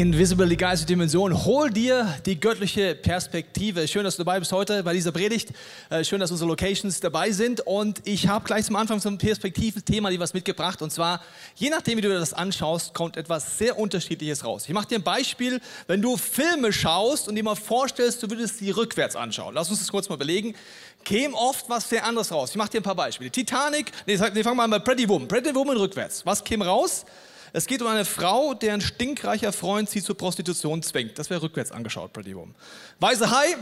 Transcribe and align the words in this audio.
Invisible, 0.00 0.48
die 0.48 0.56
geistige 0.56 0.86
Dimension. 0.86 1.44
Hol 1.44 1.68
dir 1.68 2.16
die 2.24 2.40
göttliche 2.40 2.94
Perspektive. 2.94 3.86
Schön, 3.86 4.02
dass 4.02 4.16
du 4.16 4.24
dabei 4.24 4.38
bist 4.38 4.50
heute 4.50 4.82
bei 4.82 4.94
dieser 4.94 5.12
Predigt. 5.12 5.50
Äh, 5.90 6.04
schön, 6.04 6.20
dass 6.20 6.30
unsere 6.30 6.48
Locations 6.48 7.00
dabei 7.00 7.32
sind. 7.32 7.60
Und 7.66 8.00
ich 8.06 8.26
habe 8.26 8.46
gleich 8.46 8.64
zum 8.64 8.76
Anfang 8.76 8.98
ein 9.04 9.18
Perspektiventhema, 9.18 10.08
die 10.08 10.18
was 10.18 10.32
mitgebracht. 10.32 10.80
Und 10.80 10.90
zwar, 10.90 11.20
je 11.54 11.68
nachdem, 11.68 11.98
wie 11.98 12.00
du 12.00 12.08
das 12.08 12.32
anschaust, 12.32 12.94
kommt 12.94 13.18
etwas 13.18 13.58
sehr 13.58 13.78
Unterschiedliches 13.78 14.42
raus. 14.42 14.64
Ich 14.66 14.72
mache 14.72 14.88
dir 14.88 14.94
ein 14.94 15.02
Beispiel. 15.02 15.60
Wenn 15.86 16.00
du 16.00 16.16
Filme 16.16 16.72
schaust 16.72 17.28
und 17.28 17.34
dir 17.34 17.44
mal 17.44 17.54
vorstellst, 17.54 18.22
du 18.22 18.30
würdest 18.30 18.56
sie 18.56 18.70
rückwärts 18.70 19.16
anschauen. 19.16 19.54
Lass 19.54 19.68
uns 19.68 19.80
das 19.80 19.90
kurz 19.90 20.08
mal 20.08 20.14
überlegen. 20.14 20.54
Käme 21.04 21.34
oft 21.34 21.68
was 21.68 21.90
sehr 21.90 22.06
anderes 22.06 22.32
raus. 22.32 22.52
Ich 22.52 22.56
mache 22.56 22.70
dir 22.70 22.80
ein 22.80 22.84
paar 22.84 22.94
Beispiele. 22.94 23.30
Titanic, 23.30 23.92
nee, 24.06 24.16
nee 24.16 24.42
fangen 24.42 24.56
wir 24.56 24.66
mal 24.66 24.66
mit 24.66 24.82
Pretty 24.82 25.06
Woman. 25.06 25.28
Pretty 25.28 25.54
Woman 25.54 25.76
rückwärts. 25.76 26.24
Was 26.24 26.42
käme 26.42 26.64
raus? 26.64 27.04
Es 27.52 27.66
geht 27.66 27.82
um 27.82 27.88
eine 27.88 28.04
Frau, 28.04 28.54
deren 28.54 28.80
stinkreicher 28.80 29.52
Freund 29.52 29.90
sie 29.90 30.02
zur 30.02 30.16
Prostitution 30.16 30.82
zwingt. 30.82 31.18
Das 31.18 31.30
wäre 31.30 31.42
rückwärts 31.42 31.72
angeschaut, 31.72 32.12
Pretty 32.12 32.34
Woman. 32.34 32.54
Weiße 33.00 33.30
Hai 33.30 33.56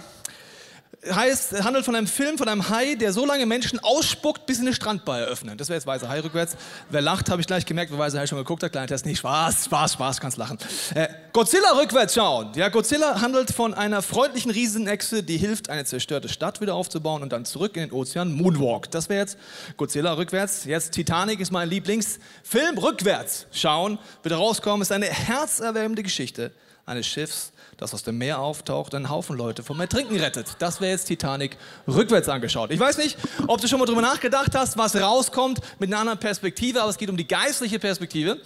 heißt, 1.04 1.62
handelt 1.62 1.84
von 1.84 1.94
einem 1.94 2.06
Film 2.06 2.38
von 2.38 2.48
einem 2.48 2.68
Hai, 2.68 2.96
der 2.96 3.12
so 3.12 3.24
lange 3.24 3.46
Menschen 3.46 3.78
ausspuckt, 3.78 4.46
bis 4.46 4.56
sie 4.56 4.62
eine 4.62 4.74
Strandbar 4.74 5.20
eröffnen. 5.20 5.56
Das 5.56 5.68
wäre 5.68 5.76
jetzt 5.76 5.86
Weiße 5.86 6.08
Hai 6.08 6.20
rückwärts. 6.20 6.56
Wer 6.90 7.00
lacht, 7.00 7.30
habe 7.30 7.40
ich 7.40 7.46
gleich 7.46 7.66
gemerkt, 7.66 7.92
wer 7.92 7.98
Weiße 7.98 8.18
Hai 8.18 8.26
schon 8.26 8.38
geguckt 8.38 8.62
hat. 8.62 8.72
Kleiner 8.72 8.88
Test, 8.88 9.06
nicht 9.06 9.18
Spaß, 9.18 9.66
Spaß, 9.66 9.92
Spaß, 9.92 10.20
kannst 10.20 10.38
lachen. 10.38 10.58
Äh, 10.94 11.08
Godzilla 11.32 11.72
rückwärts 11.78 12.14
schauen. 12.14 12.52
Ja, 12.56 12.68
Godzilla 12.68 13.20
handelt 13.20 13.52
von 13.52 13.74
einer 13.74 14.02
freundlichen 14.02 14.50
Riesenechse, 14.50 15.22
die 15.22 15.36
hilft, 15.36 15.70
eine 15.70 15.84
zerstörte 15.84 16.28
Stadt 16.28 16.60
wieder 16.60 16.74
aufzubauen 16.74 17.22
und 17.22 17.32
dann 17.32 17.44
zurück 17.44 17.76
in 17.76 17.82
den 17.82 17.92
Ozean 17.92 18.32
Moonwalk. 18.32 18.90
Das 18.90 19.08
wäre 19.08 19.20
jetzt 19.20 19.38
Godzilla 19.76 20.14
rückwärts. 20.14 20.64
Jetzt 20.64 20.92
Titanic 20.92 21.40
ist 21.40 21.52
mein 21.52 21.68
Lieblingsfilm. 21.68 22.76
Rückwärts 22.76 23.46
schauen, 23.52 23.98
bitte 24.22 24.34
rauskommen, 24.34 24.82
ist 24.82 24.92
eine 24.92 25.06
herzerwärmende 25.06 26.02
Geschichte 26.02 26.52
eines 26.86 27.06
Schiffs, 27.06 27.52
das 27.78 27.94
aus 27.94 28.02
dem 28.02 28.18
Meer 28.18 28.40
auftaucht, 28.40 28.94
einen 28.94 29.08
Haufen 29.08 29.36
Leute 29.36 29.62
vom 29.62 29.80
Ertrinken 29.80 30.18
rettet. 30.18 30.48
Das 30.58 30.80
wäre 30.80 30.90
jetzt 30.90 31.04
Titanic 31.06 31.56
rückwärts 31.86 32.28
angeschaut. 32.28 32.72
Ich 32.72 32.80
weiß 32.80 32.98
nicht, 32.98 33.16
ob 33.46 33.60
du 33.60 33.68
schon 33.68 33.78
mal 33.78 33.86
drüber 33.86 34.02
nachgedacht 34.02 34.54
hast, 34.54 34.76
was 34.76 34.96
rauskommt 34.96 35.60
mit 35.78 35.88
einer 35.88 36.00
anderen 36.00 36.18
Perspektive, 36.18 36.82
aber 36.82 36.90
es 36.90 36.98
geht 36.98 37.08
um 37.08 37.16
die 37.16 37.26
geistliche 37.26 37.78
Perspektive. 37.78 38.38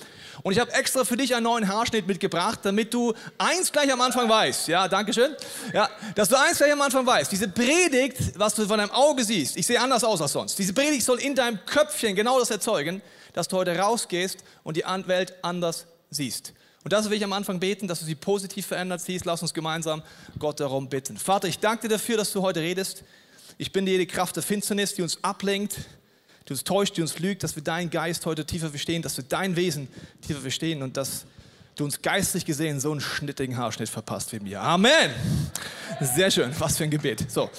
Und 0.42 0.52
ich 0.52 0.58
habe 0.58 0.72
extra 0.72 1.04
für 1.04 1.16
dich 1.16 1.34
einen 1.34 1.44
neuen 1.44 1.66
Haarschnitt 1.66 2.06
mitgebracht, 2.06 2.60
damit 2.62 2.92
du 2.92 3.14
eins 3.38 3.72
gleich 3.72 3.90
am 3.90 4.00
Anfang 4.02 4.28
weißt. 4.28 4.68
Ja, 4.68 4.86
danke 4.86 5.14
schön. 5.14 5.34
Ja, 5.72 5.88
dass 6.14 6.28
du 6.28 6.36
eins 6.38 6.58
gleich 6.58 6.72
am 6.72 6.82
Anfang 6.82 7.06
weißt. 7.06 7.32
Diese 7.32 7.48
Predigt, 7.48 8.38
was 8.38 8.54
du 8.54 8.66
von 8.66 8.78
deinem 8.78 8.90
Auge 8.90 9.24
siehst, 9.24 9.56
ich 9.56 9.66
sehe 9.66 9.80
anders 9.80 10.04
aus 10.04 10.20
als 10.20 10.32
sonst. 10.32 10.58
Diese 10.58 10.74
Predigt 10.74 11.04
soll 11.04 11.20
in 11.20 11.34
deinem 11.34 11.58
Köpfchen 11.64 12.14
genau 12.14 12.38
das 12.38 12.50
erzeugen, 12.50 13.00
dass 13.32 13.48
du 13.48 13.56
heute 13.56 13.78
rausgehst 13.78 14.44
und 14.62 14.76
die 14.76 14.84
Welt 15.06 15.34
anders 15.42 15.86
siehst. 16.10 16.52
Und 16.84 16.92
das 16.92 17.08
will 17.08 17.16
ich 17.16 17.24
am 17.24 17.32
Anfang 17.32 17.60
beten, 17.60 17.86
dass 17.86 18.00
du 18.00 18.06
sie 18.06 18.14
positiv 18.14 18.66
verändert 18.66 19.00
siehst. 19.00 19.24
Lass 19.24 19.42
uns 19.42 19.54
gemeinsam 19.54 20.02
Gott 20.38 20.60
darum 20.60 20.88
bitten. 20.88 21.16
Vater, 21.16 21.48
ich 21.48 21.58
danke 21.58 21.82
dir 21.82 21.94
dafür, 21.94 22.16
dass 22.16 22.32
du 22.32 22.42
heute 22.42 22.60
redest. 22.60 23.04
Ich 23.58 23.72
bin 23.72 23.86
dir 23.86 23.98
die 23.98 24.06
Kraft 24.06 24.34
der 24.36 24.42
Finsternis, 24.42 24.94
die 24.94 25.02
uns 25.02 25.22
ablenkt, 25.22 25.76
die 26.48 26.52
uns 26.52 26.64
täuscht, 26.64 26.96
die 26.96 27.02
uns 27.02 27.18
lügt, 27.18 27.44
dass 27.44 27.54
wir 27.54 27.62
deinen 27.62 27.90
Geist 27.90 28.26
heute 28.26 28.44
tiefer 28.44 28.70
verstehen, 28.70 29.02
dass 29.02 29.16
wir 29.16 29.24
dein 29.28 29.54
Wesen 29.54 29.88
tiefer 30.26 30.40
verstehen 30.40 30.82
und 30.82 30.96
dass 30.96 31.24
du 31.76 31.84
uns 31.84 32.02
geistlich 32.02 32.44
gesehen 32.44 32.80
so 32.80 32.90
einen 32.90 33.00
schnittigen 33.00 33.56
Haarschnitt 33.56 33.88
verpasst 33.88 34.32
wie 34.32 34.40
mir. 34.40 34.60
Amen. 34.60 35.10
Sehr 36.00 36.30
schön. 36.30 36.52
Was 36.58 36.76
für 36.76 36.84
ein 36.84 36.90
Gebet. 36.90 37.30
So. 37.30 37.50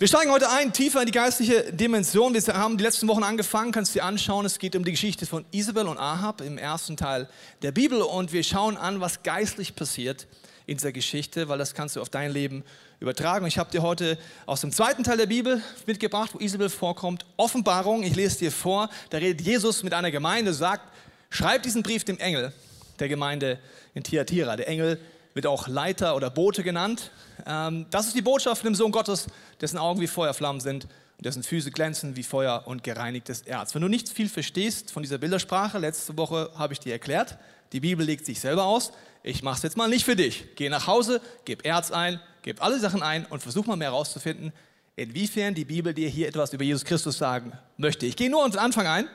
Wir 0.00 0.08
steigen 0.08 0.30
heute 0.30 0.48
ein, 0.48 0.72
tiefer 0.72 1.00
in 1.00 1.06
die 1.06 1.12
geistliche 1.12 1.74
Dimension. 1.74 2.32
Wir 2.32 2.40
haben 2.54 2.78
die 2.78 2.84
letzten 2.84 3.06
Wochen 3.06 3.22
angefangen, 3.22 3.70
kannst 3.70 3.94
du 3.94 3.98
dir 3.98 4.06
anschauen. 4.06 4.46
Es 4.46 4.58
geht 4.58 4.74
um 4.74 4.82
die 4.82 4.92
Geschichte 4.92 5.26
von 5.26 5.44
Isabel 5.50 5.86
und 5.86 5.98
Ahab 5.98 6.40
im 6.40 6.56
ersten 6.56 6.96
Teil 6.96 7.28
der 7.60 7.70
Bibel 7.70 8.00
und 8.00 8.32
wir 8.32 8.42
schauen 8.42 8.78
an, 8.78 9.02
was 9.02 9.22
geistlich 9.22 9.76
passiert 9.76 10.26
in 10.64 10.78
dieser 10.78 10.92
Geschichte, 10.92 11.50
weil 11.50 11.58
das 11.58 11.74
kannst 11.74 11.96
du 11.96 12.00
auf 12.00 12.08
dein 12.08 12.32
Leben 12.32 12.64
übertragen. 12.98 13.44
Ich 13.44 13.58
habe 13.58 13.70
dir 13.70 13.82
heute 13.82 14.16
aus 14.46 14.62
dem 14.62 14.72
zweiten 14.72 15.04
Teil 15.04 15.18
der 15.18 15.26
Bibel 15.26 15.62
mitgebracht, 15.84 16.30
wo 16.32 16.38
Isabel 16.38 16.70
vorkommt, 16.70 17.26
Offenbarung. 17.36 18.02
Ich 18.02 18.16
lese 18.16 18.38
dir 18.38 18.52
vor, 18.52 18.88
da 19.10 19.18
redet 19.18 19.42
Jesus 19.42 19.82
mit 19.82 19.92
einer 19.92 20.10
Gemeinde, 20.10 20.54
sagt, 20.54 20.84
schreib 21.28 21.62
diesen 21.62 21.82
Brief 21.82 22.04
dem 22.04 22.16
Engel 22.16 22.54
der 22.98 23.08
Gemeinde 23.10 23.58
in 23.92 24.02
Thyatira. 24.02 24.56
Der 24.56 24.66
Engel 24.66 24.98
wird 25.40 25.46
auch 25.46 25.68
Leiter 25.68 26.16
oder 26.16 26.28
Bote 26.28 26.62
genannt. 26.62 27.10
Ähm, 27.46 27.86
das 27.88 28.06
ist 28.06 28.14
die 28.14 28.20
Botschaft 28.20 28.60
von 28.60 28.70
dem 28.70 28.74
Sohn 28.74 28.92
Gottes, 28.92 29.26
dessen 29.58 29.78
Augen 29.78 29.98
wie 30.02 30.06
Feuerflammen 30.06 30.60
sind 30.60 30.84
und 30.84 31.24
dessen 31.24 31.42
Füße 31.42 31.70
glänzen 31.70 32.14
wie 32.14 32.22
Feuer 32.22 32.64
und 32.66 32.84
gereinigtes 32.84 33.40
Erz. 33.40 33.74
Wenn 33.74 33.80
du 33.80 33.88
nicht 33.88 34.10
viel 34.10 34.28
verstehst 34.28 34.90
von 34.90 35.02
dieser 35.02 35.16
Bildersprache, 35.16 35.78
letzte 35.78 36.18
Woche 36.18 36.50
habe 36.56 36.74
ich 36.74 36.80
dir 36.80 36.92
erklärt, 36.92 37.38
die 37.72 37.80
Bibel 37.80 38.04
legt 38.04 38.26
sich 38.26 38.38
selber 38.38 38.64
aus. 38.64 38.92
Ich 39.22 39.42
mache 39.42 39.56
es 39.56 39.62
jetzt 39.62 39.78
mal 39.78 39.88
nicht 39.88 40.04
für 40.04 40.14
dich. 40.14 40.44
Geh 40.56 40.68
nach 40.68 40.86
Hause, 40.86 41.22
gib 41.46 41.64
Erz 41.64 41.90
ein, 41.90 42.20
gib 42.42 42.62
alle 42.62 42.78
Sachen 42.78 43.02
ein 43.02 43.24
und 43.24 43.42
versuch 43.42 43.64
mal 43.64 43.76
mehr 43.76 43.92
herauszufinden, 43.92 44.52
inwiefern 44.96 45.54
die 45.54 45.64
Bibel 45.64 45.94
dir 45.94 46.10
hier 46.10 46.28
etwas 46.28 46.52
über 46.52 46.64
Jesus 46.64 46.84
Christus 46.84 47.16
sagen 47.16 47.52
möchte. 47.78 48.04
Ich 48.04 48.16
gehe 48.16 48.28
nur 48.28 48.44
an 48.44 48.50
den 48.50 48.60
Anfang 48.60 48.86
ein. 48.86 49.08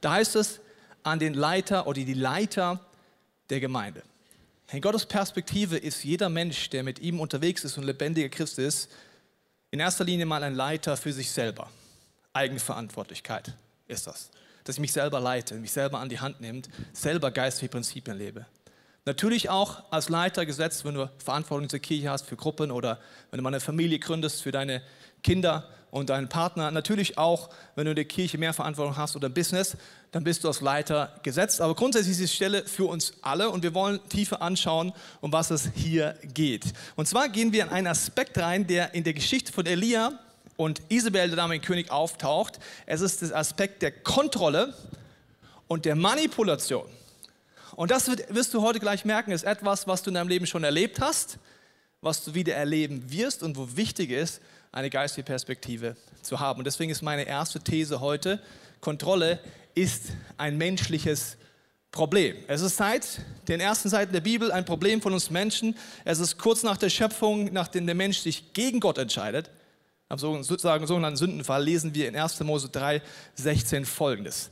Da 0.00 0.10
heißt 0.10 0.34
es 0.34 0.58
an 1.04 1.20
den 1.20 1.34
Leiter 1.34 1.86
oder 1.86 2.00
die 2.00 2.14
Leiter 2.14 2.80
der 3.48 3.60
Gemeinde. 3.60 4.02
In 4.70 4.82
Gottes 4.82 5.06
Perspektive 5.06 5.78
ist 5.78 6.04
jeder 6.04 6.28
Mensch, 6.28 6.68
der 6.68 6.82
mit 6.82 6.98
ihm 6.98 7.20
unterwegs 7.20 7.64
ist 7.64 7.78
und 7.78 7.84
lebendiger 7.84 8.28
Christ 8.28 8.58
ist, 8.58 8.90
in 9.70 9.80
erster 9.80 10.04
Linie 10.04 10.26
mal 10.26 10.42
ein 10.42 10.54
Leiter 10.54 10.96
für 10.96 11.12
sich 11.12 11.30
selber. 11.30 11.70
Eigenverantwortlichkeit 12.34 13.54
ist 13.86 14.06
das. 14.06 14.30
Dass 14.64 14.76
ich 14.76 14.80
mich 14.80 14.92
selber 14.92 15.20
leite, 15.20 15.54
mich 15.54 15.72
selber 15.72 15.98
an 16.00 16.10
die 16.10 16.20
Hand 16.20 16.42
nimmt, 16.42 16.68
selber 16.92 17.30
geistliche 17.30 17.70
Prinzipien 17.70 18.18
lebe. 18.18 18.44
Natürlich 19.06 19.48
auch 19.48 19.90
als 19.90 20.10
Leiter 20.10 20.44
gesetzt, 20.44 20.84
wenn 20.84 20.94
du 20.94 21.10
Verantwortung 21.16 21.70
zur 21.70 21.78
Kirche 21.78 22.10
hast, 22.10 22.26
für 22.26 22.36
Gruppen 22.36 22.70
oder 22.70 23.00
wenn 23.30 23.38
du 23.38 23.42
mal 23.42 23.48
eine 23.48 23.60
Familie 23.60 23.98
gründest, 23.98 24.42
für 24.42 24.52
deine 24.52 24.82
Kinder 25.22 25.66
und 25.90 26.10
deinen 26.10 26.28
Partner. 26.28 26.70
Natürlich 26.70 27.18
auch, 27.18 27.50
wenn 27.74 27.84
du 27.84 27.92
in 27.92 27.96
der 27.96 28.04
Kirche 28.04 28.38
mehr 28.38 28.52
Verantwortung 28.52 28.96
hast 28.96 29.16
oder 29.16 29.28
Business, 29.28 29.76
dann 30.12 30.24
bist 30.24 30.44
du 30.44 30.48
als 30.48 30.60
Leiter 30.60 31.14
gesetzt. 31.22 31.60
Aber 31.60 31.74
grundsätzlich 31.74 32.12
ist 32.12 32.20
diese 32.20 32.34
Stelle 32.34 32.64
für 32.64 32.84
uns 32.84 33.12
alle 33.22 33.50
und 33.50 33.62
wir 33.62 33.74
wollen 33.74 34.00
tiefer 34.08 34.42
anschauen, 34.42 34.92
um 35.20 35.32
was 35.32 35.50
es 35.50 35.70
hier 35.74 36.16
geht. 36.34 36.72
Und 36.96 37.06
zwar 37.08 37.28
gehen 37.28 37.52
wir 37.52 37.64
in 37.64 37.70
einen 37.70 37.86
Aspekt 37.86 38.38
rein, 38.38 38.66
der 38.66 38.94
in 38.94 39.04
der 39.04 39.14
Geschichte 39.14 39.52
von 39.52 39.66
Elia 39.66 40.18
und 40.56 40.82
Isabel, 40.88 41.28
der 41.28 41.36
damaligen 41.36 41.64
König, 41.64 41.90
auftaucht. 41.90 42.58
Es 42.86 43.00
ist 43.00 43.22
der 43.22 43.36
Aspekt 43.36 43.82
der 43.82 43.92
Kontrolle 43.92 44.74
und 45.68 45.84
der 45.84 45.94
Manipulation. 45.94 46.86
Und 47.76 47.92
das 47.92 48.08
wirst 48.08 48.52
du 48.54 48.62
heute 48.62 48.80
gleich 48.80 49.04
merken, 49.04 49.30
ist 49.30 49.44
etwas, 49.44 49.86
was 49.86 50.02
du 50.02 50.10
in 50.10 50.14
deinem 50.14 50.28
Leben 50.28 50.46
schon 50.46 50.64
erlebt 50.64 51.00
hast, 51.00 51.38
was 52.00 52.24
du 52.24 52.34
wieder 52.34 52.54
erleben 52.54 53.12
wirst 53.12 53.42
und 53.42 53.56
wo 53.56 53.76
wichtig 53.76 54.10
ist, 54.10 54.40
eine 54.72 54.90
geistige 54.90 55.24
Perspektive 55.24 55.96
zu 56.22 56.40
haben. 56.40 56.58
Und 56.58 56.64
deswegen 56.64 56.90
ist 56.90 57.02
meine 57.02 57.24
erste 57.24 57.60
These 57.60 58.00
heute, 58.00 58.40
Kontrolle 58.80 59.40
ist 59.74 60.12
ein 60.36 60.56
menschliches 60.56 61.36
Problem. 61.90 62.36
Es 62.48 62.60
ist 62.60 62.76
seit 62.76 63.20
den 63.48 63.60
ersten 63.60 63.88
Seiten 63.88 64.12
der 64.12 64.20
Bibel 64.20 64.52
ein 64.52 64.64
Problem 64.64 65.00
von 65.00 65.12
uns 65.12 65.30
Menschen. 65.30 65.76
Es 66.04 66.18
ist 66.18 66.38
kurz 66.38 66.62
nach 66.62 66.76
der 66.76 66.90
Schöpfung, 66.90 67.52
nachdem 67.52 67.86
der 67.86 67.94
Mensch 67.94 68.18
sich 68.18 68.52
gegen 68.52 68.80
Gott 68.80 68.98
entscheidet. 68.98 69.50
Am 70.08 70.18
sogenannten 70.18 71.16
Sündenfall 71.16 71.62
lesen 71.62 71.94
wir 71.94 72.08
in 72.08 72.16
1. 72.16 72.40
Mose 72.40 72.68
3, 72.68 73.02
16 73.34 73.84
folgendes. 73.84 74.50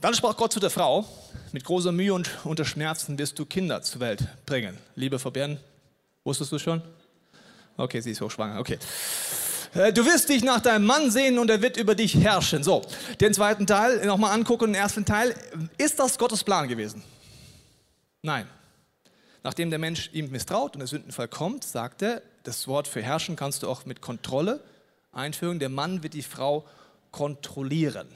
Dann 0.00 0.14
sprach 0.14 0.36
Gott 0.36 0.52
zu 0.52 0.60
der 0.60 0.70
Frau, 0.70 1.06
mit 1.52 1.64
großer 1.64 1.90
Mühe 1.90 2.14
und 2.14 2.30
unter 2.44 2.64
Schmerzen 2.64 3.18
wirst 3.18 3.38
du 3.38 3.46
Kinder 3.46 3.82
zur 3.82 4.00
Welt 4.00 4.26
bringen. 4.46 4.78
Liebe 4.94 5.18
Fabienne, 5.18 5.58
wusstest 6.22 6.52
du 6.52 6.58
schon? 6.58 6.82
Okay, 7.78 8.00
sie 8.00 8.10
ist 8.10 8.20
hochschwanger, 8.20 8.58
okay. 8.58 8.76
Äh, 9.72 9.92
du 9.92 10.04
wirst 10.04 10.28
dich 10.28 10.42
nach 10.42 10.60
deinem 10.60 10.84
Mann 10.84 11.12
sehen 11.12 11.38
und 11.38 11.48
er 11.48 11.62
wird 11.62 11.76
über 11.76 11.94
dich 11.94 12.16
herrschen. 12.16 12.64
So, 12.64 12.82
den 13.20 13.32
zweiten 13.32 13.66
Teil 13.66 14.04
nochmal 14.04 14.32
angucken, 14.32 14.66
den 14.66 14.74
ersten 14.74 15.04
Teil. 15.04 15.34
Ist 15.78 15.98
das 16.00 16.18
Gottes 16.18 16.42
Plan 16.42 16.66
gewesen? 16.66 17.02
Nein. 18.20 18.48
Nachdem 19.44 19.70
der 19.70 19.78
Mensch 19.78 20.10
ihm 20.12 20.30
misstraut 20.30 20.74
und 20.74 20.80
der 20.80 20.88
Sündenfall 20.88 21.28
kommt, 21.28 21.62
sagt 21.62 22.02
er, 22.02 22.20
das 22.42 22.66
Wort 22.66 22.88
für 22.88 23.00
herrschen 23.00 23.36
kannst 23.36 23.62
du 23.62 23.68
auch 23.68 23.86
mit 23.86 24.00
Kontrolle 24.00 24.60
einführen. 25.12 25.60
Der 25.60 25.68
Mann 25.68 26.02
wird 26.02 26.14
die 26.14 26.22
Frau 26.22 26.66
kontrollieren. 27.12 28.08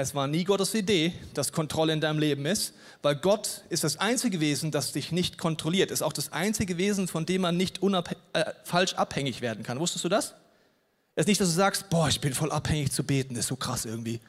Es 0.00 0.14
war 0.14 0.28
nie 0.28 0.44
Gottes 0.44 0.74
Idee, 0.74 1.12
dass 1.34 1.50
Kontrolle 1.50 1.92
in 1.92 2.00
deinem 2.00 2.20
Leben 2.20 2.46
ist, 2.46 2.72
weil 3.02 3.16
Gott 3.16 3.62
ist 3.68 3.82
das 3.82 3.98
einzige 3.98 4.38
Wesen, 4.38 4.70
das 4.70 4.92
dich 4.92 5.10
nicht 5.10 5.38
kontrolliert. 5.38 5.90
Ist 5.90 6.02
auch 6.02 6.12
das 6.12 6.30
einzige 6.30 6.78
Wesen, 6.78 7.08
von 7.08 7.26
dem 7.26 7.42
man 7.42 7.56
nicht 7.56 7.80
äh, 7.82 8.44
falsch 8.62 8.94
abhängig 8.94 9.40
werden 9.40 9.64
kann. 9.64 9.80
Wusstest 9.80 10.04
du 10.04 10.08
das? 10.08 10.34
Es 11.16 11.22
ist 11.22 11.26
nicht, 11.26 11.40
dass 11.40 11.48
du 11.48 11.54
sagst, 11.54 11.90
boah, 11.90 12.08
ich 12.08 12.20
bin 12.20 12.32
voll 12.32 12.52
abhängig 12.52 12.92
zu 12.92 13.02
beten, 13.02 13.34
das 13.34 13.46
ist 13.46 13.48
so 13.48 13.56
krass 13.56 13.86
irgendwie. 13.86 14.20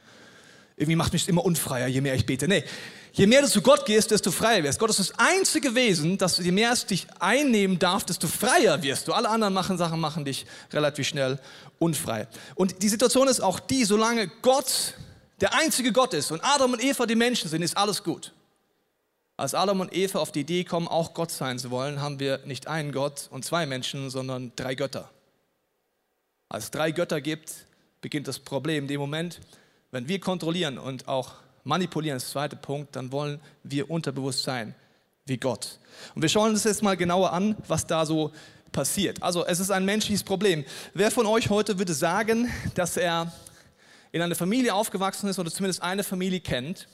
irgendwie 0.76 0.96
macht 0.96 1.12
mich 1.12 1.28
immer 1.28 1.44
unfreier, 1.44 1.86
je 1.86 2.00
mehr 2.00 2.16
ich 2.16 2.26
bete. 2.26 2.48
Nee, 2.48 2.64
je 3.12 3.28
mehr 3.28 3.42
du 3.42 3.48
zu 3.48 3.62
Gott 3.62 3.86
gehst, 3.86 4.10
desto 4.10 4.32
freier 4.32 4.64
wirst. 4.64 4.80
Gott 4.80 4.90
ist 4.90 4.98
das 4.98 5.12
einzige 5.18 5.76
Wesen, 5.76 6.18
das 6.18 6.38
je 6.38 6.50
mehr 6.50 6.72
es 6.72 6.84
dich 6.84 7.06
einnehmen 7.20 7.78
darf, 7.78 8.02
desto 8.02 8.26
freier 8.26 8.82
wirst 8.82 9.06
du. 9.06 9.12
Alle 9.12 9.28
anderen 9.28 9.54
machen 9.54 9.78
Sachen 9.78 10.00
machen 10.00 10.24
dich 10.24 10.46
relativ 10.72 11.06
schnell 11.06 11.38
unfrei. 11.78 12.26
Und 12.56 12.82
die 12.82 12.88
Situation 12.88 13.28
ist 13.28 13.38
auch 13.38 13.60
die, 13.60 13.84
solange 13.84 14.26
Gott 14.42 14.94
der 15.40 15.54
einzige 15.54 15.92
Gott 15.92 16.14
ist 16.14 16.30
und 16.30 16.42
Adam 16.44 16.72
und 16.72 16.82
Eva 16.82 17.06
die 17.06 17.14
Menschen 17.14 17.48
sind, 17.48 17.62
ist 17.62 17.76
alles 17.76 18.02
gut. 18.02 18.32
Als 19.36 19.54
Adam 19.54 19.80
und 19.80 19.94
Eva 19.94 20.18
auf 20.18 20.32
die 20.32 20.40
Idee 20.40 20.64
kommen, 20.64 20.86
auch 20.86 21.14
Gott 21.14 21.30
sein 21.30 21.58
zu 21.58 21.70
wollen, 21.70 22.00
haben 22.00 22.20
wir 22.20 22.38
nicht 22.44 22.66
einen 22.66 22.92
Gott 22.92 23.28
und 23.30 23.44
zwei 23.44 23.64
Menschen, 23.64 24.10
sondern 24.10 24.52
drei 24.54 24.74
Götter. 24.74 25.10
Als 26.50 26.64
es 26.64 26.70
drei 26.70 26.90
Götter 26.90 27.20
gibt, 27.20 27.66
beginnt 28.02 28.28
das 28.28 28.38
Problem. 28.38 28.84
In 28.84 28.88
dem 28.88 29.00
Moment, 29.00 29.40
wenn 29.92 30.08
wir 30.08 30.20
kontrollieren 30.20 30.78
und 30.78 31.08
auch 31.08 31.36
manipulieren, 31.64 32.16
das 32.16 32.30
zweite 32.30 32.56
Punkt, 32.56 32.96
dann 32.96 33.12
wollen 33.12 33.40
wir 33.62 33.90
unterbewusst 33.90 34.42
sein 34.42 34.74
wie 35.24 35.38
Gott. 35.38 35.78
Und 36.14 36.22
wir 36.22 36.28
schauen 36.28 36.50
uns 36.50 36.64
jetzt 36.64 36.82
mal 36.82 36.96
genauer 36.96 37.32
an, 37.32 37.56
was 37.68 37.86
da 37.86 38.04
so 38.04 38.32
passiert. 38.72 39.22
Also 39.22 39.46
es 39.46 39.60
ist 39.60 39.70
ein 39.70 39.84
menschliches 39.84 40.22
Problem. 40.22 40.64
Wer 40.92 41.10
von 41.10 41.24
euch 41.26 41.48
heute 41.48 41.78
würde 41.78 41.94
sagen, 41.94 42.50
dass 42.74 42.96
er 42.96 43.32
in 44.12 44.22
einer 44.22 44.34
Familie 44.34 44.74
aufgewachsen 44.74 45.28
ist 45.28 45.38
oder 45.38 45.50
zumindest 45.50 45.82
eine 45.82 46.04
Familie 46.04 46.40
kennt, 46.40 46.88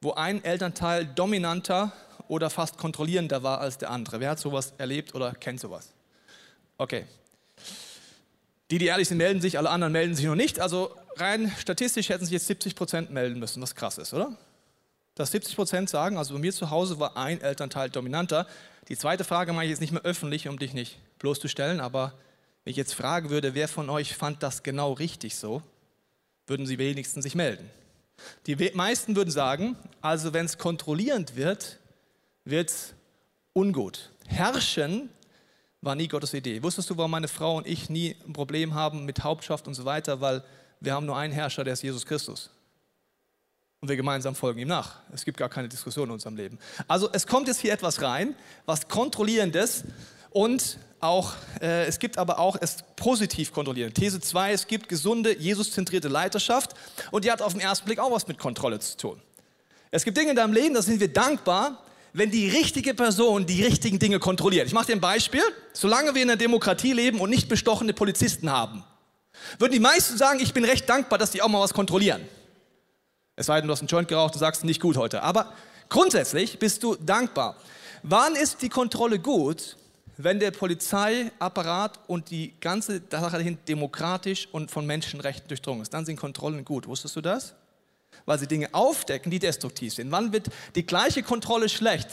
wo 0.00 0.12
ein 0.12 0.44
Elternteil 0.44 1.06
dominanter 1.06 1.92
oder 2.28 2.50
fast 2.50 2.76
kontrollierender 2.76 3.42
war 3.42 3.60
als 3.60 3.78
der 3.78 3.90
andere? 3.90 4.20
Wer 4.20 4.30
hat 4.30 4.38
sowas 4.38 4.74
erlebt 4.78 5.14
oder 5.14 5.32
kennt 5.32 5.60
sowas? 5.60 5.92
Okay. 6.78 7.06
Die, 8.70 8.78
die 8.78 8.86
ehrlich 8.86 9.08
sind, 9.08 9.18
melden 9.18 9.40
sich, 9.40 9.58
alle 9.58 9.70
anderen 9.70 9.92
melden 9.92 10.14
sich 10.14 10.24
noch 10.24 10.34
nicht. 10.34 10.60
Also 10.60 10.96
rein 11.16 11.52
statistisch 11.58 12.08
hätten 12.08 12.24
sich 12.24 12.32
jetzt 12.32 12.46
70 12.46 12.74
Prozent 12.74 13.10
melden 13.10 13.38
müssen, 13.38 13.62
was 13.62 13.74
krass 13.74 13.98
ist, 13.98 14.12
oder? 14.14 14.36
Dass 15.14 15.30
70 15.30 15.56
Prozent 15.56 15.90
sagen, 15.90 16.16
also 16.16 16.34
bei 16.34 16.40
mir 16.40 16.52
zu 16.52 16.70
Hause 16.70 16.98
war 16.98 17.16
ein 17.16 17.40
Elternteil 17.40 17.90
dominanter. 17.90 18.46
Die 18.88 18.96
zweite 18.96 19.24
Frage 19.24 19.52
mache 19.52 19.64
ich 19.64 19.70
jetzt 19.70 19.80
nicht 19.80 19.92
mehr 19.92 20.02
öffentlich, 20.02 20.48
um 20.48 20.58
dich 20.58 20.72
nicht 20.72 20.98
bloßzustellen, 21.18 21.80
aber 21.80 22.14
wenn 22.64 22.70
ich 22.70 22.76
jetzt 22.76 22.94
fragen 22.94 23.30
würde, 23.30 23.54
wer 23.54 23.68
von 23.68 23.90
euch 23.90 24.14
fand 24.14 24.42
das 24.42 24.62
genau 24.62 24.92
richtig 24.92 25.36
so, 25.36 25.62
würden 26.46 26.66
sie 26.66 26.78
wenigstens 26.78 27.24
sich 27.24 27.34
melden. 27.34 27.68
Die 28.46 28.56
meisten 28.74 29.16
würden 29.16 29.30
sagen, 29.30 29.76
also 30.00 30.32
wenn 30.32 30.46
es 30.46 30.58
kontrollierend 30.58 31.36
wird, 31.36 31.78
wird 32.44 32.70
es 32.70 32.94
ungut. 33.52 34.10
Herrschen 34.26 35.10
war 35.80 35.94
nie 35.94 36.08
Gottes 36.08 36.32
Idee. 36.34 36.62
Wusstest 36.62 36.90
du, 36.90 36.96
warum 36.96 37.10
meine 37.10 37.28
Frau 37.28 37.56
und 37.56 37.66
ich 37.66 37.90
nie 37.90 38.16
ein 38.26 38.32
Problem 38.32 38.74
haben 38.74 39.04
mit 39.04 39.24
Hauptschaft 39.24 39.66
und 39.66 39.74
so 39.74 39.84
weiter? 39.84 40.20
Weil 40.20 40.44
wir 40.80 40.94
haben 40.94 41.06
nur 41.06 41.16
einen 41.16 41.32
Herrscher, 41.32 41.64
der 41.64 41.72
ist 41.74 41.82
Jesus 41.82 42.06
Christus. 42.06 42.50
Und 43.80 43.88
wir 43.88 43.96
gemeinsam 43.96 44.36
folgen 44.36 44.60
ihm 44.60 44.68
nach. 44.68 45.00
Es 45.12 45.24
gibt 45.24 45.38
gar 45.38 45.48
keine 45.48 45.68
Diskussion 45.68 46.08
in 46.08 46.12
unserem 46.12 46.36
Leben. 46.36 46.58
Also 46.86 47.10
es 47.12 47.26
kommt 47.26 47.48
jetzt 47.48 47.60
hier 47.60 47.72
etwas 47.72 48.00
rein, 48.00 48.36
was 48.64 48.86
kontrollierendes 48.86 49.84
und 50.30 50.78
auch, 51.02 51.32
äh, 51.60 51.86
es 51.86 51.98
gibt 51.98 52.18
aber 52.18 52.38
auch 52.38 52.56
es 52.60 52.78
positiv 52.96 53.52
kontrollieren. 53.52 53.92
These 53.92 54.20
2, 54.20 54.52
es 54.52 54.66
gibt 54.66 54.88
gesunde, 54.88 55.36
Jesus-zentrierte 55.38 56.08
Leiterschaft 56.08 56.72
und 57.10 57.24
die 57.24 57.30
hat 57.30 57.42
auf 57.42 57.52
den 57.52 57.60
ersten 57.60 57.86
Blick 57.86 57.98
auch 57.98 58.12
was 58.12 58.28
mit 58.28 58.38
Kontrolle 58.38 58.78
zu 58.78 58.96
tun. 58.96 59.20
Es 59.90 60.04
gibt 60.04 60.16
Dinge 60.16 60.30
in 60.30 60.36
deinem 60.36 60.52
Leben, 60.52 60.74
da 60.74 60.82
sind 60.82 61.00
wir 61.00 61.12
dankbar, 61.12 61.82
wenn 62.12 62.30
die 62.30 62.48
richtige 62.48 62.94
Person 62.94 63.46
die 63.46 63.62
richtigen 63.62 63.98
Dinge 63.98 64.18
kontrolliert. 64.18 64.66
Ich 64.66 64.72
mache 64.72 64.86
dir 64.86 64.92
ein 64.92 65.00
Beispiel. 65.00 65.42
Solange 65.72 66.14
wir 66.14 66.22
in 66.22 66.30
einer 66.30 66.36
Demokratie 66.36 66.92
leben 66.92 67.20
und 67.20 67.30
nicht 67.30 67.48
bestochene 67.48 67.92
Polizisten 67.92 68.50
haben, 68.50 68.84
würden 69.58 69.72
die 69.72 69.80
meisten 69.80 70.16
sagen, 70.16 70.40
ich 70.40 70.52
bin 70.52 70.64
recht 70.64 70.88
dankbar, 70.88 71.18
dass 71.18 71.30
die 71.30 71.42
auch 71.42 71.48
mal 71.48 71.60
was 71.60 71.74
kontrollieren. 71.74 72.22
Es 73.34 73.46
sei 73.46 73.60
denn, 73.60 73.66
du 73.66 73.72
hast 73.72 73.80
einen 73.80 73.88
Joint 73.88 74.08
geraucht 74.08 74.34
und 74.34 74.40
sagst, 74.40 74.62
nicht 74.64 74.80
gut 74.80 74.96
heute. 74.96 75.22
Aber 75.22 75.52
grundsätzlich 75.88 76.58
bist 76.58 76.82
du 76.82 76.96
dankbar. 76.96 77.56
Wann 78.02 78.36
ist 78.36 78.62
die 78.62 78.68
Kontrolle 78.68 79.18
gut? 79.18 79.76
Wenn 80.16 80.40
der 80.40 80.50
Polizeiapparat 80.50 82.00
und 82.06 82.30
die 82.30 82.52
ganze 82.60 83.00
Sache 83.10 83.38
dahin 83.38 83.58
demokratisch 83.66 84.48
und 84.52 84.70
von 84.70 84.86
Menschenrechten 84.86 85.48
durchdrungen 85.48 85.82
ist, 85.82 85.94
dann 85.94 86.04
sind 86.04 86.16
Kontrollen 86.16 86.64
gut. 86.64 86.86
Wusstest 86.86 87.16
du 87.16 87.20
das? 87.20 87.54
Weil 88.26 88.38
sie 88.38 88.46
Dinge 88.46 88.68
aufdecken, 88.72 89.30
die 89.30 89.38
destruktiv 89.38 89.94
sind. 89.94 90.10
Wann 90.10 90.32
wird 90.32 90.48
die 90.74 90.84
gleiche 90.84 91.22
Kontrolle 91.22 91.68
schlecht? 91.68 92.08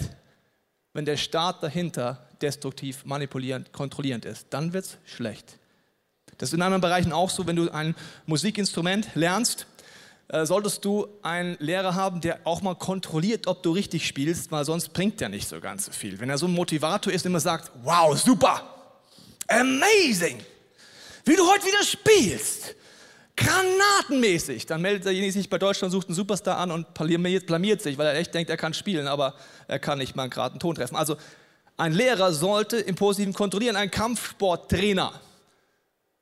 Wenn 0.94 1.06
der 1.06 1.18
Staat 1.18 1.62
dahinter 1.62 2.30
destruktiv, 2.42 3.06
manipulierend, 3.06 3.72
kontrollierend 3.74 4.26
ist. 4.26 4.48
Dann 4.50 4.74
wird 4.74 4.86
es 4.86 4.98
schlecht. 5.06 5.58
Das 6.38 6.50
ist 6.50 6.54
in 6.54 6.62
anderen 6.62 6.82
Bereichen 6.82 7.12
auch 7.12 7.30
so, 7.30 7.46
wenn 7.48 7.56
du 7.56 7.70
ein 7.70 7.96
Musikinstrument 8.26 9.10
lernst, 9.16 9.68
äh, 10.30 10.46
solltest 10.46 10.86
du 10.86 11.08
einen 11.24 11.58
Lehrer 11.60 11.96
haben, 11.96 12.22
der 12.22 12.40
auch 12.44 12.62
mal 12.62 12.76
kontrolliert, 12.76 13.48
ob 13.48 13.64
du 13.64 13.72
richtig 13.72 14.06
spielst, 14.08 14.52
weil 14.52 14.64
sonst 14.64 14.94
bringt 14.94 15.20
der 15.20 15.30
nicht 15.30 15.48
so 15.50 15.60
ganz 15.60 15.86
so 15.86 15.92
viel. 15.92 16.20
Wenn 16.20 16.30
er 16.30 16.38
so 16.38 16.46
ein 16.46 16.54
Motivator 16.54 17.12
ist, 17.12 17.26
immer 17.26 17.40
sagt, 17.40 17.72
wow, 17.84 18.16
super, 18.18 18.62
amazing, 19.48 20.38
wie 21.26 21.36
du 21.36 21.50
heute 21.50 21.66
wieder 21.66 21.84
spielst, 21.84 22.76
granatenmäßig, 23.36 24.68
dann 24.68 24.82
meldet 24.82 25.06
derjenige 25.06 25.34
sich 25.34 25.50
bei 25.50 25.58
Deutschland, 25.58 25.92
sucht 25.92 26.08
einen 26.08 26.16
Superstar 26.16 26.58
an 26.58 26.72
und 26.72 26.94
blamiert 26.94 27.82
sich, 27.82 27.98
weil 27.98 28.08
er 28.08 28.16
echt 28.16 28.34
denkt, 28.34 28.52
er 28.52 28.58
kann 28.58 28.74
spielen, 28.74 29.08
aber 29.08 29.34
er 29.68 29.80
kann 29.80 29.98
nicht 29.98 30.16
mal 30.16 30.24
einen 30.24 30.30
geraden 30.30 30.60
Ton 30.60 30.76
treffen. 30.76 30.96
Also 30.96 31.16
ein 31.78 31.94
Lehrer 31.94 32.34
sollte 32.34 32.78
im 32.78 32.96
Positiven 32.96 33.34
kontrollieren, 33.34 33.78
ein 33.78 33.90
Kampfsporttrainer 33.90 35.14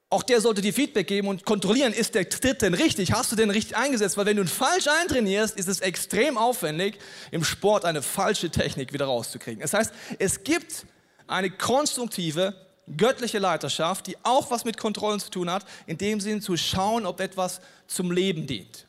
auch 0.09 0.23
der 0.23 0.39
sollte 0.39 0.61
dir 0.61 0.73
Feedback 0.73 1.07
geben 1.07 1.27
und 1.27 1.43
kontrollieren, 1.43 1.91
ist 1.91 2.15
der 2.15 2.29
Tritt 2.29 2.61
denn 2.61 2.73
richtig? 2.73 3.11
Hast 3.11 3.31
du 3.31 3.35
den 3.35 3.49
richtig 3.49 3.75
eingesetzt? 3.75 4.15
Weil 4.15 4.25
wenn 4.25 4.37
du 4.37 4.43
ihn 4.43 4.47
falsch 4.47 4.87
eintrainierst, 4.87 5.57
ist 5.57 5.67
es 5.67 5.81
extrem 5.81 6.37
aufwendig, 6.37 6.97
im 7.31 7.43
Sport 7.43 7.83
eine 7.83 8.01
falsche 8.01 8.49
Technik 8.49 8.93
wieder 8.93 9.05
rauszukriegen. 9.05 9.61
Das 9.61 9.73
heißt, 9.73 9.91
es 10.17 10.43
gibt 10.45 10.85
eine 11.27 11.49
konstruktive, 11.49 12.55
göttliche 12.95 13.39
Leiterschaft, 13.39 14.07
die 14.07 14.15
auch 14.23 14.49
was 14.49 14.63
mit 14.63 14.77
Kontrollen 14.77 15.19
zu 15.19 15.29
tun 15.29 15.51
hat, 15.51 15.65
in 15.87 15.97
dem 15.97 16.21
Sinn 16.21 16.41
zu 16.41 16.55
schauen, 16.55 17.05
ob 17.05 17.19
etwas 17.19 17.59
zum 17.85 18.11
Leben 18.11 18.47
dient. 18.47 18.87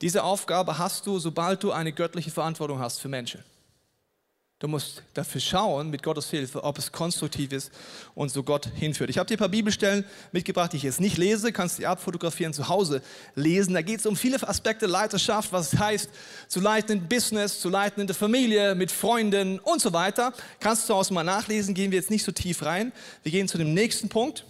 Diese 0.00 0.22
Aufgabe 0.22 0.78
hast 0.78 1.06
du, 1.06 1.18
sobald 1.18 1.62
du 1.64 1.72
eine 1.72 1.92
göttliche 1.92 2.30
Verantwortung 2.30 2.78
hast 2.78 3.00
für 3.00 3.08
Menschen. 3.08 3.42
Du 4.60 4.68
musst 4.68 5.02
dafür 5.14 5.40
schauen, 5.40 5.90
mit 5.90 6.02
Gottes 6.02 6.30
Hilfe, 6.30 6.62
ob 6.62 6.78
es 6.78 6.92
konstruktiv 6.92 7.52
ist 7.52 7.72
und 8.14 8.30
so 8.30 8.44
Gott 8.44 8.68
hinführt. 8.76 9.10
Ich 9.10 9.18
habe 9.18 9.26
dir 9.26 9.34
ein 9.34 9.38
paar 9.38 9.48
Bibelstellen 9.48 10.04
mitgebracht, 10.30 10.72
die 10.72 10.76
ich 10.76 10.84
jetzt 10.84 11.00
nicht 11.00 11.18
lese, 11.18 11.52
kannst 11.52 11.78
die 11.78 11.86
abfotografieren, 11.86 12.54
zu 12.54 12.68
Hause 12.68 13.02
lesen. 13.34 13.74
Da 13.74 13.82
geht 13.82 13.98
es 13.98 14.06
um 14.06 14.16
viele 14.16 14.40
Aspekte 14.46 14.86
Leiterschaft, 14.86 15.52
was 15.52 15.72
es 15.72 15.78
heißt, 15.78 16.10
zu 16.46 16.60
leiten 16.60 16.98
in 16.98 17.08
Business, 17.08 17.60
zu 17.60 17.68
leiten 17.68 18.00
in 18.00 18.06
der 18.06 18.14
Familie, 18.14 18.76
mit 18.76 18.92
Freunden 18.92 19.58
und 19.58 19.80
so 19.80 19.92
weiter. 19.92 20.32
Kannst 20.60 20.84
du 20.84 20.86
zu 20.86 20.94
Hause 20.94 21.14
mal 21.14 21.24
nachlesen, 21.24 21.74
gehen 21.74 21.90
wir 21.90 21.98
jetzt 21.98 22.10
nicht 22.10 22.24
so 22.24 22.30
tief 22.30 22.64
rein. 22.64 22.92
Wir 23.24 23.32
gehen 23.32 23.48
zu 23.48 23.58
dem 23.58 23.74
nächsten 23.74 24.08
Punkt. 24.08 24.44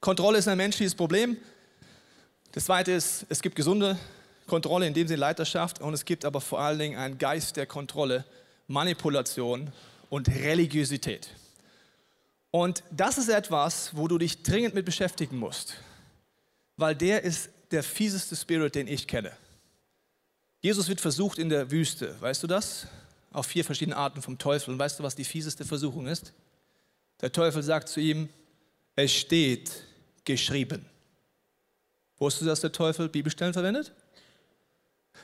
Kontrolle 0.00 0.38
ist 0.38 0.46
ein 0.46 0.56
menschliches 0.56 0.94
Problem. 0.94 1.36
Das 2.52 2.66
zweite 2.66 2.92
ist, 2.92 3.26
es 3.28 3.42
gibt 3.42 3.56
gesunde 3.56 3.98
Kontrolle, 4.46 4.86
in 4.86 4.94
dem 4.94 5.08
Sinne 5.08 5.20
Leiterschaft, 5.20 5.80
und 5.80 5.92
es 5.94 6.04
gibt 6.04 6.24
aber 6.24 6.40
vor 6.40 6.60
allen 6.60 6.78
Dingen 6.78 6.96
einen 6.96 7.18
Geist 7.18 7.56
der 7.56 7.66
Kontrolle 7.66 8.24
Manipulation 8.68 9.72
und 10.10 10.28
Religiosität. 10.28 11.30
Und 12.50 12.82
das 12.90 13.18
ist 13.18 13.28
etwas, 13.28 13.94
wo 13.96 14.08
du 14.08 14.18
dich 14.18 14.42
dringend 14.42 14.74
mit 14.74 14.86
beschäftigen 14.86 15.36
musst, 15.38 15.74
weil 16.76 16.94
der 16.94 17.22
ist 17.22 17.50
der 17.70 17.82
fieseste 17.82 18.36
Spirit, 18.36 18.74
den 18.74 18.88
ich 18.88 19.06
kenne. 19.06 19.32
Jesus 20.60 20.88
wird 20.88 21.00
versucht 21.00 21.38
in 21.38 21.48
der 21.48 21.70
Wüste, 21.70 22.20
weißt 22.20 22.42
du 22.42 22.46
das? 22.46 22.86
Auf 23.30 23.46
vier 23.46 23.64
verschiedene 23.64 23.96
Arten 23.96 24.22
vom 24.22 24.38
Teufel. 24.38 24.72
Und 24.72 24.78
weißt 24.78 24.98
du, 24.98 25.02
was 25.02 25.14
die 25.14 25.24
fieseste 25.24 25.64
Versuchung 25.64 26.06
ist? 26.06 26.32
Der 27.20 27.30
Teufel 27.30 27.62
sagt 27.62 27.88
zu 27.88 28.00
ihm, 28.00 28.28
es 28.96 29.12
steht 29.12 29.70
geschrieben. 30.24 30.86
Wusstest 32.18 32.42
du, 32.42 32.46
dass 32.46 32.60
der 32.60 32.72
Teufel 32.72 33.08
Bibelstellen 33.08 33.52
verwendet? 33.52 33.92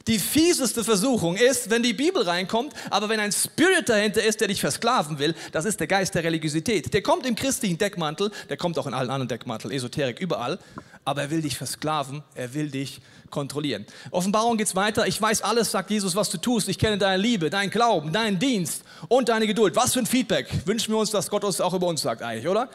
Die 0.07 0.19
fieseste 0.19 0.85
Versuchung 0.85 1.37
ist, 1.37 1.71
wenn 1.71 1.83
die 1.83 1.95
Bibel 1.95 2.23
reinkommt, 2.23 2.75
aber 2.91 3.09
wenn 3.09 3.21
ein 3.21 3.33
Spirit 3.33 3.89
dahinter 3.89 4.23
ist, 4.23 4.41
der 4.41 4.49
dich 4.49 4.61
versklaven 4.61 5.19
will, 5.19 5.35
das 5.53 5.65
ist 5.65 5.81
der 5.81 5.87
Geist 5.87 6.15
der 6.15 6.25
Religiosität. 6.25 6.93
Der 6.93 7.03
kommt 7.03 7.25
im 7.25 7.35
christlichen 7.35 7.79
Deckmantel, 7.79 8.31
der 8.51 8.59
kommt 8.59 8.79
auch 8.79 8.87
in 8.87 8.93
allen 8.93 9.09
anderen 9.09 9.29
Deckmanteln, 9.29 9.73
Esoterik, 9.73 10.21
überall, 10.21 10.59
aber 11.07 11.23
er 11.23 11.31
will 11.31 11.41
dich 11.41 11.57
versklaven, 11.57 12.23
er 12.35 12.53
will 12.53 12.71
dich 12.71 13.01
kontrollieren. 13.31 13.87
Offenbarung 14.11 14.57
geht's 14.59 14.77
weiter. 14.77 15.07
Ich 15.07 15.21
weiß 15.21 15.43
alles, 15.43 15.71
sagt 15.71 15.91
Jesus, 15.91 16.15
was 16.15 16.31
du 16.31 16.39
tust. 16.39 16.69
Ich 16.69 16.79
kenne 16.79 16.99
deine 16.99 17.21
Liebe, 17.21 17.51
deinen 17.51 17.71
Glauben, 17.71 18.13
deinen 18.13 18.39
Dienst 18.39 18.85
und 19.09 19.29
deine 19.29 19.47
Geduld. 19.47 19.75
Was 19.75 19.95
für 19.95 20.01
ein 20.01 20.07
Feedback 20.07 20.49
wünschen 20.67 20.93
wir 20.93 20.99
uns, 20.99 21.11
dass 21.11 21.31
Gott 21.31 21.45
uns 21.45 21.61
auch 21.61 21.75
über 21.75 21.87
uns 21.87 22.03
sagt 22.03 22.23
eigentlich, 22.23 22.47
oder? 22.47 22.69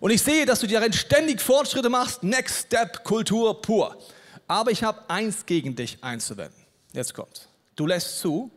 Und 0.00 0.12
ich 0.12 0.22
sehe, 0.22 0.46
dass 0.46 0.60
du 0.60 0.66
darin 0.66 0.92
ständig 0.92 1.40
Fortschritte 1.40 1.88
machst. 1.88 2.22
Next 2.22 2.66
Step, 2.66 3.04
Kultur 3.04 3.60
pur. 3.60 3.96
Aber 4.46 4.70
ich 4.70 4.82
habe 4.82 5.02
eins 5.08 5.44
gegen 5.44 5.76
dich 5.76 5.98
einzuwenden. 6.02 6.57
Jetzt 6.92 7.14
kommt. 7.14 7.48
Du 7.76 7.86
lässt 7.86 8.18
zu, 8.20 8.50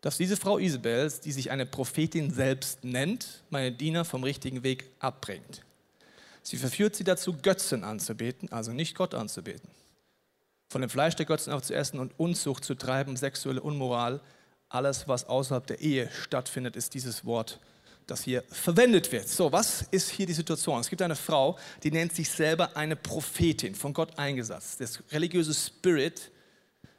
dass 0.00 0.18
diese 0.18 0.36
Frau 0.36 0.58
Isabel, 0.58 1.10
die 1.24 1.32
sich 1.32 1.50
eine 1.50 1.64
Prophetin 1.64 2.30
selbst 2.30 2.84
nennt, 2.84 3.42
meine 3.50 3.72
Diener 3.72 4.04
vom 4.04 4.22
richtigen 4.22 4.62
Weg 4.62 4.90
abbringt. 4.98 5.62
Sie 6.42 6.58
verführt 6.58 6.94
sie 6.94 7.04
dazu, 7.04 7.34
Götzen 7.40 7.84
anzubeten, 7.84 8.52
also 8.52 8.72
nicht 8.72 8.94
Gott 8.94 9.14
anzubeten. 9.14 9.70
von 10.74 10.80
dem 10.80 10.90
Fleisch 10.90 11.14
der 11.14 11.26
Götzen 11.26 11.62
zu 11.62 11.72
essen 11.72 12.00
und 12.00 12.18
Unzucht 12.18 12.64
zu 12.64 12.74
treiben, 12.74 13.16
sexuelle 13.16 13.60
Unmoral. 13.60 14.20
Alles, 14.68 15.06
was 15.06 15.24
außerhalb 15.24 15.64
der 15.68 15.80
Ehe 15.80 16.10
stattfindet, 16.10 16.74
ist 16.74 16.94
dieses 16.94 17.24
Wort, 17.24 17.60
das 18.08 18.24
hier 18.24 18.42
verwendet 18.50 19.12
wird. 19.12 19.28
So, 19.28 19.52
was 19.52 19.82
ist 19.92 20.10
hier 20.10 20.26
die 20.26 20.32
Situation? 20.32 20.80
Es 20.80 20.90
gibt 20.90 21.00
eine 21.00 21.14
Frau, 21.14 21.56
die 21.84 21.92
nennt 21.92 22.12
sich 22.12 22.28
selber 22.28 22.76
eine 22.76 22.96
Prophetin, 22.96 23.76
von 23.76 23.92
Gott 23.94 24.18
eingesetzt. 24.18 24.80
Das 24.80 25.00
religiöse 25.12 25.54
Spirit, 25.54 26.32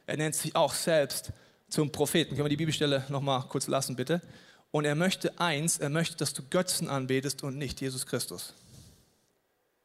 er 0.06 0.16
nennt 0.16 0.34
sich 0.34 0.54
auch 0.54 0.72
selbst 0.72 1.32
zum 1.68 1.90
Propheten. 1.90 2.30
Können 2.30 2.44
wir 2.44 2.50
die 2.50 2.56
Bibelstelle 2.56 3.04
nochmal 3.08 3.42
kurz 3.48 3.66
lassen, 3.66 3.96
bitte? 3.96 4.22
Und 4.70 4.84
er 4.84 4.94
möchte 4.94 5.38
eins, 5.40 5.78
er 5.78 5.88
möchte, 5.88 6.16
dass 6.16 6.32
du 6.32 6.42
Götzen 6.48 6.88
anbetest 6.88 7.42
und 7.42 7.56
nicht 7.56 7.80
Jesus 7.80 8.06
Christus. 8.06 8.54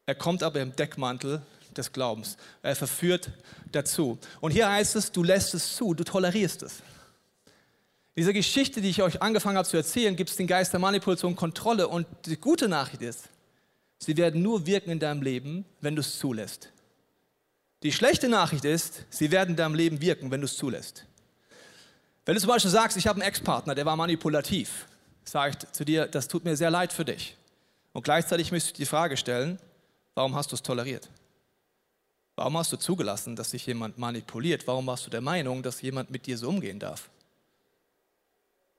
Er 0.06 0.16
kommt 0.16 0.44
aber 0.44 0.60
im 0.60 0.76
Deckmantel 0.76 1.42
des 1.76 1.92
Glaubens. 1.94 2.38
Er 2.62 2.76
verführt 2.76 3.32
dazu. 3.72 4.20
Und 4.42 4.52
hier 4.52 4.70
heißt 4.70 4.96
es, 4.96 5.12
du 5.12 5.24
lässt 5.24 5.54
es 5.54 5.76
zu, 5.76 5.94
du 5.94 6.04
tolerierst 6.04 6.64
es. 6.64 6.80
In 8.14 8.24
dieser 8.24 8.34
Geschichte, 8.34 8.82
die 8.82 8.90
ich 8.90 9.02
euch 9.02 9.22
angefangen 9.22 9.58
habe 9.58 9.68
zu 9.68 9.78
erzählen, 9.78 10.16
gibt 10.16 10.30
es 10.30 10.36
den 10.36 10.48
Geist 10.48 10.74
der 10.74 10.82
Manipulation, 10.82 11.36
Kontrolle. 11.36 11.88
Und 11.88 12.06
die 12.26 12.36
gute 12.36 12.68
Nachricht 12.68 13.02
ist, 13.02 13.30
sie 14.00 14.18
werden 14.18 14.42
nur 14.42 14.66
wirken 14.66 14.92
in 14.92 15.00
deinem 15.00 15.22
Leben, 15.22 15.66
wenn 15.80 15.96
du 15.96 16.02
es 16.02 16.20
zulässt. 16.20 16.70
Die 17.84 17.92
schlechte 17.92 18.30
Nachricht 18.30 18.66
ist, 18.66 19.06
sie 19.10 19.32
werden 19.32 19.52
in 19.52 19.56
deinem 19.56 19.76
Leben 19.76 20.02
wirken, 20.02 20.30
wenn 20.30 20.42
du 20.42 20.46
es 20.46 20.56
zulässt. 20.56 21.06
Wenn 22.26 22.36
du 22.36 22.42
zum 22.42 22.50
Beispiel 22.50 22.70
sagst, 22.70 22.98
ich 22.98 23.08
habe 23.08 23.20
einen 23.20 23.28
Ex-Partner, 23.28 23.74
der 23.74 23.86
war 23.86 23.96
manipulativ, 23.96 24.86
sage 25.24 25.58
ich 25.58 25.72
zu 25.72 25.84
dir, 25.84 26.06
das 26.06 26.28
tut 26.28 26.46
mir 26.46 26.56
sehr 26.56 26.70
leid 26.70 26.94
für 26.94 27.06
dich. 27.06 27.36
Und 27.94 28.04
gleichzeitig 28.04 28.52
müsste 28.52 28.70
ich 28.70 28.78
die 28.78 28.86
Frage 28.86 29.18
stellen, 29.18 29.60
warum 30.14 30.36
hast 30.36 30.52
du 30.52 30.56
es 30.56 30.62
toleriert? 30.62 31.10
Warum 32.36 32.58
hast 32.58 32.72
du 32.72 32.78
zugelassen, 32.78 33.36
dass 33.36 33.52
sich 33.52 33.66
jemand 33.66 33.98
manipuliert? 33.98 34.66
Warum 34.68 34.86
warst 34.88 35.06
du 35.06 35.10
der 35.10 35.22
Meinung, 35.22 35.64
dass 35.64 35.82
jemand 35.82 36.12
mit 36.12 36.26
dir 36.28 36.38
so 36.38 36.50
umgehen 36.50 36.80
darf? 36.80 37.10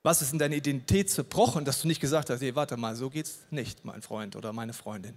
Was 0.04 0.22
ist 0.22 0.32
in 0.32 0.38
deiner 0.38 0.56
Identität 0.56 1.10
zerbrochen, 1.10 1.64
dass 1.64 1.82
du 1.82 1.88
nicht 1.88 2.00
gesagt 2.00 2.30
hast, 2.30 2.40
hey, 2.40 2.54
warte 2.54 2.76
mal, 2.76 2.96
so 2.96 3.10
geht's 3.10 3.40
nicht, 3.50 3.84
mein 3.84 4.02
Freund 4.02 4.34
oder 4.36 4.52
meine 4.52 4.72
Freundin? 4.72 5.16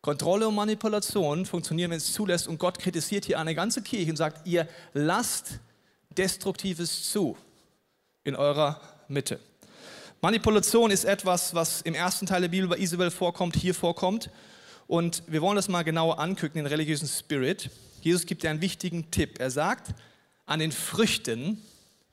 Kontrolle 0.00 0.46
und 0.46 0.54
Manipulation 0.54 1.44
funktionieren, 1.44 1.90
wenn 1.90 1.98
es 1.98 2.12
zulässt 2.12 2.46
und 2.46 2.58
Gott 2.58 2.78
kritisiert 2.78 3.24
hier 3.24 3.38
eine 3.38 3.54
ganze 3.54 3.82
Kirche 3.82 4.10
und 4.10 4.16
sagt, 4.16 4.46
ihr 4.46 4.68
lasst 4.94 5.58
Destruktives 6.16 7.10
zu 7.10 7.36
in 8.24 8.36
eurer 8.36 8.80
Mitte. 9.08 9.40
Manipulation 10.20 10.90
ist 10.90 11.04
etwas, 11.04 11.54
was 11.54 11.80
im 11.82 11.94
ersten 11.94 12.26
Teil 12.26 12.40
der 12.40 12.48
Bibel 12.48 12.68
bei 12.68 12.78
Isabel 12.78 13.10
vorkommt, 13.10 13.56
hier 13.56 13.74
vorkommt. 13.74 14.30
Und 14.86 15.22
wir 15.26 15.42
wollen 15.42 15.56
das 15.56 15.68
mal 15.68 15.82
genauer 15.82 16.18
angucken, 16.18 16.58
den 16.58 16.66
religiösen 16.66 17.06
Spirit. 17.06 17.70
Jesus 18.00 18.26
gibt 18.26 18.42
dir 18.42 18.50
einen 18.50 18.60
wichtigen 18.60 19.10
Tipp. 19.10 19.38
Er 19.38 19.50
sagt, 19.50 19.94
an 20.46 20.60
den 20.60 20.72
Früchten 20.72 21.62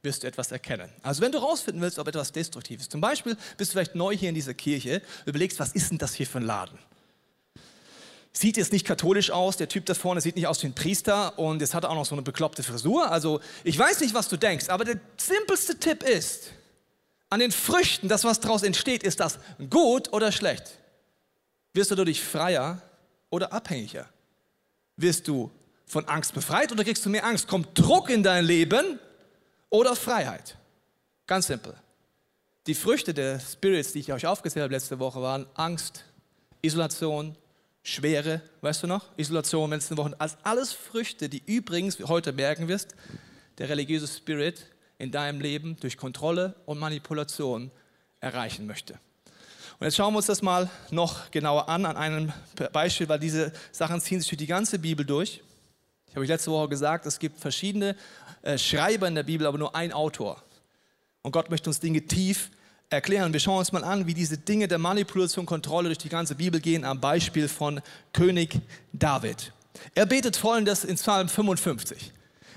wirst 0.04 0.24
du 0.24 0.28
etwas 0.28 0.52
erkennen. 0.52 0.90
Also 1.02 1.22
wenn 1.22 1.32
du 1.32 1.40
herausfinden 1.40 1.82
willst, 1.82 1.98
ob 1.98 2.08
etwas 2.08 2.32
destruktiv 2.32 2.80
ist, 2.80 2.92
zum 2.92 3.02
Beispiel 3.02 3.36
bist 3.58 3.72
du 3.72 3.74
vielleicht 3.74 3.96
neu 3.96 4.16
hier 4.16 4.30
in 4.30 4.36
dieser 4.36 4.54
Kirche, 4.54 5.02
überlegst, 5.26 5.60
was 5.60 5.72
ist 5.72 5.90
denn 5.90 5.98
das 5.98 6.14
hier 6.14 6.28
für 6.28 6.40
ein 6.40 6.46
Laden? 6.46 6.78
Sieht 8.38 8.58
jetzt 8.58 8.74
nicht 8.74 8.86
katholisch 8.86 9.32
aus, 9.32 9.58
der 9.58 9.70
Typ 9.70 9.86
da 9.86 9.94
vorne 9.94 10.22
sieht 10.22 10.36
nicht 10.36 10.48
aus 10.48 10.62
wie 10.62 10.68
ein 10.68 10.76
Priester 10.76 11.40
und 11.40 11.62
jetzt 11.62 11.74
hat 11.74 11.86
er 11.86 11.90
auch 11.90 11.96
noch 11.96 12.06
so 12.06 12.16
eine 12.16 12.22
bekloppte 12.22 12.64
Frisur. 12.64 13.10
Also 13.10 13.40
ich 13.64 13.78
weiß 13.78 14.02
nicht, 14.02 14.14
was 14.14 14.28
du 14.28 14.38
denkst, 14.38 14.70
aber 14.70 14.84
der 14.84 15.00
simpelste 15.18 15.80
Tipp 15.80 16.04
ist, 16.04 16.52
an 17.30 17.40
den 17.40 17.52
Früchten, 17.52 18.08
das 18.08 18.24
was 18.24 18.40
daraus 18.40 18.64
entsteht, 18.64 19.04
ist 19.04 19.20
das 19.20 19.40
gut 19.70 20.12
oder 20.14 20.32
schlecht? 20.32 20.78
Wirst 21.74 21.92
du 21.92 21.96
dadurch 21.96 22.24
freier 22.24 22.82
oder 23.30 23.52
abhängiger? 23.52 24.08
Wirst 24.98 25.28
du 25.28 25.50
von 25.86 26.08
Angst 26.08 26.34
befreit 26.34 26.72
oder 26.72 26.84
kriegst 26.84 27.06
du 27.06 27.10
mehr 27.10 27.26
Angst? 27.26 27.48
Kommt 27.48 27.78
Druck 27.78 28.10
in 28.10 28.24
dein 28.24 28.46
Leben 28.46 29.00
oder 29.70 29.96
Freiheit? 29.96 30.58
Ganz 31.28 31.48
simpel. 31.48 31.74
Die 32.68 32.76
Früchte 32.76 33.14
der 33.14 33.40
Spirits, 33.40 33.94
die 33.94 34.00
ich 34.00 34.12
euch 34.12 34.26
aufgezählt 34.26 34.64
habe 34.64 34.74
letzte 34.74 35.00
Woche, 35.00 35.22
waren 35.22 35.46
Angst, 35.56 36.04
Isolation, 36.62 37.36
Schwere, 37.88 38.42
weißt 38.62 38.82
du 38.82 38.88
noch? 38.88 39.06
Isolation, 39.16 39.70
letzten 39.70 39.96
Wochen. 39.98 40.16
Als 40.18 40.38
alles 40.42 40.74
Früchte, 40.74 41.30
die 41.30 41.44
übrigens, 41.46 42.00
heute 42.00 42.34
merken 42.34 42.68
wirst, 42.68 42.96
der 43.60 43.70
religiöse 43.70 44.08
Spirit 44.08 44.66
in 44.98 45.12
deinem 45.12 45.40
Leben 45.40 45.78
durch 45.80 45.96
Kontrolle 45.96 46.56
und 46.66 46.80
Manipulation 46.80 47.70
erreichen 48.22 48.66
möchte. 48.66 48.94
Und 49.78 49.86
jetzt 49.86 49.98
schauen 49.98 50.16
wir 50.16 50.18
uns 50.18 50.26
das 50.26 50.42
mal 50.42 50.68
noch 50.90 51.30
genauer 51.30 51.70
an, 51.70 51.86
an 51.86 51.96
einem 51.96 52.34
Beispiel, 52.74 53.08
weil 53.08 53.20
diese 53.20 53.54
Sachen 53.72 54.02
ziehen 54.02 54.20
sich 54.20 54.30
durch 54.30 54.40
die 54.40 54.48
ganze 54.48 54.80
Bibel 54.80 55.06
durch. 55.06 55.44
Ich 56.08 56.16
habe 56.16 56.22
euch 56.22 56.30
letzte 56.30 56.50
Woche 56.50 56.70
gesagt, 56.70 57.06
es 57.06 57.20
gibt 57.20 57.40
verschiedene 57.40 57.96
äh, 58.42 58.58
Schreiber 58.58 59.08
in 59.08 59.14
der 59.14 59.24
Bibel, 59.24 59.46
aber 59.46 59.60
nur 59.60 59.76
ein 59.76 59.94
Autor. 59.94 60.42
Und 61.22 61.34
Gott 61.34 61.52
möchte 61.52 61.70
uns 61.70 61.80
Dinge 61.80 62.02
tief 62.02 62.50
erklären. 62.96 63.32
Wir 63.34 63.40
schauen 63.40 63.60
uns 63.60 63.72
mal 63.72 63.84
an, 63.84 64.08
wie 64.08 64.14
diese 64.14 64.38
Dinge 64.38 64.68
der 64.68 64.80
Manipulation, 64.80 65.46
Kontrolle 65.46 65.90
durch 65.90 65.98
die 66.00 66.10
ganze 66.10 66.36
Bibel 66.36 66.60
gehen, 66.60 66.84
am 66.84 67.00
Beispiel 67.00 67.48
von 67.48 67.82
König 68.14 68.60
David. 68.94 69.54
Er 69.94 70.06
betet 70.06 70.38
folgendes 70.38 70.84
in 70.84 70.96
Psalm 70.96 71.30
55. 71.30 72.12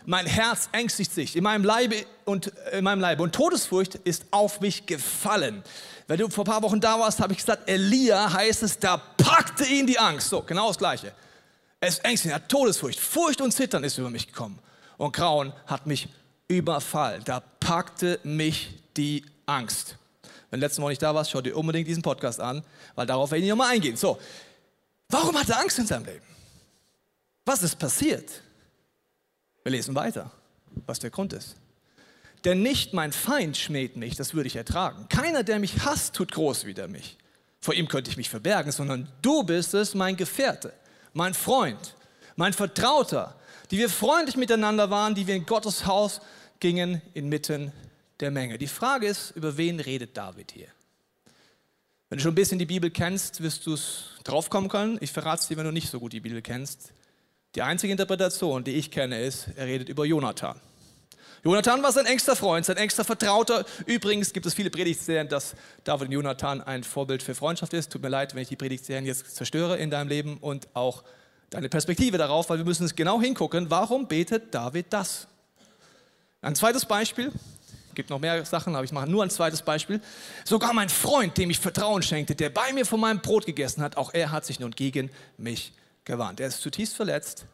Mein 0.07 0.25
Herz 0.25 0.71
ängstigt 0.73 1.12
sich 1.12 1.37
in 1.37 1.45
meinem 1.45 1.64
Leibe 1.64 2.07
und 2.25 2.50
in 2.73 2.83
meinem 2.83 3.00
Leibe 3.00 3.23
und 3.23 3.35
Todesfurcht 3.35 3.97
ist 3.97 4.25
auf 4.30 4.62
mich 4.62 4.87
gefallen. 4.87 5.62
Wenn 6.07 6.18
du 6.18 6.30
vor 6.30 6.45
ein 6.45 6.50
paar 6.50 6.62
Wochen 6.62 6.80
da 6.80 6.99
warst, 6.99 7.21
habe 7.21 7.35
ich 7.35 7.40
gesagt, 7.40 7.68
Elia 7.68 8.33
heißt 8.33 8.62
es, 8.62 8.78
da 8.78 8.97
packte 8.97 9.66
ihn 9.66 9.87
die 9.87 9.99
Angst. 9.99 10.30
So, 10.30 10.40
genau 10.40 10.68
das 10.68 10.78
Gleiche. 10.78 11.12
Es 11.78 11.99
ängstigt, 11.99 12.35
hat 12.35 12.49
Todesfurcht, 12.49 12.99
Furcht 12.99 13.42
und 13.42 13.52
Zittern 13.52 13.85
ist 13.85 13.99
über 13.99 14.09
mich 14.09 14.26
gekommen. 14.26 14.59
Und 14.97 15.14
Grauen 15.14 15.52
hat 15.66 15.87
mich 15.87 16.09
überfallen. 16.49 17.23
Da 17.26 17.40
packte 17.40 18.18
mich 18.25 18.71
die 18.97 19.26
Angst. 19.45 19.97
Wenn 20.50 20.60
du 20.60 20.66
letztes 20.66 20.80
Mal 20.80 20.88
nicht 20.88 21.02
da 21.02 21.14
warst, 21.14 21.30
schau 21.30 21.40
dir 21.40 21.56
unbedingt 21.56 21.88
diesen 21.88 22.02
Podcast 22.02 22.40
an, 22.40 22.62
weil 22.94 23.06
darauf 23.06 23.30
werde 23.30 23.44
ich 23.44 23.50
nochmal 23.50 23.72
eingehen. 23.72 23.96
So, 23.96 24.18
warum 25.08 25.38
hat 25.38 25.48
er 25.48 25.60
Angst 25.60 25.78
in 25.78 25.86
seinem 25.86 26.06
Leben? 26.06 26.24
Was 27.44 27.62
ist 27.62 27.78
passiert? 27.78 28.42
Wir 29.62 29.72
lesen 29.72 29.94
weiter, 29.94 30.30
was 30.86 30.98
der 30.98 31.10
Grund 31.10 31.32
ist. 31.32 31.56
Denn 32.44 32.62
nicht 32.62 32.94
mein 32.94 33.12
Feind 33.12 33.56
schmäht 33.56 33.96
mich, 33.96 34.16
das 34.16 34.32
würde 34.32 34.46
ich 34.46 34.56
ertragen. 34.56 35.06
Keiner, 35.08 35.42
der 35.42 35.58
mich 35.58 35.84
hasst, 35.84 36.14
tut 36.14 36.32
groß 36.32 36.64
wider 36.64 36.88
mich. 36.88 37.18
Vor 37.60 37.74
ihm 37.74 37.88
könnte 37.88 38.10
ich 38.10 38.16
mich 38.16 38.30
verbergen, 38.30 38.70
sondern 38.70 39.08
du 39.20 39.42
bist 39.42 39.74
es, 39.74 39.94
mein 39.94 40.16
Gefährte, 40.16 40.72
mein 41.12 41.34
Freund, 41.34 41.96
mein 42.36 42.52
Vertrauter, 42.52 43.34
die 43.70 43.78
wir 43.78 43.90
freundlich 43.90 44.36
miteinander 44.36 44.90
waren, 44.90 45.14
die 45.14 45.26
wir 45.26 45.34
in 45.34 45.44
Gottes 45.44 45.84
Haus 45.84 46.20
gingen 46.60 47.02
inmitten 47.14 47.72
der 48.20 48.30
Menge. 48.30 48.58
Die 48.58 48.66
Frage 48.66 49.06
ist, 49.06 49.30
über 49.32 49.56
wen 49.56 49.80
redet 49.80 50.16
David 50.16 50.52
hier? 50.52 50.68
Wenn 52.08 52.18
du 52.18 52.22
schon 52.22 52.32
ein 52.32 52.37
bisschen 52.37 52.58
die 52.58 52.66
Bibel 52.66 52.90
kennst, 52.90 53.42
wirst 53.42 53.66
du 53.66 53.75
es 53.75 54.12
draufkommen 54.25 54.70
können. 54.70 54.98
Ich 55.00 55.12
verrate 55.12 55.42
es 55.42 55.48
dir, 55.48 55.56
wenn 55.56 55.66
du 55.66 55.72
nicht 55.72 55.90
so 55.90 56.00
gut 56.00 56.12
die 56.12 56.20
Bibel 56.20 56.40
kennst. 56.40 56.92
Die 57.54 57.62
einzige 57.62 57.92
Interpretation, 57.92 58.64
die 58.64 58.72
ich 58.72 58.90
kenne, 58.90 59.20
ist, 59.20 59.48
er 59.56 59.66
redet 59.66 59.88
über 59.88 60.04
Jonathan. 60.04 60.60
Jonathan 61.44 61.82
war 61.82 61.92
sein 61.92 62.06
engster 62.06 62.34
Freund, 62.34 62.66
sein 62.66 62.76
engster 62.76 63.04
Vertrauter. 63.04 63.64
Übrigens 63.87 64.32
gibt 64.32 64.46
es 64.46 64.54
viele 64.54 64.70
Predigtserien, 64.70 65.28
dass 65.28 65.54
David 65.84 66.08
und 66.08 66.12
Jonathan 66.12 66.60
ein 66.60 66.82
Vorbild 66.82 67.22
für 67.22 67.34
Freundschaft 67.34 67.72
ist. 67.75 67.92
Tut 67.92 68.02
mir 68.02 68.08
leid, 68.08 68.34
wenn 68.34 68.42
ich 68.42 68.48
die 68.48 68.56
Predigtserien 68.56 69.06
jetzt 69.06 69.37
zerstöre 69.37 69.76
in 69.76 69.90
deinem 69.90 70.08
Leben 70.08 70.38
und 70.38 70.68
auch 70.75 71.04
deine 71.50 71.68
Perspektive 71.68 72.18
darauf, 72.18 72.50
weil 72.50 72.58
wir 72.58 72.64
müssen 72.64 72.84
es 72.84 72.96
genau 72.96 73.20
hingucken. 73.20 73.70
Warum 73.70 74.08
betet 74.08 74.54
David 74.54 74.87
das? 74.90 75.28
Ein 76.40 76.54
zweites 76.54 76.87
Beispiel, 76.87 77.32
gibt 77.98 78.10
noch 78.10 78.20
mehr 78.20 78.44
Sachen, 78.44 78.76
aber 78.76 78.84
ich 78.84 78.92
mache 78.92 79.10
nur 79.10 79.24
ein 79.24 79.30
zweites 79.30 79.60
Beispiel. 79.60 80.00
Sogar 80.44 80.72
mein 80.72 80.88
Freund, 80.88 81.36
dem 81.36 81.50
ich 81.50 81.58
Vertrauen 81.58 82.00
schenkte, 82.00 82.36
der 82.36 82.48
bei 82.48 82.72
mir 82.72 82.86
von 82.86 83.00
meinem 83.00 83.20
Brot 83.20 83.44
gegessen 83.44 83.82
hat, 83.82 83.96
auch 83.96 84.14
er 84.14 84.30
hat 84.30 84.46
sich 84.46 84.60
nun 84.60 84.70
gegen 84.70 85.10
mich 85.36 85.72
gewarnt. 86.04 86.38
Er 86.38 86.46
ist 86.46 86.60
zutiefst 86.60 86.94
verletzt 86.94 87.44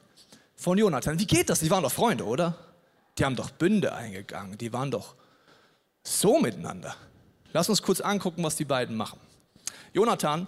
von 0.55 0.77
Jonathan. 0.77 1.19
Wie 1.19 1.27
geht 1.27 1.49
das? 1.49 1.61
Die 1.61 1.71
waren 1.71 1.83
doch 1.83 1.91
Freunde, 1.91 2.27
oder? 2.27 2.59
Die 3.17 3.25
haben 3.25 3.37
doch 3.37 3.53
Bünde 3.53 3.95
eingegangen. 3.95 4.59
Die 4.59 4.71
waren 4.71 4.91
doch 4.91 5.15
so 6.03 6.39
miteinander. 6.39 6.95
Lass 7.55 7.71
uns 7.71 7.81
kurz 7.81 8.03
angucken, 8.03 8.45
was 8.45 8.57
die 8.57 8.67
beiden 8.67 8.99
machen. 8.99 9.19
Jonathan 9.95 10.47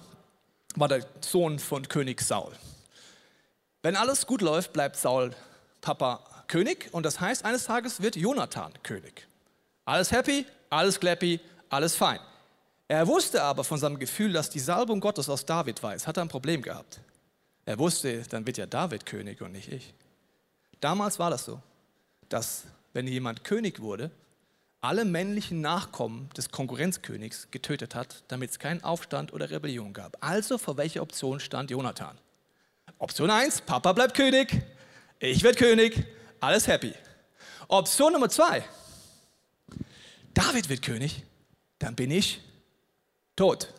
war 0.75 0.89
der 0.89 1.07
Sohn 1.23 1.59
von 1.59 1.89
König 1.89 2.21
Saul. 2.21 2.53
Wenn 3.81 3.97
alles 3.97 4.27
gut 4.27 4.43
läuft, 4.43 4.75
bleibt 4.75 4.97
Saul 4.97 5.35
Papa 5.81 6.45
König 6.49 6.91
und 6.93 7.07
das 7.07 7.19
heißt, 7.19 7.47
eines 7.47 7.65
Tages 7.65 8.03
wird 8.03 8.15
Jonathan 8.17 8.75
König. 8.83 9.26
Alles 9.87 10.13
happy, 10.13 10.45
alles 10.69 11.01
clappy, 11.01 11.41
alles 11.71 11.95
fein. 11.95 12.19
Er 12.89 13.07
wusste 13.07 13.43
aber 13.43 13.65
von 13.65 13.79
seinem 13.79 13.99
Gefühl, 13.99 14.33
dass 14.33 14.51
die 14.51 14.61
Salbung 14.61 15.01
Gottes 15.01 15.29
aus 15.29 15.47
David 15.47 15.83
weiß, 15.83 16.07
hat 16.07 16.19
er 16.19 16.25
ein 16.25 16.29
Problem 16.29 16.61
gehabt. 16.61 17.01
Er 17.65 17.79
wusste, 17.79 18.23
dann 18.25 18.47
wird 18.47 18.59
ja 18.59 18.67
David 18.67 19.07
König 19.07 19.41
und 19.41 19.53
nicht 19.53 19.73
ich. 19.73 19.95
Damals 20.81 21.19
war 21.19 21.31
das 21.31 21.47
so, 21.47 21.61
dass 22.29 22.65
wenn 22.93 23.07
jemand 23.07 23.45
König 23.45 23.81
wurde, 23.81 24.11
alle 24.81 25.05
männlichen 25.05 25.61
Nachkommen 25.61 26.31
des 26.37 26.51
Konkurrenzkönigs 26.51 27.49
getötet 27.51 27.95
hat, 27.95 28.23
damit 28.29 28.51
es 28.51 28.59
keinen 28.59 28.85
Aufstand 28.85 29.33
oder 29.33 29.51
Rebellion 29.51 29.93
gab. 29.93 30.17
Also 30.21 30.59
vor 30.59 30.77
welcher 30.77 31.03
Option 31.03 31.41
stand 31.41 31.71
Jonathan? 31.71 32.19
Option 32.99 33.31
1, 33.31 33.63
Papa 33.63 33.93
bleibt 33.93 34.15
König. 34.15 34.63
Ich 35.19 35.43
werde 35.43 35.59
König, 35.59 36.07
alles 36.41 36.69
happy. 36.69 36.93
Option 37.69 38.13
Nummer 38.13 38.29
zwei, 38.29 38.63
David 40.37 40.69
wird 40.69 40.83
König, 40.83 41.23
dann 41.79 41.97
bin 41.97 42.11
ich 42.11 42.43
tot. 43.37 43.73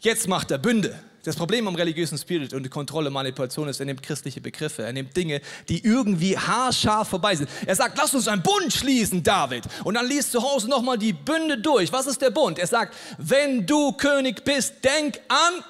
Jetzt 0.00 0.26
macht 0.26 0.50
er 0.50 0.58
Bünde. 0.58 1.00
Das 1.22 1.36
Problem 1.36 1.68
am 1.68 1.76
religiösen 1.76 2.18
Spirit 2.18 2.52
und 2.52 2.64
die 2.64 2.68
Kontrolle, 2.68 3.08
Manipulation 3.08 3.68
ist, 3.68 3.78
er 3.78 3.86
nimmt 3.86 4.02
christliche 4.02 4.40
Begriffe, 4.40 4.82
er 4.82 4.92
nimmt 4.92 5.16
Dinge, 5.16 5.40
die 5.68 5.84
irgendwie 5.84 6.36
haarscharf 6.36 7.10
vorbei 7.10 7.36
sind. 7.36 7.48
Er 7.64 7.76
sagt, 7.76 7.96
lass 7.96 8.12
uns 8.12 8.26
einen 8.26 8.42
Bund 8.42 8.72
schließen, 8.72 9.22
David. 9.22 9.62
Und 9.84 9.94
dann 9.94 10.08
liest 10.08 10.32
zu 10.32 10.42
Hause 10.42 10.68
nochmal 10.68 10.98
die 10.98 11.12
Bünde 11.12 11.58
durch. 11.58 11.92
Was 11.92 12.08
ist 12.08 12.20
der 12.20 12.30
Bund? 12.30 12.58
Er 12.58 12.66
sagt, 12.66 12.96
wenn 13.18 13.64
du 13.64 13.92
König 13.92 14.44
bist, 14.44 14.82
denk 14.82 15.20
an 15.28 15.64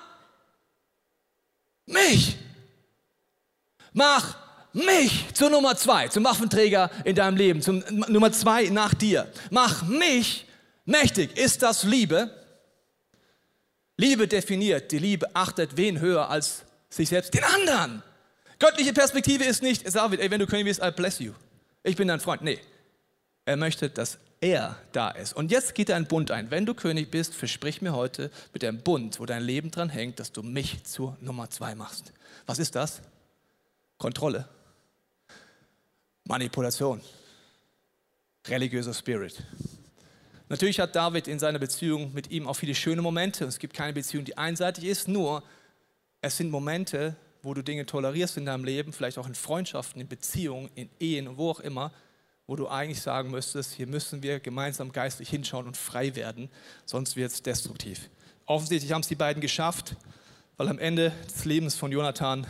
mich. 1.85 2.39
Mach 3.93 4.39
mich 4.73 5.27
zur 5.35 5.51
Nummer 5.51 5.77
zwei, 5.77 6.09
zum 6.09 6.25
Waffenträger 6.25 6.91
in 7.05 7.15
deinem 7.15 7.37
Leben, 7.37 7.63
zum 7.63 7.83
Nummer 8.09 8.33
zwei 8.33 8.69
nach 8.69 8.95
dir. 8.95 9.31
Mach 9.51 9.83
mich 9.83 10.47
mächtig. 10.85 11.37
Ist 11.37 11.63
das 11.63 11.85
Liebe? 11.85 12.31
Liebe 13.97 14.27
definiert, 14.27 14.91
die 14.91 14.99
Liebe 14.99 15.35
achtet 15.35 15.77
wen 15.77 16.01
höher 16.01 16.29
als 16.29 16.63
sich 16.89 17.09
selbst, 17.09 17.35
den 17.35 17.45
anderen. 17.45 18.03
Göttliche 18.59 18.93
Perspektive 18.93 19.45
ist 19.45 19.63
nicht, 19.63 19.95
David, 19.95 20.21
ey, 20.21 20.31
wenn 20.31 20.41
du 20.41 20.47
König 20.47 20.67
bist, 20.67 20.83
I 20.83 20.91
bless 20.91 21.19
you. 21.19 21.33
Ich 21.83 21.97
bin 21.97 22.09
dein 22.09 22.21
Freund. 22.21 22.43
Nee. 22.43 22.59
Er 23.45 23.57
möchte, 23.57 23.91
dass 23.91 24.19
er 24.41 24.77
da 24.93 25.11
ist. 25.11 25.35
Und 25.35 25.51
jetzt 25.51 25.75
geht 25.75 25.89
er 25.89 25.97
einen 25.97 26.07
Bund 26.07 26.31
ein. 26.31 26.51
Wenn 26.51 26.67
du 26.67 26.75
König 26.75 27.11
bist, 27.11 27.35
versprich 27.35 27.83
mir 27.83 27.93
heute 27.93 28.31
mit 28.53 28.63
dem 28.63 28.81
Bund, 28.83 29.19
wo 29.19 29.27
dein 29.27 29.43
Leben 29.43 29.71
dran 29.71 29.89
hängt, 29.89 30.21
dass 30.21 30.33
du 30.33 30.43
mich 30.43 30.85
zur 30.85 31.17
Nummer 31.21 31.51
zwei 31.51 31.75
machst. 31.75 32.13
Was 32.47 32.59
ist 32.59 32.75
das? 32.75 33.01
Kontrolle. 33.99 34.49
Manipulation. 36.25 37.01
Religiöser 38.47 38.95
Spirit. 38.95 39.43
Natürlich 40.49 40.81
hat 40.81 40.95
David 40.95 41.29
in 41.29 41.39
seiner 41.39 41.59
Beziehung 41.59 42.13
mit 42.13 42.31
ihm 42.31 42.47
auch 42.47 42.55
viele 42.55 42.75
schöne 42.75 43.03
Momente. 43.03 43.45
Es 43.45 43.59
gibt 43.59 43.75
keine 43.75 43.93
Beziehung, 43.93 44.25
die 44.25 44.37
einseitig 44.37 44.85
ist, 44.85 45.09
nur 45.09 45.43
es 46.21 46.37
sind 46.37 46.51
Momente, 46.51 47.17
wo 47.43 47.55
du 47.55 47.63
Dinge 47.63 47.87
tolerierst 47.87 48.37
in 48.37 48.47
deinem 48.47 48.65
Leben, 48.65 48.93
vielleicht 48.93 49.19
auch 49.19 49.27
in 49.27 49.35
Freundschaften, 49.35 50.01
in 50.01 50.09
Beziehungen, 50.09 50.71
in 50.75 50.89
Ehen 51.01 51.27
und 51.27 51.39
wo 51.39 51.51
auch 51.51 51.61
immer, 51.61 51.93
wo 52.47 52.57
du 52.57 52.69
eigentlich 52.69 53.01
sagen 53.01 53.31
müsstest, 53.31 53.73
hier 53.73 53.87
müssen 53.87 54.23
wir 54.23 54.41
gemeinsam 54.41 54.93
geistlich 54.93 55.31
hinschauen 55.31 55.67
und 55.67 55.77
frei 55.77 56.15
werden, 56.15 56.51
sonst 56.85 57.17
wird 57.17 57.33
es 57.33 57.43
destruktiv. 57.43 58.11
Offensichtlich 58.47 58.93
haben 58.93 59.01
es 59.01 59.09
die 59.09 59.15
beiden 59.15 59.41
geschafft, 59.41 59.97
weil 60.57 60.69
am 60.69 60.79
Ende 60.79 61.13
des 61.27 61.45
Lebens 61.45 61.75
von 61.75 61.91
Jonathan 61.91 62.47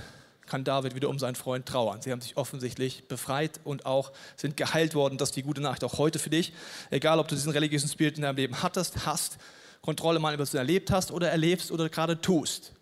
kann 0.52 0.64
David 0.64 0.94
wieder 0.94 1.08
um 1.08 1.18
seinen 1.18 1.34
Freund 1.34 1.64
trauern. 1.64 2.02
Sie 2.02 2.12
haben 2.12 2.20
sich 2.20 2.36
offensichtlich 2.36 3.08
befreit 3.08 3.58
und 3.64 3.86
auch 3.86 4.12
sind 4.36 4.54
geheilt 4.54 4.94
worden. 4.94 5.16
Das 5.16 5.30
ist 5.30 5.36
die 5.36 5.42
gute 5.42 5.62
Nachricht 5.62 5.82
auch 5.82 5.96
heute 5.96 6.18
für 6.18 6.28
dich. 6.28 6.52
Egal, 6.90 7.18
ob 7.18 7.26
du 7.26 7.34
diesen 7.34 7.52
religiösen 7.52 7.88
Spirit 7.88 8.16
in 8.16 8.22
deinem 8.22 8.36
Leben 8.36 8.62
hattest, 8.62 9.06
hast, 9.06 9.38
Kontrolle 9.80 10.18
mal 10.18 10.34
über 10.34 10.46
erlebt 10.52 10.90
hast 10.90 11.10
oder 11.10 11.30
erlebst 11.30 11.72
oder 11.72 11.88
gerade 11.88 12.20
tust. 12.20 12.72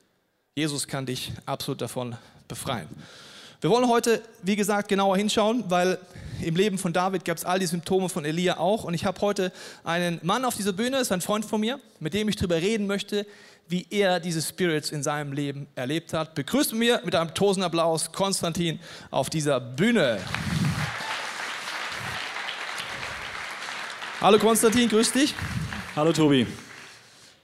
Jesus 0.56 0.88
kann 0.88 1.06
dich 1.06 1.32
absolut 1.46 1.80
davon 1.80 2.16
befreien. 2.48 2.88
Wir 3.60 3.70
wollen 3.70 3.88
heute, 3.88 4.20
wie 4.42 4.56
gesagt, 4.56 4.88
genauer 4.88 5.16
hinschauen, 5.16 5.62
weil 5.68 5.98
im 6.42 6.56
Leben 6.56 6.76
von 6.76 6.92
David 6.92 7.24
gab 7.24 7.36
es 7.36 7.44
all 7.44 7.60
die 7.60 7.66
Symptome 7.66 8.08
von 8.08 8.24
Elia 8.24 8.56
auch. 8.56 8.82
Und 8.82 8.94
ich 8.94 9.04
habe 9.04 9.20
heute 9.20 9.52
einen 9.84 10.18
Mann 10.24 10.44
auf 10.44 10.56
dieser 10.56 10.72
Bühne, 10.72 10.98
ist 10.98 11.12
ein 11.12 11.20
Freund 11.20 11.44
von 11.44 11.60
mir, 11.60 11.78
mit 12.00 12.14
dem 12.14 12.28
ich 12.28 12.36
darüber 12.36 12.56
reden 12.56 12.88
möchte, 12.88 13.26
wie 13.70 13.86
er 13.88 14.18
diese 14.18 14.42
Spirits 14.42 14.90
in 14.90 15.04
seinem 15.04 15.32
Leben 15.32 15.68
erlebt 15.76 16.12
hat. 16.12 16.34
Begrüßt 16.34 16.74
mir 16.74 17.00
mit 17.04 17.14
einem 17.14 17.32
Tosenapplaus 17.34 18.10
Konstantin 18.10 18.80
auf 19.12 19.30
dieser 19.30 19.60
Bühne. 19.60 20.18
Hallo 24.20 24.38
Konstantin, 24.40 24.88
grüß 24.88 25.12
dich. 25.12 25.34
Hallo 25.94 26.12
Tobi. 26.12 26.48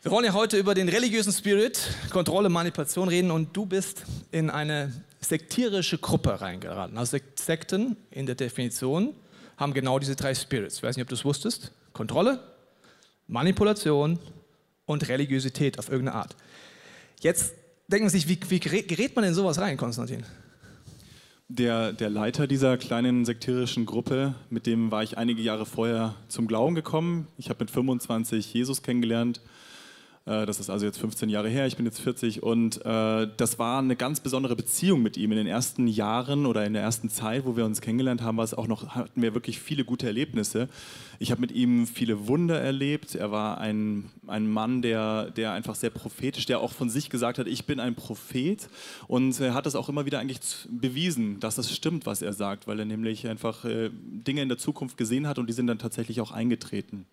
Wir 0.02 0.10
wollen 0.10 0.24
ja 0.24 0.32
heute 0.32 0.56
über 0.56 0.74
den 0.74 0.88
religiösen 0.88 1.32
Spirit, 1.32 1.80
Kontrolle, 2.10 2.48
Manipulation 2.48 3.08
reden 3.08 3.30
und 3.30 3.56
du 3.56 3.64
bist 3.64 4.02
in 4.32 4.50
eine 4.50 4.92
sektierische 5.20 5.98
Gruppe 5.98 6.40
reingeraten. 6.40 6.98
Also 6.98 7.18
Sekten 7.36 7.96
in 8.10 8.26
der 8.26 8.34
Definition 8.34 9.14
haben 9.56 9.72
genau 9.74 10.00
diese 10.00 10.16
drei 10.16 10.34
Spirits. 10.34 10.78
Ich 10.78 10.82
weiß 10.82 10.96
nicht, 10.96 11.04
ob 11.04 11.08
du 11.08 11.14
es 11.14 11.24
wusstest. 11.24 11.70
Kontrolle, 11.92 12.40
Manipulation 13.28 14.18
und 14.86 15.08
Religiosität 15.08 15.78
auf 15.78 15.90
irgendeine 15.90 16.16
Art. 16.16 16.36
Jetzt 17.20 17.54
denken 17.88 18.08
Sie 18.08 18.18
sich, 18.18 18.28
wie, 18.28 18.38
wie 18.48 18.60
gerät 18.60 19.14
man 19.14 19.24
in 19.24 19.34
sowas 19.34 19.58
rein, 19.58 19.76
Konstantin? 19.76 20.24
Der, 21.48 21.92
der 21.92 22.10
Leiter 22.10 22.48
dieser 22.48 22.76
kleinen 22.76 23.24
sektierischen 23.24 23.86
Gruppe, 23.86 24.34
mit 24.50 24.66
dem 24.66 24.90
war 24.90 25.04
ich 25.04 25.16
einige 25.16 25.42
Jahre 25.42 25.64
vorher 25.64 26.16
zum 26.28 26.48
Glauben 26.48 26.74
gekommen. 26.74 27.28
Ich 27.36 27.50
habe 27.50 27.62
mit 27.62 27.70
25 27.70 28.52
Jesus 28.52 28.82
kennengelernt 28.82 29.40
das 30.26 30.58
ist 30.58 30.70
also 30.70 30.84
jetzt 30.84 30.98
15 30.98 31.28
Jahre 31.28 31.48
her, 31.48 31.68
ich 31.68 31.76
bin 31.76 31.86
jetzt 31.86 32.00
40 32.00 32.42
und 32.42 32.84
äh, 32.84 33.28
das 33.36 33.60
war 33.60 33.78
eine 33.78 33.94
ganz 33.94 34.18
besondere 34.18 34.56
Beziehung 34.56 35.00
mit 35.00 35.16
ihm 35.16 35.30
in 35.30 35.38
den 35.38 35.46
ersten 35.46 35.86
Jahren 35.86 36.46
oder 36.46 36.66
in 36.66 36.72
der 36.72 36.82
ersten 36.82 37.08
Zeit, 37.08 37.46
wo 37.46 37.56
wir 37.56 37.64
uns 37.64 37.80
kennengelernt 37.80 38.22
haben, 38.22 38.36
war 38.36 38.44
es 38.44 38.52
auch 38.52 38.66
noch, 38.66 38.96
hatten 38.96 39.22
wir 39.22 39.34
wirklich 39.34 39.60
viele 39.60 39.84
gute 39.84 40.08
Erlebnisse. 40.08 40.68
Ich 41.20 41.30
habe 41.30 41.40
mit 41.40 41.52
ihm 41.52 41.86
viele 41.86 42.26
Wunder 42.26 42.60
erlebt. 42.60 43.14
Er 43.14 43.30
war 43.30 43.58
ein, 43.58 44.10
ein 44.26 44.50
Mann, 44.50 44.82
der, 44.82 45.30
der 45.30 45.52
einfach 45.52 45.76
sehr 45.76 45.90
prophetisch, 45.90 46.44
der 46.44 46.58
auch 46.58 46.72
von 46.72 46.90
sich 46.90 47.08
gesagt 47.08 47.38
hat, 47.38 47.46
ich 47.46 47.64
bin 47.64 47.78
ein 47.78 47.94
Prophet 47.94 48.68
und 49.06 49.38
er 49.38 49.54
hat 49.54 49.64
das 49.64 49.76
auch 49.76 49.88
immer 49.88 50.06
wieder 50.06 50.18
eigentlich 50.18 50.40
bewiesen, 50.68 51.38
dass 51.38 51.54
das 51.54 51.72
stimmt, 51.72 52.04
was 52.04 52.20
er 52.20 52.32
sagt, 52.32 52.66
weil 52.66 52.80
er 52.80 52.84
nämlich 52.84 53.28
einfach 53.28 53.64
äh, 53.64 53.90
Dinge 53.92 54.42
in 54.42 54.48
der 54.48 54.58
Zukunft 54.58 54.96
gesehen 54.96 55.28
hat 55.28 55.38
und 55.38 55.46
die 55.48 55.52
sind 55.52 55.68
dann 55.68 55.78
tatsächlich 55.78 56.20
auch 56.20 56.32
eingetreten. 56.32 57.06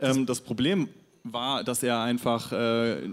Ähm, 0.00 0.26
das 0.26 0.40
Problem 0.40 0.88
war, 1.32 1.64
dass 1.64 1.82
er 1.82 2.00
einfach, 2.00 2.52
äh, 2.52 3.08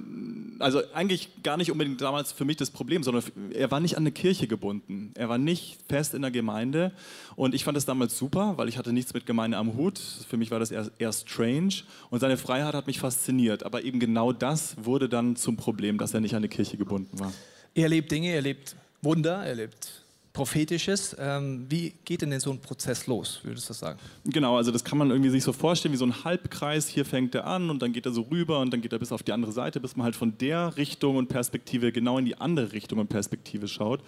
also 0.59 0.81
eigentlich 0.93 1.29
gar 1.43 1.57
nicht 1.57 1.71
unbedingt 1.71 2.01
damals 2.01 2.31
für 2.31 2.45
mich 2.45 2.57
das 2.57 2.69
Problem, 2.69 3.03
sondern 3.03 3.23
er 3.53 3.71
war 3.71 3.79
nicht 3.79 3.97
an 3.97 4.03
eine 4.03 4.11
Kirche 4.11 4.47
gebunden. 4.47 5.11
Er 5.15 5.29
war 5.29 5.37
nicht 5.37 5.79
fest 5.87 6.13
in 6.13 6.21
der 6.21 6.31
Gemeinde 6.31 6.91
und 7.35 7.55
ich 7.55 7.63
fand 7.63 7.77
das 7.77 7.85
damals 7.85 8.17
super, 8.17 8.53
weil 8.57 8.69
ich 8.69 8.77
hatte 8.77 8.93
nichts 8.93 9.13
mit 9.13 9.25
Gemeinde 9.25 9.57
am 9.57 9.75
Hut. 9.75 9.99
Für 9.99 10.37
mich 10.37 10.51
war 10.51 10.59
das 10.59 10.71
eher, 10.71 10.89
eher 10.99 11.13
strange 11.13 11.83
und 12.09 12.19
seine 12.19 12.37
Freiheit 12.37 12.73
hat 12.73 12.87
mich 12.87 12.99
fasziniert. 12.99 13.63
Aber 13.63 13.83
eben 13.83 13.99
genau 13.99 14.33
das 14.33 14.75
wurde 14.83 15.09
dann 15.09 15.35
zum 15.35 15.57
Problem, 15.57 15.97
dass 15.97 16.13
er 16.13 16.21
nicht 16.21 16.33
an 16.33 16.39
eine 16.39 16.49
Kirche 16.49 16.77
gebunden 16.77 17.19
war. 17.19 17.31
Er 17.73 17.83
erlebt 17.83 18.11
Dinge, 18.11 18.29
er 18.29 18.35
erlebt 18.35 18.75
Wunder, 19.01 19.37
er 19.37 19.49
erlebt 19.49 20.02
Prophetisches. 20.33 21.15
Ähm, 21.19 21.67
wie 21.69 21.93
geht 22.05 22.23
denn, 22.23 22.39
so 22.39 22.51
ein 22.51 22.59
Prozess 22.59 23.05
los, 23.05 23.39
würdest 23.43 23.69
du 23.69 23.73
sagen? 23.73 23.99
Genau, 24.25 24.57
also 24.57 24.71
das 24.71 24.83
kann 24.83 24.97
man 24.97 25.11
irgendwie 25.11 25.29
sich 25.29 25.43
so 25.43 25.53
vorstellen 25.53 25.93
wie 25.93 25.97
so 25.97 26.05
ein 26.05 26.23
Halbkreis. 26.23 26.87
Hier 26.87 27.05
fängt 27.05 27.35
er 27.35 27.45
an 27.45 27.69
und 27.69 27.83
dann 27.83 27.93
geht 27.93 28.07
er 28.07 28.11
so 28.11 28.23
rüber 28.23 28.59
und 28.59 28.73
dann 28.73 28.81
geht 28.81 28.91
er 28.91 28.99
bis 28.99 29.11
auf 29.11 29.21
die 29.21 29.31
andere 29.31 29.51
Seite, 29.51 29.79
bis 29.79 29.95
man 29.95 30.05
halt 30.05 30.15
von 30.15 30.35
der 30.39 30.75
Richtung 30.75 31.17
und 31.17 31.27
Perspektive 31.27 31.91
genau 31.91 32.17
in 32.17 32.25
die 32.25 32.35
andere 32.35 32.71
Richtung 32.71 32.97
und 32.97 33.09
Perspektive 33.09 33.67
schaut. 33.67 34.01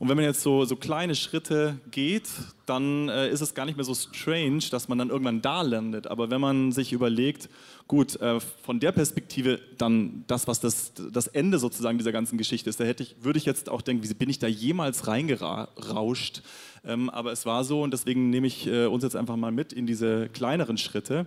Und 0.00 0.08
wenn 0.08 0.16
man 0.16 0.24
jetzt 0.24 0.40
so, 0.40 0.64
so 0.64 0.74
kleine 0.74 1.14
Schritte 1.14 1.78
geht, 1.90 2.26
dann 2.70 3.08
äh, 3.08 3.28
ist 3.28 3.40
es 3.40 3.54
gar 3.54 3.66
nicht 3.66 3.76
mehr 3.76 3.84
so 3.84 3.94
strange, 3.94 4.62
dass 4.70 4.88
man 4.88 4.96
dann 4.96 5.10
irgendwann 5.10 5.42
da 5.42 5.62
landet. 5.62 6.06
Aber 6.06 6.30
wenn 6.30 6.40
man 6.40 6.70
sich 6.70 6.92
überlegt, 6.92 7.48
gut, 7.88 8.20
äh, 8.20 8.38
von 8.38 8.78
der 8.78 8.92
Perspektive 8.92 9.60
dann 9.76 10.24
das, 10.28 10.46
was 10.46 10.60
das, 10.60 10.92
das 11.12 11.26
Ende 11.26 11.58
sozusagen 11.58 11.98
dieser 11.98 12.12
ganzen 12.12 12.38
Geschichte 12.38 12.70
ist, 12.70 12.78
da 12.78 12.84
hätte 12.84 13.02
ich, 13.02 13.16
würde 13.22 13.38
ich 13.38 13.44
jetzt 13.44 13.68
auch 13.68 13.82
denken, 13.82 14.08
wie 14.08 14.14
bin 14.14 14.30
ich 14.30 14.38
da 14.38 14.46
jemals 14.46 15.08
reingerauscht? 15.08 16.42
Ähm, 16.84 17.10
aber 17.10 17.32
es 17.32 17.44
war 17.44 17.64
so 17.64 17.82
und 17.82 17.92
deswegen 17.92 18.30
nehme 18.30 18.46
ich 18.46 18.68
äh, 18.68 18.86
uns 18.86 19.02
jetzt 19.02 19.16
einfach 19.16 19.36
mal 19.36 19.50
mit 19.50 19.72
in 19.72 19.86
diese 19.86 20.28
kleineren 20.28 20.78
Schritte. 20.78 21.26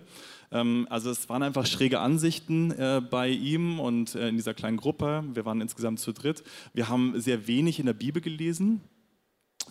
Ähm, 0.50 0.86
also 0.88 1.10
es 1.10 1.28
waren 1.28 1.42
einfach 1.42 1.66
schräge 1.66 2.00
Ansichten 2.00 2.70
äh, 2.70 3.02
bei 3.08 3.28
ihm 3.28 3.80
und 3.80 4.14
äh, 4.14 4.30
in 4.30 4.36
dieser 4.36 4.54
kleinen 4.54 4.78
Gruppe. 4.78 5.24
Wir 5.34 5.44
waren 5.44 5.60
insgesamt 5.60 6.00
zu 6.00 6.12
dritt. 6.12 6.42
Wir 6.72 6.88
haben 6.88 7.20
sehr 7.20 7.46
wenig 7.46 7.78
in 7.78 7.86
der 7.86 7.92
Bibel 7.92 8.22
gelesen. 8.22 8.80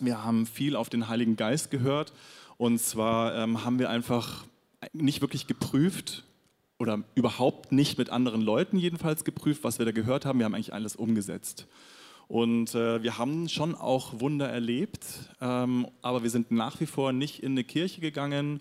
Wir 0.00 0.24
haben 0.24 0.46
viel 0.46 0.76
auf 0.76 0.88
den 0.88 1.08
Heiligen 1.08 1.36
Geist 1.36 1.70
gehört. 1.70 2.12
Und 2.56 2.78
zwar 2.80 3.34
ähm, 3.34 3.64
haben 3.64 3.78
wir 3.78 3.90
einfach 3.90 4.44
nicht 4.92 5.20
wirklich 5.20 5.46
geprüft 5.46 6.24
oder 6.78 7.02
überhaupt 7.14 7.72
nicht 7.72 7.98
mit 7.98 8.10
anderen 8.10 8.42
Leuten 8.42 8.78
jedenfalls 8.78 9.24
geprüft, 9.24 9.64
was 9.64 9.78
wir 9.78 9.86
da 9.86 9.92
gehört 9.92 10.26
haben. 10.26 10.38
Wir 10.38 10.46
haben 10.46 10.54
eigentlich 10.54 10.74
alles 10.74 10.96
umgesetzt. 10.96 11.66
Und 12.26 12.74
äh, 12.74 13.02
wir 13.02 13.18
haben 13.18 13.48
schon 13.48 13.74
auch 13.74 14.20
Wunder 14.20 14.48
erlebt, 14.48 15.04
ähm, 15.40 15.86
aber 16.02 16.22
wir 16.22 16.30
sind 16.30 16.50
nach 16.50 16.80
wie 16.80 16.86
vor 16.86 17.12
nicht 17.12 17.42
in 17.42 17.52
eine 17.52 17.64
Kirche 17.64 18.00
gegangen 18.00 18.60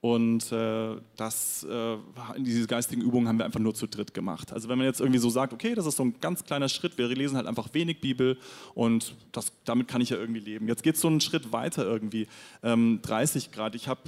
und 0.00 0.52
äh, 0.52 0.96
das, 1.16 1.64
äh, 1.64 1.96
diese 2.38 2.68
geistigen 2.68 3.02
Übungen 3.02 3.26
haben 3.26 3.38
wir 3.38 3.44
einfach 3.44 3.58
nur 3.58 3.74
zu 3.74 3.88
dritt 3.88 4.14
gemacht. 4.14 4.52
Also 4.52 4.68
wenn 4.68 4.78
man 4.78 4.86
jetzt 4.86 5.00
irgendwie 5.00 5.18
so 5.18 5.28
sagt, 5.28 5.52
okay, 5.52 5.74
das 5.74 5.86
ist 5.86 5.96
so 5.96 6.04
ein 6.04 6.14
ganz 6.20 6.44
kleiner 6.44 6.68
Schritt, 6.68 6.98
wir 6.98 7.08
lesen 7.08 7.36
halt 7.36 7.48
einfach 7.48 7.74
wenig 7.74 8.00
Bibel 8.00 8.38
und 8.74 9.16
das, 9.32 9.52
damit 9.64 9.88
kann 9.88 10.00
ich 10.00 10.10
ja 10.10 10.16
irgendwie 10.16 10.40
leben. 10.40 10.68
Jetzt 10.68 10.84
geht 10.84 10.94
es 10.94 11.00
so 11.00 11.08
einen 11.08 11.20
Schritt 11.20 11.52
weiter 11.52 11.84
irgendwie. 11.84 12.28
Ähm, 12.62 13.00
30 13.02 13.50
Grad, 13.50 13.74
ich 13.74 13.88
habe 13.88 14.00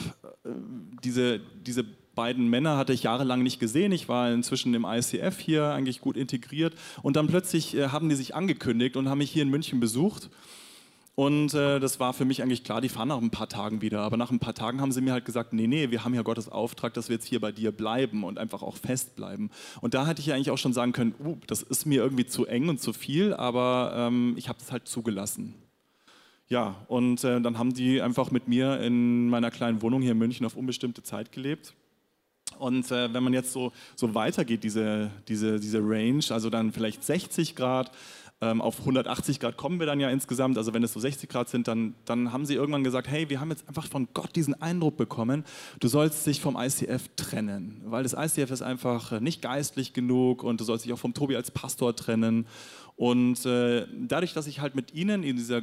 äh, 0.44 0.50
diese, 1.02 1.40
diese 1.66 1.84
beiden 2.14 2.48
Männer 2.48 2.76
hatte 2.76 2.92
ich 2.92 3.02
jahrelang 3.02 3.42
nicht 3.42 3.58
gesehen. 3.58 3.90
Ich 3.90 4.08
war 4.08 4.30
inzwischen 4.30 4.72
im 4.74 4.84
ICF 4.84 5.40
hier 5.40 5.70
eigentlich 5.70 6.00
gut 6.00 6.16
integriert 6.16 6.74
und 7.02 7.16
dann 7.16 7.26
plötzlich 7.26 7.76
äh, 7.76 7.88
haben 7.88 8.08
die 8.08 8.14
sich 8.14 8.36
angekündigt 8.36 8.96
und 8.96 9.08
haben 9.08 9.18
mich 9.18 9.32
hier 9.32 9.42
in 9.42 9.50
München 9.50 9.80
besucht 9.80 10.30
Und 11.14 11.52
äh, 11.54 11.80
das 11.80 12.00
war 12.00 12.12
für 12.14 12.24
mich 12.24 12.42
eigentlich 12.42 12.64
klar, 12.64 12.80
die 12.80 12.88
fahren 12.88 13.08
nach 13.08 13.20
ein 13.20 13.30
paar 13.30 13.48
Tagen 13.48 13.82
wieder. 13.82 14.00
Aber 14.00 14.16
nach 14.16 14.30
ein 14.30 14.38
paar 14.38 14.54
Tagen 14.54 14.80
haben 14.80 14.92
sie 14.92 15.00
mir 15.00 15.12
halt 15.12 15.24
gesagt, 15.24 15.52
nee, 15.52 15.66
nee, 15.66 15.90
wir 15.90 16.04
haben 16.04 16.14
ja 16.14 16.22
Gottes 16.22 16.48
Auftrag, 16.48 16.94
dass 16.94 17.08
wir 17.08 17.16
jetzt 17.16 17.26
hier 17.26 17.40
bei 17.40 17.52
dir 17.52 17.72
bleiben 17.72 18.24
und 18.24 18.38
einfach 18.38 18.62
auch 18.62 18.76
festbleiben. 18.76 19.50
Und 19.80 19.94
da 19.94 20.06
hätte 20.06 20.20
ich 20.20 20.26
ja 20.26 20.34
eigentlich 20.34 20.50
auch 20.50 20.58
schon 20.58 20.72
sagen 20.72 20.92
können, 20.92 21.14
uh, 21.22 21.36
das 21.46 21.62
ist 21.62 21.84
mir 21.84 22.02
irgendwie 22.02 22.26
zu 22.26 22.46
eng 22.46 22.68
und 22.68 22.80
zu 22.80 22.92
viel, 22.92 23.34
aber 23.34 23.92
ähm, 23.94 24.34
ich 24.36 24.48
habe 24.48 24.58
es 24.60 24.72
halt 24.72 24.88
zugelassen. 24.88 25.54
Ja, 26.48 26.74
und 26.88 27.22
äh, 27.22 27.40
dann 27.40 27.58
haben 27.58 27.74
die 27.74 28.00
einfach 28.02 28.30
mit 28.30 28.48
mir 28.48 28.80
in 28.80 29.28
meiner 29.28 29.50
kleinen 29.50 29.82
Wohnung 29.82 30.02
hier 30.02 30.12
in 30.12 30.18
München 30.18 30.46
auf 30.46 30.56
unbestimmte 30.56 31.02
Zeit 31.02 31.32
gelebt. 31.32 31.74
Und 32.58 32.90
äh, 32.90 33.12
wenn 33.14 33.22
man 33.22 33.32
jetzt 33.32 33.52
so, 33.52 33.72
so 33.94 34.14
weitergeht, 34.14 34.64
diese, 34.64 35.10
diese, 35.28 35.60
diese 35.60 35.78
Range, 35.78 36.24
also 36.30 36.50
dann 36.50 36.72
vielleicht 36.72 37.04
60 37.04 37.54
Grad, 37.54 37.92
ähm, 38.42 38.62
auf 38.62 38.80
180 38.80 39.38
Grad 39.38 39.56
kommen 39.56 39.78
wir 39.80 39.86
dann 39.86 40.00
ja 40.00 40.08
insgesamt. 40.08 40.56
Also 40.56 40.72
wenn 40.72 40.82
es 40.82 40.92
so 40.92 41.00
60 41.00 41.28
Grad 41.28 41.48
sind, 41.48 41.68
dann, 41.68 41.94
dann 42.06 42.32
haben 42.32 42.46
sie 42.46 42.54
irgendwann 42.54 42.84
gesagt, 42.84 43.08
hey, 43.08 43.28
wir 43.28 43.40
haben 43.40 43.50
jetzt 43.50 43.68
einfach 43.68 43.86
von 43.86 44.08
Gott 44.14 44.34
diesen 44.34 44.60
Eindruck 44.60 44.96
bekommen, 44.96 45.44
du 45.78 45.88
sollst 45.88 46.26
dich 46.26 46.40
vom 46.40 46.56
ICF 46.56 47.08
trennen, 47.16 47.82
weil 47.84 48.02
das 48.02 48.14
ICF 48.14 48.50
ist 48.50 48.62
einfach 48.62 49.20
nicht 49.20 49.42
geistlich 49.42 49.92
genug 49.92 50.42
und 50.42 50.60
du 50.60 50.64
sollst 50.64 50.84
dich 50.84 50.92
auch 50.92 50.98
vom 50.98 51.12
Tobi 51.12 51.36
als 51.36 51.50
Pastor 51.50 51.94
trennen. 51.94 52.46
Und 52.96 53.44
äh, 53.44 53.86
dadurch, 53.94 54.32
dass 54.32 54.46
ich 54.46 54.60
halt 54.60 54.74
mit 54.74 54.94
ihnen 54.94 55.22
in 55.22 55.36
dieser 55.36 55.62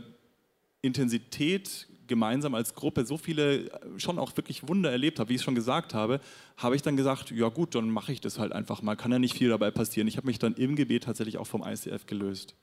Intensität 0.81 1.87
gemeinsam 2.07 2.55
als 2.55 2.73
Gruppe 2.73 3.05
so 3.05 3.17
viele 3.17 3.65
äh, 3.65 3.69
schon 3.97 4.19
auch 4.19 4.35
wirklich 4.35 4.67
Wunder 4.67 4.91
erlebt 4.91 5.19
habe, 5.19 5.29
wie 5.29 5.35
ich 5.35 5.41
schon 5.41 5.55
gesagt 5.55 5.93
habe, 5.93 6.19
habe 6.57 6.75
ich 6.75 6.81
dann 6.81 6.97
gesagt, 6.97 7.31
ja 7.31 7.49
gut, 7.49 7.75
dann 7.75 7.89
mache 7.89 8.11
ich 8.11 8.21
das 8.21 8.39
halt 8.39 8.51
einfach 8.51 8.81
mal. 8.81 8.95
Kann 8.95 9.11
ja 9.11 9.19
nicht 9.19 9.37
viel 9.37 9.49
dabei 9.49 9.71
passieren. 9.71 10.07
Ich 10.07 10.17
habe 10.17 10.27
mich 10.27 10.39
dann 10.39 10.55
im 10.55 10.75
Gebet 10.75 11.03
tatsächlich 11.03 11.37
auch 11.37 11.45
vom 11.45 11.63
ICF 11.63 12.05
gelöst. 12.05 12.55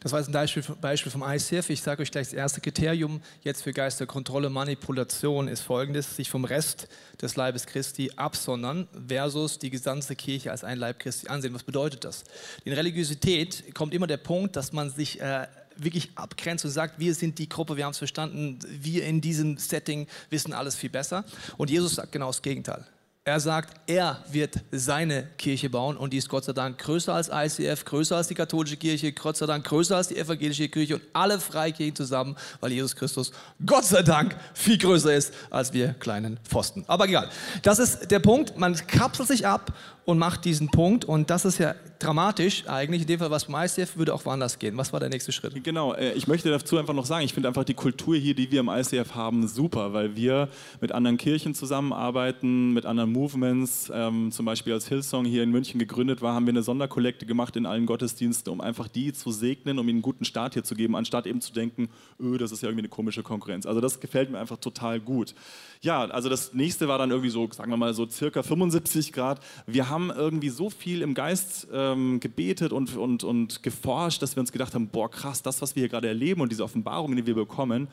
Das 0.00 0.12
war 0.12 0.18
jetzt 0.18 0.28
ein 0.28 0.32
Beispiel, 0.32 0.64
Beispiel 0.80 1.12
vom 1.12 1.22
ICF. 1.22 1.70
Ich 1.70 1.80
sage 1.80 2.02
euch 2.02 2.10
gleich 2.10 2.28
das 2.28 2.34
erste 2.34 2.60
Kriterium 2.60 3.20
jetzt 3.42 3.62
für 3.62 3.72
Geisterkontrolle, 3.72 4.50
Manipulation 4.50 5.48
ist 5.48 5.60
folgendes, 5.60 6.16
sich 6.16 6.28
vom 6.28 6.44
Rest 6.44 6.88
des 7.20 7.36
Leibes 7.36 7.66
Christi 7.66 8.10
absondern 8.16 8.88
versus 9.06 9.58
die 9.58 9.70
gesamte 9.70 10.16
Kirche 10.16 10.50
als 10.50 10.64
ein 10.64 10.78
Leib 10.78 10.98
Christi 10.98 11.28
ansehen. 11.28 11.54
Was 11.54 11.62
bedeutet 11.62 12.04
das? 12.04 12.24
In 12.64 12.72
Religiosität 12.72 13.74
kommt 13.74 13.94
immer 13.94 14.06
der 14.06 14.18
Punkt, 14.18 14.56
dass 14.56 14.72
man 14.72 14.90
sich... 14.90 15.20
Äh, 15.20 15.46
wirklich 15.76 16.10
abgrenzt 16.14 16.64
und 16.64 16.70
sagt, 16.70 16.98
wir 16.98 17.14
sind 17.14 17.38
die 17.38 17.48
Gruppe, 17.48 17.76
wir 17.76 17.84
haben 17.84 17.92
es 17.92 17.98
verstanden, 17.98 18.58
wir 18.68 19.04
in 19.04 19.20
diesem 19.20 19.58
Setting 19.58 20.06
wissen 20.30 20.52
alles 20.52 20.76
viel 20.76 20.90
besser. 20.90 21.24
Und 21.56 21.70
Jesus 21.70 21.96
sagt 21.96 22.12
genau 22.12 22.28
das 22.28 22.42
Gegenteil. 22.42 22.86
Er 23.28 23.40
sagt, 23.40 23.80
er 23.88 24.18
wird 24.30 24.60
seine 24.70 25.26
Kirche 25.36 25.68
bauen 25.68 25.96
und 25.96 26.12
die 26.12 26.18
ist 26.18 26.28
Gott 26.28 26.44
sei 26.44 26.52
Dank 26.52 26.78
größer 26.78 27.12
als 27.12 27.28
ICF, 27.28 27.84
größer 27.84 28.16
als 28.16 28.28
die 28.28 28.36
katholische 28.36 28.76
Kirche, 28.76 29.10
Gott 29.10 29.36
sei 29.36 29.46
Dank 29.46 29.64
größer 29.64 29.96
als 29.96 30.06
die 30.06 30.16
evangelische 30.16 30.68
Kirche 30.68 30.94
und 30.94 31.02
alle 31.12 31.40
Freikirchen 31.40 31.96
zusammen, 31.96 32.36
weil 32.60 32.70
Jesus 32.70 32.94
Christus 32.94 33.32
Gott 33.66 33.82
sei 33.82 34.04
Dank 34.04 34.36
viel 34.54 34.78
größer 34.78 35.12
ist 35.12 35.34
als 35.50 35.72
wir 35.72 35.94
kleinen 35.94 36.38
Pfosten. 36.44 36.84
Aber 36.86 37.08
egal, 37.08 37.28
das 37.62 37.80
ist 37.80 38.12
der 38.12 38.20
Punkt, 38.20 38.56
man 38.58 38.76
kapselt 38.86 39.26
sich 39.26 39.44
ab 39.44 39.72
und 40.06 40.18
macht 40.18 40.44
diesen 40.44 40.70
Punkt. 40.70 41.04
Und 41.04 41.28
das 41.28 41.44
ist 41.44 41.58
ja 41.58 41.74
dramatisch 41.98 42.64
eigentlich. 42.68 43.02
In 43.02 43.08
dem 43.08 43.18
Fall, 43.18 43.30
was 43.30 43.44
beim 43.44 43.62
ICF 43.66 43.96
würde 43.96 44.14
auch 44.14 44.24
woanders 44.24 44.58
gehen. 44.58 44.76
Was 44.76 44.92
war 44.92 45.00
der 45.00 45.08
nächste 45.08 45.32
Schritt? 45.32 45.62
Genau, 45.62 45.92
äh, 45.94 46.12
ich 46.12 46.26
möchte 46.28 46.48
dazu 46.48 46.78
einfach 46.78 46.94
noch 46.94 47.04
sagen, 47.04 47.24
ich 47.24 47.34
finde 47.34 47.48
einfach 47.48 47.64
die 47.64 47.74
Kultur 47.74 48.16
hier, 48.16 48.34
die 48.34 48.50
wir 48.50 48.60
im 48.60 48.68
ICF 48.68 49.14
haben, 49.14 49.46
super, 49.48 49.92
weil 49.92 50.16
wir 50.16 50.48
mit 50.80 50.92
anderen 50.92 51.18
Kirchen 51.18 51.54
zusammenarbeiten, 51.54 52.72
mit 52.72 52.86
anderen 52.86 53.12
Movements. 53.16 53.90
Ähm, 53.92 54.30
zum 54.30 54.44
Beispiel 54.44 54.74
als 54.74 54.88
Hillsong 54.88 55.24
hier 55.24 55.42
in 55.42 55.50
München 55.50 55.78
gegründet 55.78 56.20
war, 56.20 56.34
haben 56.34 56.44
wir 56.44 56.52
eine 56.52 56.62
Sonderkollekte 56.62 57.24
gemacht 57.24 57.56
in 57.56 57.64
allen 57.64 57.86
Gottesdiensten, 57.86 58.52
um 58.52 58.60
einfach 58.60 58.88
die 58.88 59.14
zu 59.14 59.30
segnen, 59.30 59.78
um 59.78 59.88
ihnen 59.88 59.96
einen 59.96 60.02
guten 60.02 60.26
Start 60.26 60.52
hier 60.52 60.64
zu 60.64 60.74
geben, 60.74 60.94
anstatt 60.94 61.26
eben 61.26 61.40
zu 61.40 61.54
denken, 61.54 61.88
öh, 62.20 62.36
das 62.36 62.52
ist 62.52 62.62
ja 62.62 62.68
irgendwie 62.68 62.82
eine 62.82 62.90
komische 62.90 63.22
Konkurrenz. 63.22 63.64
Also 63.64 63.80
das 63.80 64.00
gefällt 64.00 64.30
mir 64.30 64.38
einfach 64.38 64.58
total 64.58 65.00
gut. 65.00 65.34
Ja, 65.80 66.04
also 66.04 66.28
das 66.28 66.52
nächste 66.52 66.88
war 66.88 66.98
dann 66.98 67.10
irgendwie 67.10 67.30
so, 67.30 67.48
sagen 67.50 67.70
wir 67.70 67.78
mal 67.78 67.94
so 67.94 68.06
circa 68.08 68.42
75 68.42 69.12
Grad. 69.12 69.40
Wir 69.66 69.88
haben 69.88 70.10
irgendwie 70.10 70.50
so 70.50 70.68
viel 70.68 71.00
im 71.00 71.14
Geist 71.14 71.68
ähm, 71.72 72.20
gebetet 72.20 72.72
und, 72.72 72.96
und, 72.96 73.24
und 73.24 73.62
geforscht, 73.62 74.20
dass 74.20 74.36
wir 74.36 74.40
uns 74.40 74.52
gedacht 74.52 74.74
haben, 74.74 74.88
boah 74.88 75.10
krass, 75.10 75.42
das, 75.42 75.62
was 75.62 75.74
wir 75.74 75.80
hier 75.80 75.88
gerade 75.88 76.08
erleben 76.08 76.42
und 76.42 76.52
diese 76.52 76.64
Offenbarungen, 76.64 77.16
die 77.16 77.26
wir 77.26 77.34
bekommen, 77.34 77.88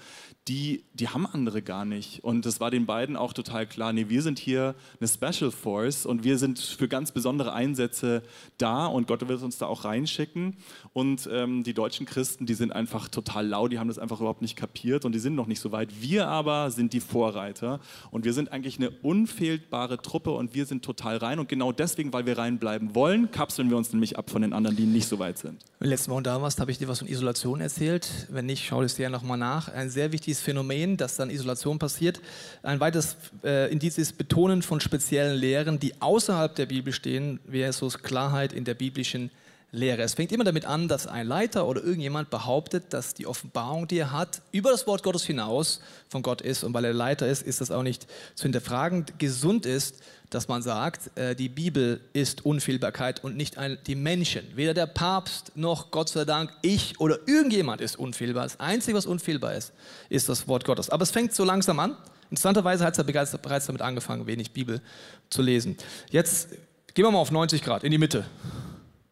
die, 0.50 0.84
die 0.94 1.08
haben 1.08 1.26
andere 1.26 1.62
gar 1.62 1.86
nicht. 1.86 2.24
Und 2.24 2.46
es 2.46 2.60
war 2.60 2.72
den 2.72 2.86
beiden 2.86 3.16
auch 3.16 3.32
total 3.32 3.66
klar, 3.66 3.94
nee, 3.94 4.10
wir 4.10 4.22
sind 4.22 4.40
hier 4.40 4.76
eine 5.00 5.08
Special 5.14 5.52
Force 5.52 6.06
und 6.06 6.24
wir 6.24 6.38
sind 6.38 6.60
für 6.60 6.88
ganz 6.88 7.12
besondere 7.12 7.54
Einsätze 7.54 8.24
da 8.58 8.86
und 8.86 9.08
Gott 9.08 9.28
wird 9.28 9.42
uns 9.42 9.58
da 9.58 9.68
auch 9.68 9.86
reinschicken. 9.86 10.58
Und 10.94 11.30
ähm, 11.32 11.64
die 11.64 11.74
deutschen 11.74 12.06
Christen, 12.06 12.46
die 12.46 12.54
sind 12.54 12.72
einfach 12.72 13.08
total 13.08 13.48
lau, 13.48 13.68
die 13.68 13.80
haben 13.80 13.88
das 13.88 14.00
einfach 14.00 14.20
überhaupt 14.20 14.42
nicht 14.42 14.56
kapiert 14.56 15.06
und 15.06 15.14
die 15.14 15.20
sind 15.20 15.36
noch 15.36 15.48
nicht 15.48 15.60
so 15.60 15.72
weit. 15.72 16.02
Wir 16.02 16.28
aber 16.28 16.72
sind 16.72 16.94
die 16.94 17.00
Vorreiter 17.00 17.80
und 18.12 18.26
wir 18.26 18.34
sind 18.34 18.52
eigentlich 18.52 18.78
eine 18.78 18.90
unfehlbare 18.90 20.02
Truppe 20.02 20.32
und 20.32 20.54
wir 20.54 20.66
sind 20.66 20.84
total 20.84 21.18
rein. 21.18 21.40
Und 21.40 21.50
genau 21.50 21.72
deswegen, 21.72 22.14
weil 22.14 22.26
wir 22.26 22.38
reinbleiben 22.38 22.96
wollen, 22.96 23.32
kapseln 23.32 23.70
wir 23.70 23.78
uns 23.78 23.92
nämlich 23.92 24.18
ab 24.18 24.30
von 24.30 24.42
den 24.42 24.54
anderen, 24.54 24.76
die 24.76 24.86
nicht 24.86 25.08
so 25.08 25.20
weit 25.20 25.38
sind. 25.38 25.64
Letztes 25.80 26.08
Mal 26.08 26.24
da 26.24 26.42
warst, 26.42 26.60
habe 26.60 26.72
ich 26.72 26.78
dir 26.78 26.88
was 26.88 27.00
von 27.00 27.08
Isolation 27.08 27.62
erzählt. 27.62 28.28
Wenn 28.30 28.46
nicht, 28.46 28.66
schau 28.66 28.82
es 28.82 28.96
dir 28.96 29.04
ja 29.04 29.10
nochmal 29.10 29.38
nach. 29.38 29.68
Ein 29.68 29.90
sehr 29.90 30.12
wichtiges 30.12 30.40
Phänomen, 30.40 30.98
dass 30.98 31.18
dann 31.18 31.30
Isolation 31.30 31.80
passiert. 31.80 32.22
Ein 32.62 32.80
weiteres 32.80 33.18
äh, 33.44 33.72
Indiz 33.72 33.98
ist 33.98 34.18
Betonen 34.18 34.62
von 34.62 34.80
speziellen 35.04 35.38
Lehren, 35.38 35.80
die 35.80 36.02
außerhalb 36.02 36.56
der 36.56 36.66
Bibel 36.66 36.94
stehen, 36.94 37.42
versus 37.50 38.00
Klarheit 38.00 38.54
in 38.54 38.64
der 38.64 38.74
biblischen 38.74 39.32
Lehre. 39.72 40.02
Es 40.02 40.14
fängt 40.14 40.32
immer 40.32 40.46
damit 40.46 40.64
an, 40.64 40.88
dass 40.88 41.08
ein 41.08 41.28
Leiter 41.28 41.68
oder 41.68 41.84
irgendjemand 41.84 42.30
behauptet, 42.30 42.94
dass 42.94 43.14
die 43.14 43.28
Offenbarung, 43.28 43.86
die 43.86 43.98
er 43.98 44.14
hat, 44.14 44.42
über 44.54 44.72
das 44.72 44.88
Wort 44.88 45.04
Gottes 45.04 45.26
hinaus 45.26 45.82
von 46.08 46.22
Gott 46.22 46.42
ist. 46.42 46.64
Und 46.64 46.74
weil 46.74 46.86
er 46.86 46.94
Leiter 46.94 47.28
ist, 47.28 47.42
ist 47.42 47.60
das 47.60 47.70
auch 47.70 47.84
nicht 47.84 48.08
zu 48.36 48.44
hinterfragen. 48.44 49.06
Gesund 49.18 49.66
ist, 49.66 49.98
dass 50.30 50.48
man 50.48 50.62
sagt, 50.62 51.12
äh, 51.18 51.36
die 51.36 51.50
Bibel 51.50 52.00
ist 52.14 52.46
Unfehlbarkeit 52.46 53.26
und 53.26 53.36
nicht 53.36 53.58
die 53.88 53.96
Menschen. 53.96 54.46
Weder 54.56 54.74
der 54.74 54.86
Papst 54.86 55.52
noch 55.56 55.92
Gott 55.92 56.08
sei 56.08 56.24
Dank 56.24 56.54
ich 56.62 56.98
oder 57.02 57.20
irgendjemand 57.28 57.82
ist 57.82 58.00
unfehlbar. 58.00 58.44
Das 58.44 58.62
Einzige, 58.62 58.96
was 58.96 59.06
unfehlbar 59.06 59.54
ist, 59.54 59.74
ist 60.08 60.30
das 60.30 60.48
Wort 60.48 60.64
Gottes. 60.64 60.90
Aber 60.90 61.04
es 61.04 61.12
fängt 61.12 61.34
so 61.34 61.44
langsam 61.44 61.80
an. 61.80 61.98
Interessanterweise 62.34 62.84
hat 62.84 62.98
es 62.98 63.38
bereits 63.38 63.68
damit 63.68 63.84
angefangen, 63.84 64.26
wenig 64.26 64.54
Bibel 64.54 64.82
zu 65.30 65.44
lesen. 65.44 65.78
Jetzt 66.10 66.50
gehen 66.96 67.06
wir 67.06 67.12
mal 67.12 67.20
auf 67.20 67.30
90 67.30 67.62
Grad, 67.62 67.84
in 67.84 67.92
die 67.92 68.00
Mitte. 68.00 68.26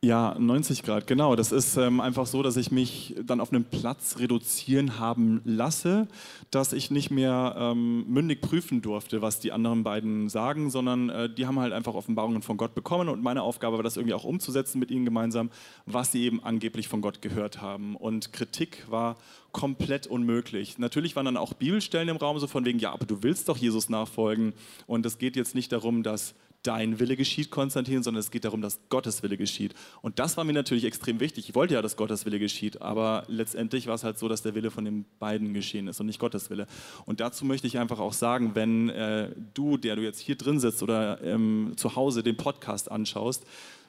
Ja, 0.03 0.35
90 0.39 0.81
Grad, 0.81 1.05
genau. 1.05 1.35
Das 1.35 1.51
ist 1.51 1.77
ähm, 1.77 1.99
einfach 1.99 2.25
so, 2.25 2.41
dass 2.41 2.57
ich 2.57 2.71
mich 2.71 3.13
dann 3.23 3.39
auf 3.39 3.53
einem 3.53 3.65
Platz 3.65 4.17
reduzieren 4.17 4.97
haben 4.97 5.41
lasse, 5.45 6.07
dass 6.49 6.73
ich 6.73 6.89
nicht 6.89 7.11
mehr 7.11 7.55
ähm, 7.55 8.11
mündig 8.11 8.41
prüfen 8.41 8.81
durfte, 8.81 9.21
was 9.21 9.39
die 9.39 9.51
anderen 9.51 9.83
beiden 9.83 10.27
sagen, 10.27 10.71
sondern 10.71 11.09
äh, 11.09 11.29
die 11.31 11.45
haben 11.45 11.59
halt 11.59 11.71
einfach 11.71 11.93
Offenbarungen 11.93 12.41
von 12.41 12.57
Gott 12.57 12.73
bekommen 12.73 13.09
und 13.09 13.21
meine 13.21 13.43
Aufgabe 13.43 13.77
war 13.77 13.83
das 13.83 13.95
irgendwie 13.95 14.15
auch 14.15 14.23
umzusetzen 14.23 14.79
mit 14.79 14.89
ihnen 14.89 15.05
gemeinsam, 15.05 15.51
was 15.85 16.11
sie 16.11 16.23
eben 16.23 16.43
angeblich 16.43 16.87
von 16.87 17.01
Gott 17.01 17.21
gehört 17.21 17.61
haben. 17.61 17.95
Und 17.95 18.33
Kritik 18.33 18.89
war 18.89 19.17
komplett 19.51 20.07
unmöglich. 20.07 20.79
Natürlich 20.79 21.15
waren 21.15 21.25
dann 21.25 21.37
auch 21.37 21.53
Bibelstellen 21.53 22.09
im 22.09 22.17
Raum, 22.17 22.39
so 22.39 22.47
von 22.47 22.65
wegen, 22.65 22.79
ja, 22.79 22.91
aber 22.91 23.05
du 23.05 23.21
willst 23.21 23.49
doch 23.49 23.57
Jesus 23.57 23.87
nachfolgen. 23.87 24.53
Und 24.87 25.05
es 25.05 25.19
geht 25.19 25.35
jetzt 25.35 25.53
nicht 25.53 25.71
darum, 25.71 26.01
dass 26.01 26.33
dein 26.63 26.99
Wille 26.99 27.15
geschieht, 27.15 27.49
Konstantin, 27.49 28.03
sondern 28.03 28.19
es 28.19 28.31
geht 28.31 28.45
darum, 28.45 28.61
dass 28.61 28.79
Gottes 28.89 29.23
Wille 29.23 29.37
geschieht. 29.37 29.73
Und 30.01 30.19
das 30.19 30.37
war 30.37 30.43
mir 30.43 30.53
natürlich 30.53 30.85
extrem 30.85 31.19
wichtig. 31.19 31.49
Ich 31.49 31.55
wollte 31.55 31.73
ja, 31.73 31.81
dass 31.81 31.97
Gottes 31.97 32.25
Wille 32.25 32.39
geschieht, 32.39 32.81
aber 32.81 33.23
letztendlich 33.27 33.87
war 33.87 33.95
es 33.95 34.03
halt 34.03 34.17
so, 34.17 34.27
dass 34.27 34.41
der 34.41 34.55
Wille 34.55 34.71
von 34.71 34.85
den 34.85 35.05
beiden 35.19 35.53
geschehen 35.53 35.87
ist 35.87 35.99
und 35.99 36.05
nicht 36.05 36.19
Gottes 36.19 36.49
Wille. 36.49 36.67
Und 37.05 37.19
dazu 37.19 37.45
möchte 37.45 37.67
ich 37.67 37.77
einfach 37.77 37.99
auch 37.99 38.13
sagen, 38.13 38.51
wenn 38.53 38.89
äh, 38.89 39.29
du, 39.53 39.77
der 39.77 39.95
du 39.95 40.03
jetzt 40.03 40.19
hier 40.19 40.35
drin 40.35 40.59
sitzt 40.59 40.83
oder 40.83 41.21
ähm, 41.23 41.73
zu 41.77 41.95
Hause 41.95 42.23
den 42.23 42.37
Podcast 42.37 42.91
anschaust, 42.91 43.45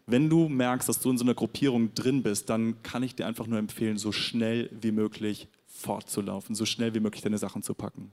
wenn 0.06 0.28
du 0.28 0.48
merkst, 0.48 0.88
dass 0.88 1.00
du 1.00 1.10
in 1.10 1.18
so 1.18 1.24
einer 1.24 1.34
Gruppierung 1.34 1.94
drin 1.94 2.22
bist, 2.22 2.50
dann 2.50 2.82
kann 2.82 3.02
ich 3.02 3.14
dir 3.14 3.26
einfach 3.26 3.46
nur 3.46 3.58
empfehlen, 3.58 3.98
so 3.98 4.10
schnell 4.10 4.68
wie 4.80 4.92
möglich 4.92 5.48
fortzulaufen, 5.66 6.54
so 6.54 6.64
schnell 6.66 6.94
wie 6.94 7.00
möglich 7.00 7.22
deine 7.22 7.38
Sachen 7.38 7.62
zu 7.62 7.74
packen. 7.74 8.12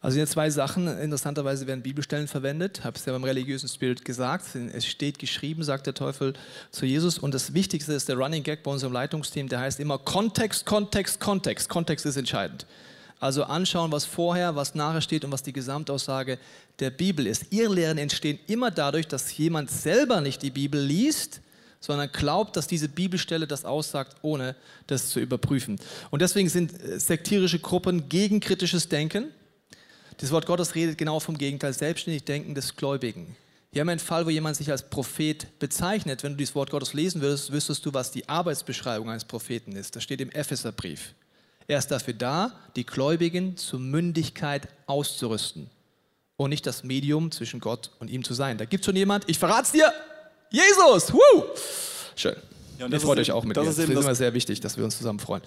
Also 0.00 0.16
hier 0.16 0.26
zwei 0.26 0.48
Sachen. 0.48 0.86
Interessanterweise 0.86 1.66
werden 1.66 1.82
Bibelstellen 1.82 2.28
verwendet. 2.28 2.84
Habe 2.84 2.96
es 2.96 3.04
ja 3.04 3.12
beim 3.12 3.24
religiösen 3.24 3.68
Spirit 3.68 4.04
gesagt. 4.04 4.44
Es 4.54 4.86
steht 4.86 5.18
geschrieben, 5.18 5.64
sagt 5.64 5.86
der 5.86 5.94
Teufel 5.94 6.34
zu 6.70 6.86
Jesus. 6.86 7.18
Und 7.18 7.34
das 7.34 7.52
Wichtigste 7.52 7.92
ist 7.94 8.08
der 8.08 8.16
Running 8.16 8.44
Gag 8.44 8.62
bei 8.62 8.70
unserem 8.70 8.92
Leitungsteam. 8.92 9.48
Der 9.48 9.60
heißt 9.60 9.80
immer 9.80 9.98
Kontext, 9.98 10.66
Kontext, 10.66 11.18
Kontext. 11.18 11.68
Kontext 11.68 12.06
ist 12.06 12.16
entscheidend. 12.16 12.66
Also 13.18 13.42
anschauen, 13.42 13.90
was 13.90 14.04
vorher, 14.04 14.54
was 14.54 14.76
nachher 14.76 15.00
steht 15.00 15.24
und 15.24 15.32
was 15.32 15.42
die 15.42 15.52
Gesamtaussage 15.52 16.38
der 16.78 16.90
Bibel 16.90 17.26
ist. 17.26 17.46
Ihre 17.50 17.74
Lehren 17.74 17.98
entstehen 17.98 18.38
immer 18.46 18.70
dadurch, 18.70 19.08
dass 19.08 19.36
jemand 19.36 19.68
selber 19.70 20.20
nicht 20.20 20.42
die 20.42 20.50
Bibel 20.50 20.80
liest, 20.80 21.40
sondern 21.80 22.10
glaubt, 22.12 22.56
dass 22.56 22.68
diese 22.68 22.88
Bibelstelle 22.88 23.48
das 23.48 23.64
aussagt, 23.64 24.16
ohne 24.22 24.54
das 24.86 25.08
zu 25.08 25.18
überprüfen. 25.18 25.80
Und 26.10 26.22
deswegen 26.22 26.48
sind 26.48 26.80
äh, 26.80 27.00
sektierische 27.00 27.58
Gruppen 27.58 28.08
gegen 28.08 28.38
kritisches 28.38 28.88
Denken 28.88 29.32
das 30.18 30.30
Wort 30.30 30.46
Gottes 30.46 30.74
redet 30.74 30.98
genau 30.98 31.20
vom 31.20 31.38
Gegenteil, 31.38 31.72
selbstständig 31.72 32.24
denken 32.24 32.54
des 32.54 32.76
Gläubigen. 32.76 33.36
Hier 33.72 33.80
haben 33.80 33.88
wir 33.88 33.92
einen 33.92 34.00
Fall, 34.00 34.24
wo 34.26 34.30
jemand 34.30 34.56
sich 34.56 34.70
als 34.70 34.88
Prophet 34.88 35.58
bezeichnet. 35.58 36.22
Wenn 36.22 36.32
du 36.32 36.38
dieses 36.38 36.54
Wort 36.54 36.70
Gottes 36.70 36.94
lesen 36.94 37.20
würdest, 37.20 37.52
wüsstest 37.52 37.84
du, 37.84 37.92
was 37.92 38.10
die 38.10 38.28
Arbeitsbeschreibung 38.28 39.10
eines 39.10 39.24
Propheten 39.24 39.72
ist. 39.72 39.94
Das 39.94 40.02
steht 40.02 40.20
im 40.20 40.30
Epheserbrief. 40.30 41.14
Er 41.66 41.78
ist 41.78 41.88
dafür 41.88 42.14
da, 42.14 42.58
die 42.76 42.86
Gläubigen 42.86 43.56
zur 43.56 43.78
Mündigkeit 43.78 44.68
auszurüsten 44.86 45.68
und 46.36 46.50
nicht 46.50 46.66
das 46.66 46.82
Medium 46.82 47.30
zwischen 47.30 47.60
Gott 47.60 47.90
und 47.98 48.08
ihm 48.08 48.24
zu 48.24 48.32
sein. 48.32 48.56
Da 48.56 48.64
gibt 48.64 48.82
es 48.82 48.86
schon 48.86 48.96
jemand, 48.96 49.28
ich 49.28 49.38
verrate 49.38 49.64
es 49.64 49.72
dir, 49.72 49.92
Jesus! 50.50 51.12
Woo! 51.12 51.44
Schön. 52.16 52.36
Ja, 52.78 52.86
Ihr 52.86 53.00
freut 53.00 53.18
euch 53.18 53.32
auch 53.32 53.44
mit 53.44 53.56
das 53.56 53.64
mir. 53.64 53.70
Ist 53.70 53.78
das 53.78 53.88
ist 53.88 54.02
immer 54.02 54.14
sehr 54.14 54.32
wichtig, 54.32 54.60
dass 54.60 54.78
wir 54.78 54.84
uns 54.84 54.96
zusammen 54.96 55.18
freuen. 55.18 55.42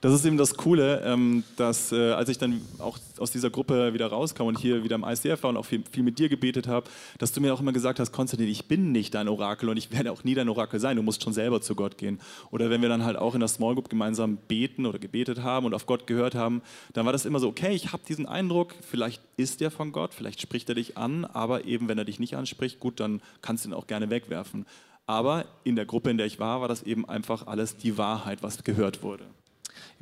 Das 0.00 0.12
ist 0.12 0.24
eben 0.24 0.36
das 0.36 0.54
Coole, 0.56 1.02
ähm, 1.04 1.44
dass 1.56 1.92
äh, 1.92 2.12
als 2.12 2.28
ich 2.28 2.38
dann 2.38 2.60
auch 2.78 2.98
aus 3.18 3.30
dieser 3.30 3.50
Gruppe 3.50 3.94
wieder 3.94 4.06
rauskam 4.08 4.44
und 4.44 4.58
hier 4.58 4.84
wieder 4.84 4.96
im 4.96 5.04
ICF 5.04 5.42
war 5.42 5.50
und 5.50 5.56
auch 5.56 5.64
viel, 5.64 5.84
viel 5.90 6.02
mit 6.02 6.18
dir 6.18 6.28
gebetet 6.28 6.66
habe, 6.66 6.88
dass 7.18 7.32
du 7.32 7.40
mir 7.40 7.52
auch 7.54 7.60
immer 7.60 7.72
gesagt 7.72 8.00
hast, 8.00 8.12
Konstantin, 8.12 8.48
ich 8.48 8.66
bin 8.66 8.92
nicht 8.92 9.14
dein 9.14 9.28
Orakel 9.28 9.68
und 9.68 9.76
ich 9.76 9.92
werde 9.92 10.10
auch 10.12 10.24
nie 10.24 10.34
dein 10.34 10.48
Orakel 10.48 10.80
sein, 10.80 10.96
du 10.96 11.02
musst 11.02 11.22
schon 11.22 11.32
selber 11.32 11.60
zu 11.60 11.74
Gott 11.74 11.98
gehen. 11.98 12.20
Oder 12.50 12.70
wenn 12.70 12.82
wir 12.82 12.88
dann 12.88 13.04
halt 13.04 13.16
auch 13.16 13.34
in 13.34 13.40
der 13.40 13.48
Small 13.48 13.74
Group 13.74 13.88
gemeinsam 13.88 14.38
beten 14.48 14.86
oder 14.86 14.98
gebetet 14.98 15.42
haben 15.42 15.66
und 15.66 15.74
auf 15.74 15.86
Gott 15.86 16.06
gehört 16.06 16.34
haben, 16.34 16.62
dann 16.92 17.04
war 17.06 17.12
das 17.12 17.24
immer 17.24 17.38
so, 17.38 17.48
okay, 17.48 17.74
ich 17.74 17.92
habe 17.92 18.02
diesen 18.08 18.26
Eindruck, 18.26 18.74
vielleicht 18.80 19.22
ist 19.36 19.60
der 19.60 19.70
von 19.70 19.92
Gott, 19.92 20.14
vielleicht 20.14 20.40
spricht 20.40 20.68
er 20.68 20.74
dich 20.74 20.96
an, 20.96 21.24
aber 21.24 21.64
eben 21.64 21.88
wenn 21.88 21.98
er 21.98 22.04
dich 22.04 22.18
nicht 22.18 22.36
anspricht, 22.36 22.80
gut, 22.80 23.00
dann 23.00 23.20
kannst 23.40 23.64
du 23.64 23.68
ihn 23.68 23.74
auch 23.74 23.86
gerne 23.86 24.10
wegwerfen. 24.10 24.66
Aber 25.06 25.44
in 25.64 25.76
der 25.76 25.84
Gruppe, 25.84 26.10
in 26.10 26.16
der 26.16 26.26
ich 26.26 26.38
war, 26.38 26.60
war 26.60 26.68
das 26.68 26.82
eben 26.84 27.08
einfach 27.08 27.46
alles 27.46 27.76
die 27.76 27.98
Wahrheit, 27.98 28.42
was 28.42 28.62
gehört 28.62 29.02
wurde. 29.02 29.24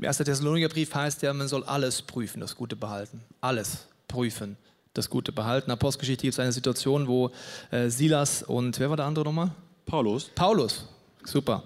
Im 0.01 0.09
1. 0.09 0.17
Thessaloniker-Brief 0.17 0.95
heißt 0.95 1.21
ja, 1.21 1.35
man 1.35 1.47
soll 1.47 1.63
alles 1.65 2.01
prüfen, 2.01 2.41
das 2.41 2.57
Gute 2.57 2.75
behalten. 2.75 3.21
Alles 3.43 3.87
prüfen, 4.09 4.57
das 4.95 5.11
Gute 5.11 5.31
behalten. 5.31 5.67
In 5.67 5.73
der 5.73 5.77
Postgeschichte 5.77 6.23
gibt 6.23 6.33
es 6.33 6.41
eine 6.41 6.53
Situation, 6.53 7.07
wo 7.07 7.31
äh, 7.71 7.91
Silas 7.91 8.43
und, 8.43 8.81
wer 8.81 8.89
war 8.89 8.97
der 8.97 9.05
andere 9.05 9.27
nochmal? 9.27 9.51
Paulus. 9.85 10.31
Paulus, 10.35 10.87
super. 11.23 11.65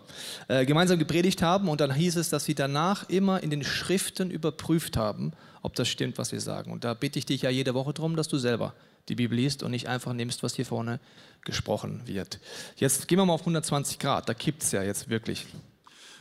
Äh, 0.49 0.66
gemeinsam 0.66 0.99
gepredigt 0.99 1.42
haben 1.42 1.68
und 1.68 1.81
dann 1.81 1.94
hieß 1.94 2.16
es, 2.16 2.29
dass 2.29 2.44
sie 2.44 2.57
danach 2.57 3.09
immer 3.09 3.40
in 3.40 3.51
den 3.51 3.62
Schriften 3.62 4.33
überprüft 4.33 4.97
haben, 4.97 5.31
ob 5.62 5.77
das 5.77 5.87
stimmt, 5.87 6.18
was 6.18 6.33
wir 6.33 6.40
sagen. 6.40 6.73
Und 6.73 6.83
da 6.83 6.94
bitte 6.94 7.20
ich 7.20 7.27
dich 7.27 7.42
ja 7.42 7.51
jede 7.51 7.75
Woche 7.75 7.94
darum, 7.94 8.16
dass 8.16 8.27
du 8.27 8.38
selber 8.38 8.75
die 9.09 9.14
Bibel 9.14 9.38
liest 9.38 9.62
und 9.62 9.70
nicht 9.70 9.87
einfach 9.87 10.12
nimmst, 10.12 10.42
was 10.42 10.57
hier 10.57 10.66
vorne 10.66 10.99
gesprochen 11.44 12.03
wird. 12.07 12.40
Jetzt 12.75 13.07
gehen 13.07 13.18
wir 13.18 13.27
mal 13.27 13.35
auf 13.35 13.42
120 13.42 14.01
Grad, 14.01 14.29
da 14.29 14.35
kippt 14.35 14.64
es 14.64 14.73
ja 14.73 14.83
jetzt 14.83 15.09
wirklich. 15.09 15.47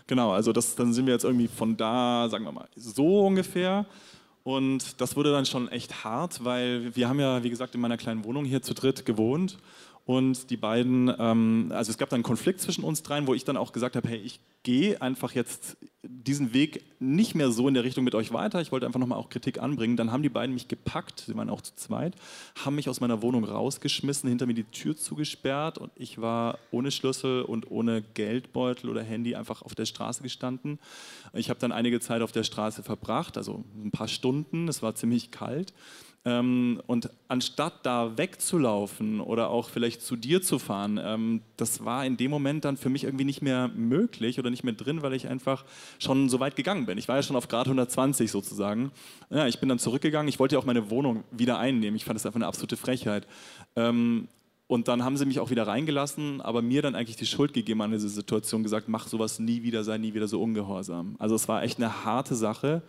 Genau, 0.08 0.32
also 0.32 0.52
das, 0.52 0.76
dann 0.76 0.94
sind 0.94 1.06
wir 1.06 1.13
jetzt 1.13 1.24
irgendwie 1.24 1.48
von 1.48 1.78
da, 1.78 2.28
sagen 2.30 2.44
wir 2.46 2.52
mal, 2.52 2.68
so 2.76 3.26
ungefähr. 3.26 3.86
Und 4.44 5.00
das 5.00 5.16
wurde 5.16 5.32
dann 5.32 5.46
schon 5.46 5.70
echt 5.70 6.04
hart, 6.04 6.44
weil 6.44 6.94
wir 6.96 7.08
haben 7.08 7.20
ja, 7.20 7.44
wie 7.44 7.50
gesagt, 7.50 7.76
in 7.76 7.82
meiner 7.82 7.96
kleinen 7.96 8.26
Wohnung 8.26 8.44
hier 8.44 8.62
zu 8.62 8.74
dritt 8.74 9.06
gewohnt 9.06 9.58
und 10.06 10.50
die 10.50 10.58
beiden, 10.58 11.13
ähm, 11.18 11.72
also 11.74 11.92
es 11.92 11.98
gab 11.98 12.10
dann 12.10 12.18
einen 12.18 12.24
Konflikt 12.24 12.60
zwischen 12.60 12.84
uns 12.84 13.04
dreien, 13.04 13.26
wo 13.26 13.34
ich 13.34 13.46
dann 13.46 13.56
auch 13.56 13.72
gesagt 13.72 13.96
habe, 13.96 14.08
hey, 14.10 14.18
ich 14.18 14.39
gehe 14.63 15.02
einfach 15.02 15.32
jetzt 15.34 15.78
diesen 16.02 16.54
Weg 16.54 16.84
nicht 17.00 17.36
mehr 17.36 17.52
so 17.52 17.70
in 17.70 17.74
der 17.74 17.86
Richtung 17.86 18.04
mit 18.04 18.13
euch 18.13 18.34
weiter. 18.34 18.60
Ich 18.60 18.74
wollte 18.74 18.86
einfach 18.86 19.00
nochmal 19.00 19.18
auch 19.18 19.30
Kritik 19.30 19.62
anbringen. 19.62 19.96
Dann 19.96 20.12
haben 20.12 20.22
die 20.22 20.30
beiden 20.30 20.54
mich 20.54 20.68
gepackt, 20.68 21.24
sie 21.26 21.36
waren 21.36 21.50
auch 21.50 21.62
zu 21.62 21.76
zweit, 21.76 22.16
haben 22.63 22.76
mich 22.76 22.89
aus 22.89 23.00
meiner 23.00 23.22
Wohnung 23.22 23.46
rausgeschmissen, 23.46 24.28
hinter 24.28 24.46
mir 24.46 24.54
die 24.54 24.66
Tür 24.66 24.98
zugesperrt 24.98 25.78
und 25.78 25.92
ich 25.96 26.20
war 26.20 26.60
ohne 26.72 26.92
Schlüssel 26.92 27.44
und 27.44 27.72
ohne 27.72 28.02
Geldbeutel 28.02 28.89
oder 28.89 29.04
Handy 29.04 29.36
einfach 29.36 29.62
auf 29.62 29.76
der 29.76 29.86
Straße 29.86 30.22
gestanden. 30.22 30.80
Ich 31.32 31.50
habe 31.50 31.60
dann 31.60 31.72
einige 31.72 32.02
Zeit 32.02 32.22
auf 32.22 32.34
der 32.34 32.44
Straße 32.44 32.84
verbracht, 32.84 33.38
also 33.38 33.63
ein 33.76 33.92
paar 33.92 34.10
Stunden. 34.10 34.68
Es 34.68 34.82
war 34.82 34.96
ziemlich 34.96 35.32
kalt. 35.32 35.74
Ähm, 36.26 36.82
und 36.88 37.10
anstatt 37.28 37.86
da 37.86 38.18
wegzulaufen 38.18 39.20
oder 39.20 39.50
auch 39.50 39.70
vielleicht 39.70 40.02
zu 40.02 40.16
dir 40.16 40.42
zu 40.42 40.58
fahren, 40.58 41.00
ähm, 41.04 41.42
das 41.58 41.84
war 41.84 42.06
in 42.06 42.16
dem 42.16 42.32
Moment 42.32 42.64
dann 42.64 42.78
für 42.78 42.90
mich 42.90 43.04
irgendwie 43.04 43.26
nicht 43.26 43.42
mehr 43.42 43.68
möglich 43.68 44.40
oder 44.40 44.50
nicht 44.50 44.64
mehr 44.64 44.74
drin, 44.74 45.02
weil 45.02 45.14
ich 45.14 45.28
einfach 45.28 45.66
schon 46.00 46.30
so 46.30 46.40
weit 46.40 46.56
gegangen 46.56 46.86
bin. 46.86 46.98
Ich 46.98 47.10
war 47.10 47.18
ja 47.18 47.24
schon 47.24 47.36
auf 47.36 47.50
Grad 47.50 47.68
120 47.68 48.32
sozusagen. 48.32 48.92
Ja, 49.30 49.48
ich 49.48 49.60
bin 49.60 49.68
dann 49.68 49.80
zurückgegangen. 49.80 50.30
Ich 50.30 50.40
wollte 50.40 50.56
ja 50.56 50.60
auch 50.60 50.66
meine 50.66 50.90
Wohnung 50.90 51.26
wieder 51.32 51.60
einnehmen. 51.60 51.98
Ich 51.98 52.06
fand 52.06 52.16
das 52.16 52.26
einfach 52.26 52.38
eine 52.38 52.48
absolute 52.48 52.78
Frechheit. 52.78 53.28
Ähm, 53.76 54.30
und 54.67 54.88
dann 54.88 55.04
haben 55.04 55.17
sie 55.17 55.26
mich 55.26 55.39
auch 55.39 55.49
wieder 55.49 55.67
reingelassen, 55.67 56.41
aber 56.41 56.62
mir 56.62 56.82
dann 56.82 56.95
eigentlich 56.95 57.17
die 57.17 57.26
Schuld 57.26 57.54
gegeben 57.54 57.82
an 57.82 57.91
diese 57.91 58.08
Situation, 58.10 58.63
gesagt, 58.63 58.88
mach 58.88 59.08
sowas 59.08 59.39
nie 59.39 59.62
wieder, 59.62 59.84
sei 59.84 59.97
nie 59.97 60.13
wieder 60.13 60.28
so 60.28 60.41
ungehorsam. 60.41 61.15
Also 61.19 61.36
es 61.36 61.47
war 61.47 61.63
echt 61.63 61.78
eine 61.78 62.06
harte 62.06 62.36
Sache. 62.36 62.82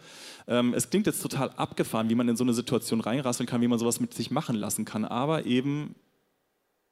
Ähm, 0.47 0.73
es 0.73 0.89
klingt 0.89 1.07
jetzt 1.07 1.21
total 1.21 1.51
abgefahren, 1.51 2.09
wie 2.09 2.15
man 2.15 2.29
in 2.29 2.37
so 2.37 2.45
eine 2.45 2.55
Situation 2.55 3.01
reinrasseln 3.01 3.49
kann, 3.49 3.61
wie 3.61 3.69
man 3.69 3.79
sowas 3.79 4.01
mit 4.01 4.15
sich 4.15 4.31
machen 4.31 4.57
lassen 4.57 4.85
kann. 4.85 5.05
Aber 5.05 5.47
eben, 5.47 5.97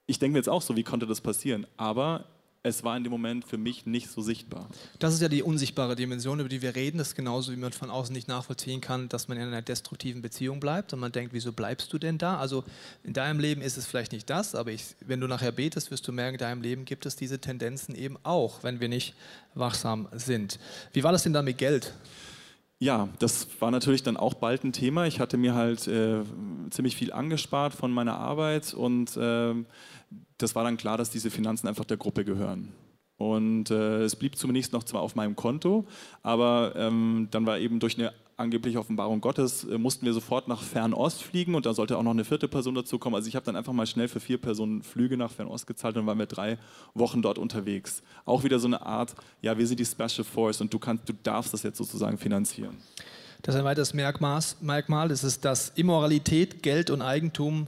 ich 0.07 0.19
denke 0.19 0.33
mir 0.33 0.39
jetzt 0.39 0.49
auch 0.49 0.63
so, 0.63 0.75
wie 0.77 0.83
konnte 0.83 1.07
das 1.07 1.21
passieren? 1.21 1.67
Aber 1.77 2.25
es 2.65 2.85
war 2.85 2.97
in 2.97 3.03
dem 3.03 3.11
Moment 3.11 3.45
für 3.45 3.59
mich 3.59 3.87
nicht 3.87 4.09
so 4.09 4.23
sichtbar. 4.23 4.69
Das 5.01 5.13
ist 5.15 5.21
ja 5.21 5.29
die 5.29 5.43
unsichtbare 5.43 5.97
Dimension, 5.97 6.39
über 6.39 6.49
die 6.49 6.63
wir 6.63 6.77
reden. 6.77 6.99
Das 6.99 7.09
ist 7.09 7.15
genauso, 7.17 7.51
wie 7.51 7.57
man 7.57 7.73
von 7.73 7.91
außen 7.91 8.15
nicht 8.15 8.29
nachvollziehen 8.29 8.81
kann, 8.81 9.09
dass 9.09 9.27
man 9.27 9.37
in 9.37 9.49
einer 9.49 9.63
destruktiven 9.63 10.23
Beziehung 10.23 10.61
bleibt 10.61 10.93
und 10.93 11.01
man 11.01 11.11
denkt, 11.11 11.33
wieso 11.33 11.53
bleibst 11.53 11.93
du 11.93 11.99
denn 11.99 12.19
da? 12.19 12.39
Also 12.39 12.63
in 13.03 13.15
deinem 13.15 13.41
Leben 13.41 13.63
ist 13.63 13.77
es 13.77 13.87
vielleicht 13.87 14.13
nicht 14.13 14.31
das, 14.31 14.55
aber 14.55 14.71
ich, 14.71 14.95
wenn 15.01 15.21
du 15.21 15.27
nachher 15.27 15.51
betest, 15.51 15.91
wirst 15.91 16.07
du 16.07 16.13
merken, 16.13 16.35
in 16.35 16.39
deinem 16.39 16.63
Leben 16.63 16.85
gibt 16.85 17.05
es 17.05 17.17
diese 17.17 17.41
Tendenzen 17.41 17.97
eben 17.97 18.17
auch, 18.23 18.63
wenn 18.63 18.79
wir 18.81 18.89
nicht 18.89 19.15
wachsam 19.55 20.07
sind. 20.13 20.61
Wie 20.93 21.03
war 21.03 21.11
das 21.11 21.25
denn 21.25 21.33
da 21.33 21.43
mit 21.43 21.59
Geld? 21.59 21.93
Ja, 22.83 23.09
das 23.21 23.47
war 23.61 23.71
natürlich 23.71 24.03
dann 24.03 24.17
auch 24.17 24.35
bald 24.35 24.65
ein 24.65 24.73
Thema. 24.73 25.07
Ich 25.07 25.21
hatte 25.21 25.37
mir 25.37 25.55
halt 25.55 25.87
äh, 25.87 26.25
ziemlich 26.71 26.97
viel 26.97 27.13
angespart 27.13 27.75
von 27.75 27.93
meiner 27.93 28.17
Arbeit 28.17 28.75
und 28.75 29.17
äh, 29.17 29.55
das 30.37 30.57
war 30.57 30.65
dann 30.65 30.79
klar, 30.79 30.99
dass 30.99 31.09
diese 31.09 31.31
Finanzen 31.31 31.69
einfach 31.69 31.85
der 31.85 31.97
Gruppe 31.97 32.25
gehören. 32.25 32.73
Und 33.19 33.71
äh, 33.71 34.03
es 34.03 34.17
blieb 34.17 34.37
zunächst 34.37 34.73
noch 34.73 34.83
zwar 34.83 35.03
auf 35.03 35.15
meinem 35.15 35.37
Konto, 35.37 35.87
aber 36.25 36.73
ähm, 36.75 37.29
dann 37.31 37.47
war 37.47 37.61
eben 37.61 37.79
durch 37.79 37.97
eine 37.97 38.13
angebliche 38.37 38.79
Offenbarung 38.79 39.21
Gottes, 39.21 39.65
äh, 39.65 39.79
mussten 39.79 40.07
wir 40.07 40.13
sofort 40.13 40.49
nach 40.49 40.63
Fernost 40.63 41.23
fliegen 41.23 41.55
und 41.55 41.67
da 41.67 41.75
sollte 41.75 41.97
auch 41.99 42.03
noch 42.03 42.13
eine 42.13 42.25
vierte 42.25 42.49
Person 42.49 42.75
dazu 42.75 42.99
kommen. 42.99 43.15
Also 43.15 43.29
ich 43.29 43.37
habe 43.37 43.47
dann 43.47 43.57
einfach 43.57 43.73
mal 43.73 43.87
schnell 43.87 44.09
für 44.09 44.21
vier 44.21 44.39
Personen 44.39 44.83
Flüge 44.83 45.17
nach 45.17 45.31
Fernost 45.31 45.67
gezahlt 45.67 45.97
und 45.97 46.07
waren 46.07 46.19
wir 46.19 46.27
drei 46.27 46.59
Wochen 46.95 47.23
dort 47.23 47.39
unterwegs. 47.39 48.03
Auch 48.25 48.45
wieder 48.45 48.59
so 48.59 48.67
eine 48.67 48.85
Art, 48.85 49.15
ja, 49.41 49.57
wir 49.57 49.67
sind 49.67 49.81
die 49.81 49.85
Special 49.85 50.25
Force 50.25 50.61
und 50.61 50.73
du, 50.73 50.79
kannst, 50.79 51.09
du 51.09 51.13
darfst 51.23 51.53
das 51.53 51.63
jetzt 51.63 51.79
sozusagen 51.79 52.19
finanzieren. 52.19 52.77
Das 53.43 53.55
ist 53.55 53.61
ein 53.61 53.65
weiteres 53.65 53.93
Merkmal, 53.93 55.09
das 55.09 55.25
ist, 55.25 55.45
dass 55.45 55.71
Immoralität, 55.71 56.63
Geld 56.63 56.91
und 56.91 57.03
Eigentum 57.03 57.67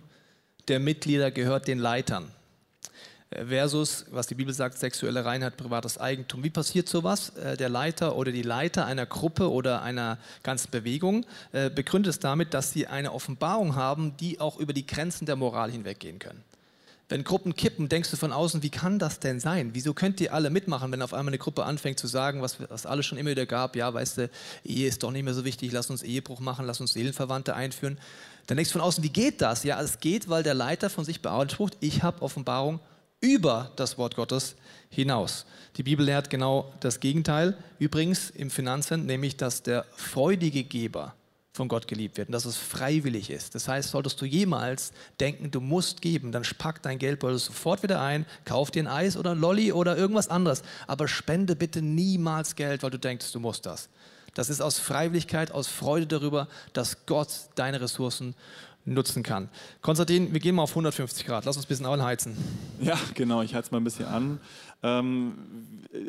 der 0.68 0.80
Mitglieder 0.80 1.30
gehört 1.30 1.66
den 1.68 1.78
Leitern 1.78 2.30
versus, 3.48 4.06
was 4.10 4.26
die 4.26 4.34
Bibel 4.34 4.54
sagt, 4.54 4.78
sexuelle 4.78 5.24
Reinheit, 5.24 5.56
privates 5.56 5.98
Eigentum. 5.98 6.44
Wie 6.44 6.50
passiert 6.50 6.88
sowas? 6.88 7.30
Äh, 7.30 7.56
der 7.56 7.68
Leiter 7.68 8.16
oder 8.16 8.32
die 8.32 8.42
Leiter 8.42 8.86
einer 8.86 9.06
Gruppe 9.06 9.50
oder 9.50 9.82
einer 9.82 10.18
ganzen 10.42 10.70
Bewegung 10.70 11.26
äh, 11.52 11.70
begründet 11.70 12.10
es 12.10 12.18
damit, 12.18 12.54
dass 12.54 12.72
sie 12.72 12.86
eine 12.86 13.12
Offenbarung 13.12 13.74
haben, 13.74 14.16
die 14.16 14.40
auch 14.40 14.58
über 14.58 14.72
die 14.72 14.86
Grenzen 14.86 15.26
der 15.26 15.36
Moral 15.36 15.70
hinweggehen 15.70 16.18
können. 16.18 16.42
Wenn 17.10 17.22
Gruppen 17.22 17.54
kippen, 17.54 17.90
denkst 17.90 18.10
du 18.10 18.16
von 18.16 18.32
außen, 18.32 18.62
wie 18.62 18.70
kann 18.70 18.98
das 18.98 19.20
denn 19.20 19.38
sein? 19.38 19.70
Wieso 19.74 19.92
könnt 19.92 20.22
ihr 20.22 20.32
alle 20.32 20.48
mitmachen, 20.48 20.90
wenn 20.90 21.02
auf 21.02 21.12
einmal 21.12 21.30
eine 21.30 21.38
Gruppe 21.38 21.64
anfängt 21.64 21.98
zu 21.98 22.06
sagen, 22.06 22.40
was 22.40 22.58
es 22.70 22.86
alles 22.86 23.04
schon 23.04 23.18
immer 23.18 23.30
wieder 23.30 23.44
gab, 23.44 23.76
ja, 23.76 23.92
weißt 23.92 24.18
du, 24.18 24.30
Ehe 24.64 24.88
ist 24.88 25.02
doch 25.02 25.10
nicht 25.10 25.22
mehr 25.22 25.34
so 25.34 25.44
wichtig, 25.44 25.70
lass 25.70 25.90
uns 25.90 26.02
Ehebruch 26.02 26.40
machen, 26.40 26.64
lass 26.64 26.80
uns 26.80 26.94
Seelenverwandte 26.94 27.54
einführen. 27.54 27.98
Dann 28.46 28.56
denkst 28.56 28.72
du 28.72 28.78
von 28.78 28.86
außen, 28.86 29.04
wie 29.04 29.10
geht 29.10 29.42
das? 29.42 29.64
Ja, 29.64 29.80
es 29.82 30.00
geht, 30.00 30.30
weil 30.30 30.42
der 30.42 30.54
Leiter 30.54 30.88
von 30.88 31.04
sich 31.04 31.20
beansprucht, 31.20 31.76
ich 31.80 32.02
habe 32.02 32.22
Offenbarung 32.22 32.80
über 33.24 33.72
das 33.76 33.96
Wort 33.96 34.16
Gottes 34.16 34.54
hinaus. 34.90 35.46
Die 35.76 35.82
Bibel 35.82 36.04
lehrt 36.04 36.30
genau 36.30 36.72
das 36.80 37.00
Gegenteil. 37.00 37.56
Übrigens 37.78 38.30
im 38.30 38.50
Finanzen, 38.50 39.06
nämlich, 39.06 39.36
dass 39.36 39.62
der 39.62 39.86
freudige 39.96 40.62
Geber 40.62 41.14
von 41.52 41.68
Gott 41.68 41.88
geliebt 41.88 42.18
wird 42.18 42.28
und 42.28 42.32
dass 42.32 42.44
es 42.44 42.56
freiwillig 42.56 43.30
ist. 43.30 43.54
Das 43.54 43.66
heißt, 43.66 43.90
solltest 43.90 44.20
du 44.20 44.26
jemals 44.26 44.92
denken, 45.20 45.50
du 45.50 45.60
musst 45.60 46.02
geben, 46.02 46.32
dann 46.32 46.42
pack 46.58 46.82
dein 46.82 46.98
Geldbeutel 46.98 47.38
sofort 47.38 47.82
wieder 47.82 48.00
ein, 48.02 48.26
kauf 48.44 48.70
dir 48.70 48.82
ein 48.82 48.88
Eis 48.88 49.16
oder 49.16 49.30
ein 49.30 49.38
Lolli 49.38 49.72
oder 49.72 49.96
irgendwas 49.96 50.28
anderes, 50.28 50.62
aber 50.86 51.06
spende 51.06 51.54
bitte 51.54 51.80
niemals 51.80 52.56
Geld, 52.56 52.82
weil 52.82 52.90
du 52.90 52.98
denkst, 52.98 53.32
du 53.32 53.40
musst 53.40 53.66
das. 53.66 53.88
Das 54.34 54.50
ist 54.50 54.60
aus 54.60 54.80
Freiwilligkeit, 54.80 55.52
aus 55.52 55.68
Freude 55.68 56.08
darüber, 56.08 56.48
dass 56.72 57.06
Gott 57.06 57.28
deine 57.54 57.80
Ressourcen 57.80 58.34
nutzen 58.84 59.22
kann. 59.22 59.48
Konstantin, 59.80 60.32
wir 60.32 60.40
gehen 60.40 60.54
mal 60.54 60.62
auf 60.62 60.70
150 60.70 61.24
Grad. 61.24 61.44
Lass 61.44 61.56
uns 61.56 61.66
ein 61.66 61.68
bisschen 61.68 61.86
anheizen. 61.86 62.36
Ja, 62.80 62.98
genau. 63.14 63.42
Ich 63.42 63.54
heiz 63.54 63.70
mal 63.70 63.78
ein 63.78 63.84
bisschen 63.84 64.06
an. 64.06 64.40
Ähm, 64.82 65.34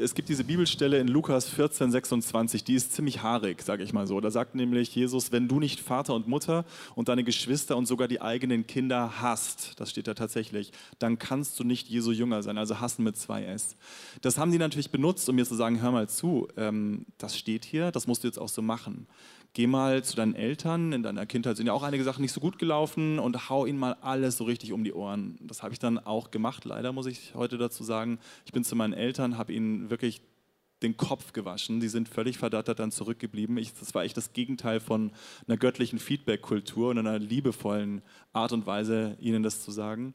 es 0.01 0.15
gibt 0.15 0.27
diese 0.27 0.43
Bibelstelle 0.43 0.99
in 0.99 1.07
Lukas 1.07 1.47
14, 1.47 1.91
26, 1.91 2.63
die 2.63 2.73
ist 2.73 2.91
ziemlich 2.91 3.21
haarig, 3.21 3.61
sage 3.61 3.83
ich 3.83 3.93
mal 3.93 4.07
so. 4.07 4.19
Da 4.19 4.31
sagt 4.31 4.55
nämlich 4.55 4.93
Jesus, 4.93 5.31
wenn 5.31 5.47
du 5.47 5.59
nicht 5.59 5.79
Vater 5.79 6.13
und 6.15 6.27
Mutter 6.27 6.65
und 6.95 7.07
deine 7.07 7.23
Geschwister 7.23 7.77
und 7.77 7.85
sogar 7.85 8.07
die 8.07 8.19
eigenen 8.19 8.67
Kinder 8.67 9.21
hast, 9.21 9.79
das 9.79 9.91
steht 9.91 10.07
da 10.07 10.13
tatsächlich, 10.13 10.71
dann 10.99 11.19
kannst 11.19 11.59
du 11.59 11.63
nicht 11.63 11.87
Jesu 11.87 12.11
Jünger 12.11 12.43
sein, 12.43 12.57
also 12.57 12.81
hassen 12.81 13.03
mit 13.03 13.15
zwei 13.15 13.45
S. 13.45 13.77
Das 14.21 14.37
haben 14.37 14.51
die 14.51 14.57
natürlich 14.57 14.89
benutzt, 14.89 15.29
um 15.29 15.35
mir 15.35 15.45
zu 15.45 15.55
sagen, 15.55 15.81
hör 15.81 15.91
mal 15.91 16.09
zu, 16.09 16.47
ähm, 16.57 17.05
das 17.17 17.37
steht 17.37 17.63
hier, 17.63 17.91
das 17.91 18.07
musst 18.07 18.23
du 18.23 18.27
jetzt 18.27 18.39
auch 18.39 18.49
so 18.49 18.61
machen 18.61 19.07
geh 19.55 19.67
mal 19.67 20.03
zu 20.03 20.17
deinen 20.17 20.35
Eltern, 20.35 20.91
in 20.91 21.01
deiner 21.01 21.25
Kindheit 21.25 21.57
sind 21.57 21.65
ja 21.65 21.73
auch 21.73 21.81
einige 21.81 22.03
Sachen 22.03 22.21
nicht 22.21 22.33
so 22.33 22.41
gut 22.41 22.59
gelaufen 22.59 23.17
und 23.19 23.49
hau 23.49 23.65
ihnen 23.65 23.79
mal 23.79 23.95
alles 24.01 24.37
so 24.37 24.43
richtig 24.43 24.73
um 24.73 24.83
die 24.83 24.93
Ohren. 24.93 25.39
Das 25.41 25.63
habe 25.63 25.73
ich 25.73 25.79
dann 25.79 25.97
auch 25.97 26.29
gemacht, 26.29 26.65
leider 26.65 26.91
muss 26.91 27.05
ich 27.05 27.33
heute 27.35 27.57
dazu 27.57 27.83
sagen. 27.83 28.19
Ich 28.45 28.51
bin 28.51 28.65
zu 28.65 28.75
meinen 28.75 28.93
Eltern, 28.93 29.37
habe 29.37 29.53
ihnen 29.53 29.89
wirklich 29.89 30.21
den 30.83 30.97
Kopf 30.97 31.31
gewaschen. 31.31 31.79
Die 31.79 31.87
sind 31.87 32.09
völlig 32.09 32.37
verdattert 32.37 32.79
dann 32.79 32.91
zurückgeblieben. 32.91 33.57
Ich, 33.57 33.73
das 33.73 33.95
war 33.95 34.03
echt 34.03 34.17
das 34.17 34.33
Gegenteil 34.33 34.81
von 34.81 35.13
einer 35.47 35.55
göttlichen 35.55 35.99
Feedback-Kultur 35.99 36.89
und 36.89 36.97
einer 36.97 37.17
liebevollen 37.17 38.01
Art 38.33 38.51
und 38.51 38.67
Weise, 38.67 39.15
ihnen 39.21 39.41
das 39.41 39.63
zu 39.63 39.71
sagen. 39.71 40.13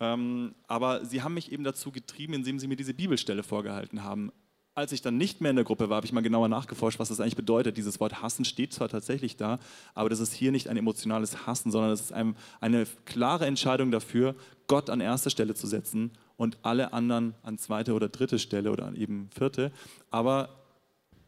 Ähm, 0.00 0.54
aber 0.68 1.04
sie 1.04 1.22
haben 1.22 1.34
mich 1.34 1.52
eben 1.52 1.64
dazu 1.64 1.92
getrieben, 1.92 2.32
indem 2.32 2.58
sie 2.58 2.66
mir 2.66 2.76
diese 2.76 2.94
Bibelstelle 2.94 3.42
vorgehalten 3.42 4.02
haben. 4.04 4.32
Als 4.80 4.92
ich 4.92 5.02
dann 5.02 5.18
nicht 5.18 5.42
mehr 5.42 5.50
in 5.50 5.56
der 5.56 5.66
Gruppe 5.66 5.90
war, 5.90 5.96
habe 5.96 6.06
ich 6.06 6.12
mal 6.12 6.22
genauer 6.22 6.48
nachgeforscht, 6.48 6.98
was 6.98 7.10
das 7.10 7.20
eigentlich 7.20 7.36
bedeutet. 7.36 7.76
Dieses 7.76 8.00
Wort 8.00 8.22
Hassen 8.22 8.46
steht 8.46 8.72
zwar 8.72 8.88
tatsächlich 8.88 9.36
da, 9.36 9.58
aber 9.92 10.08
das 10.08 10.20
ist 10.20 10.32
hier 10.32 10.52
nicht 10.52 10.68
ein 10.68 10.78
emotionales 10.78 11.46
Hassen, 11.46 11.70
sondern 11.70 11.90
es 11.90 12.00
ist 12.00 12.12
ein, 12.14 12.34
eine 12.62 12.86
klare 13.04 13.44
Entscheidung 13.44 13.90
dafür, 13.90 14.34
Gott 14.68 14.88
an 14.88 15.02
erster 15.02 15.28
Stelle 15.28 15.54
zu 15.54 15.66
setzen 15.66 16.12
und 16.38 16.56
alle 16.62 16.94
anderen 16.94 17.34
an 17.42 17.58
zweite 17.58 17.92
oder 17.92 18.08
dritte 18.08 18.38
Stelle 18.38 18.72
oder 18.72 18.90
eben 18.96 19.28
vierte. 19.36 19.70
Aber 20.10 20.48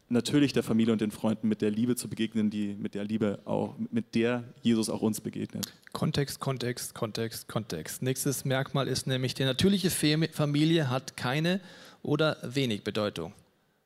natürlich 0.09 0.51
der 0.51 0.63
Familie 0.63 0.91
und 0.91 1.01
den 1.01 1.11
Freunden 1.11 1.47
mit 1.47 1.61
der 1.61 1.69
Liebe 1.69 1.95
zu 1.95 2.09
begegnen, 2.09 2.49
die 2.49 2.73
mit 2.73 2.95
der 2.95 3.03
Liebe 3.03 3.37
auch, 3.45 3.75
mit 3.91 4.15
der 4.15 4.45
Jesus 4.63 4.89
auch 4.89 5.03
uns 5.03 5.21
begegnet. 5.21 5.71
Kontext, 5.91 6.39
Kontext, 6.39 6.95
Kontext, 6.95 7.47
Kontext. 7.47 8.01
Nächstes 8.01 8.45
Merkmal 8.45 8.87
ist 8.87 9.05
nämlich, 9.05 9.35
die 9.35 9.43
natürliche 9.43 9.91
Familie 9.91 10.89
hat 10.89 11.15
keine 11.15 11.61
oder 12.01 12.37
wenig 12.41 12.83
Bedeutung. 12.83 13.33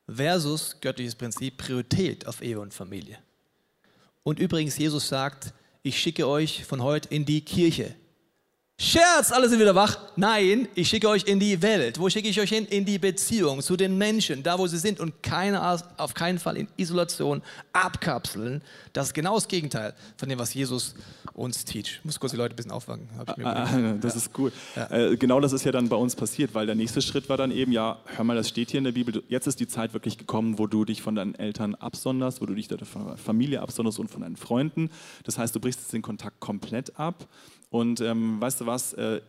Versus 0.09 0.77
göttliches 0.79 1.15
Prinzip 1.15 1.57
Priorität 1.57 2.27
auf 2.27 2.41
Ehe 2.41 2.59
und 2.59 2.73
Familie. 2.73 3.17
Und 4.23 4.39
übrigens, 4.39 4.77
Jesus 4.77 5.07
sagt, 5.07 5.53
ich 5.83 5.99
schicke 5.99 6.27
euch 6.27 6.65
von 6.65 6.81
heute 6.81 7.09
in 7.13 7.25
die 7.25 7.41
Kirche. 7.41 7.95
Scherz, 8.79 9.31
alle 9.31 9.49
sind 9.49 9.59
wieder 9.59 9.73
wach. 9.73 9.97
Nein, 10.17 10.67
ich 10.75 10.87
schicke 10.87 11.09
euch 11.09 11.23
in 11.23 11.39
die 11.39 11.63
Welt. 11.63 11.99
Wo 11.99 12.11
schicke 12.11 12.27
ich 12.27 12.39
euch 12.39 12.49
hin? 12.49 12.67
In 12.67 12.85
die 12.85 12.99
Beziehung 12.99 13.63
zu 13.63 13.75
den 13.75 13.97
Menschen, 13.97 14.43
da 14.43 14.59
wo 14.59 14.67
sie 14.67 14.77
sind 14.77 14.99
und 14.99 15.23
keine, 15.23 15.59
auf 15.97 16.13
keinen 16.13 16.37
Fall 16.37 16.57
in 16.57 16.67
Isolation 16.77 17.41
abkapseln. 17.73 18.61
Das 18.93 19.07
ist 19.07 19.13
genau 19.15 19.33
das 19.33 19.47
Gegenteil 19.47 19.95
von 20.15 20.29
dem, 20.29 20.37
was 20.37 20.53
Jesus 20.53 20.93
uns 21.33 21.65
teach. 21.65 21.97
Ich 21.97 22.05
muss 22.05 22.19
kurz 22.19 22.33
die 22.33 22.37
Leute 22.37 22.53
ein 22.53 22.55
bisschen 22.55 22.69
aufwachen. 22.69 23.09
Ah, 23.17 23.95
das 23.99 24.13
ja. 24.13 24.17
ist 24.19 24.29
cool. 24.37 24.51
Ja. 24.75 24.91
Äh, 24.91 25.17
genau 25.17 25.39
das 25.39 25.53
ist 25.53 25.65
ja 25.65 25.71
dann 25.71 25.89
bei 25.89 25.95
uns 25.95 26.15
passiert, 26.15 26.53
weil 26.53 26.67
der 26.67 26.75
nächste 26.75 27.01
Schritt 27.01 27.29
war 27.29 27.37
dann 27.37 27.49
eben, 27.49 27.71
ja, 27.71 27.97
hör 28.15 28.25
mal, 28.25 28.35
das 28.35 28.47
steht 28.47 28.69
hier 28.69 28.77
in 28.77 28.83
der 28.83 28.91
Bibel, 28.91 29.23
jetzt 29.27 29.47
ist 29.47 29.59
die 29.59 29.67
Zeit 29.67 29.93
wirklich 29.93 30.19
gekommen, 30.19 30.59
wo 30.59 30.67
du 30.67 30.85
dich 30.85 31.01
von 31.01 31.15
deinen 31.15 31.33
Eltern 31.33 31.73
absonderst, 31.73 32.41
wo 32.41 32.45
du 32.45 32.53
dich 32.53 32.67
deiner 32.67 32.85
Familie 32.85 33.59
absonderst 33.59 33.97
und 33.97 34.11
von 34.11 34.21
deinen 34.21 34.35
Freunden. 34.35 34.91
Das 35.23 35.39
heißt, 35.39 35.55
du 35.55 35.59
brichst 35.59 35.79
jetzt 35.79 35.93
den 35.93 36.03
Kontakt 36.03 36.39
komplett 36.39 36.99
ab 36.99 37.27
und 37.69 38.01
ähm, 38.01 38.39
weißt 38.39 38.61
du 38.61 38.65
was? 38.65 38.93
Äh, 38.93 39.21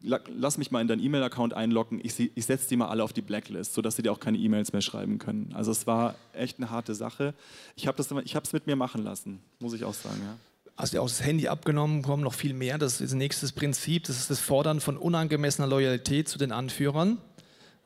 lass 0.00 0.58
mich 0.58 0.70
mal 0.70 0.80
in 0.80 0.88
deinen 0.88 1.02
E-Mail-Account 1.02 1.54
einloggen. 1.54 2.00
Ich, 2.02 2.18
ich 2.18 2.46
setze 2.46 2.68
die 2.68 2.76
mal 2.76 2.88
alle 2.88 3.02
auf 3.02 3.12
die 3.12 3.22
Blacklist, 3.22 3.74
sodass 3.74 3.96
sie 3.96 4.02
dir 4.02 4.12
auch 4.12 4.20
keine 4.20 4.38
E-Mails 4.38 4.72
mehr 4.72 4.82
schreiben 4.82 5.18
können. 5.18 5.52
Also 5.54 5.70
es 5.70 5.86
war 5.86 6.14
echt 6.32 6.58
eine 6.58 6.70
harte 6.70 6.94
Sache. 6.94 7.34
Ich 7.76 7.86
habe 7.86 8.00
es 8.00 8.52
mit 8.52 8.66
mir 8.66 8.76
machen 8.76 9.02
lassen, 9.02 9.40
muss 9.58 9.74
ich 9.74 9.84
auch 9.84 9.94
sagen. 9.94 10.20
Ja. 10.22 10.36
Hast 10.76 10.94
du 10.94 11.00
auch 11.00 11.08
das 11.08 11.22
Handy 11.22 11.48
abgenommen, 11.48 12.02
kommen 12.02 12.22
noch 12.22 12.34
viel 12.34 12.54
mehr. 12.54 12.78
Das 12.78 13.00
ist 13.00 13.12
das 13.12 13.14
nächste 13.14 13.46
Prinzip. 13.52 14.04
Das 14.04 14.18
ist 14.18 14.30
das 14.30 14.40
Fordern 14.40 14.80
von 14.80 14.96
unangemessener 14.96 15.68
Loyalität 15.68 16.28
zu 16.28 16.38
den 16.38 16.52
Anführern 16.52 17.18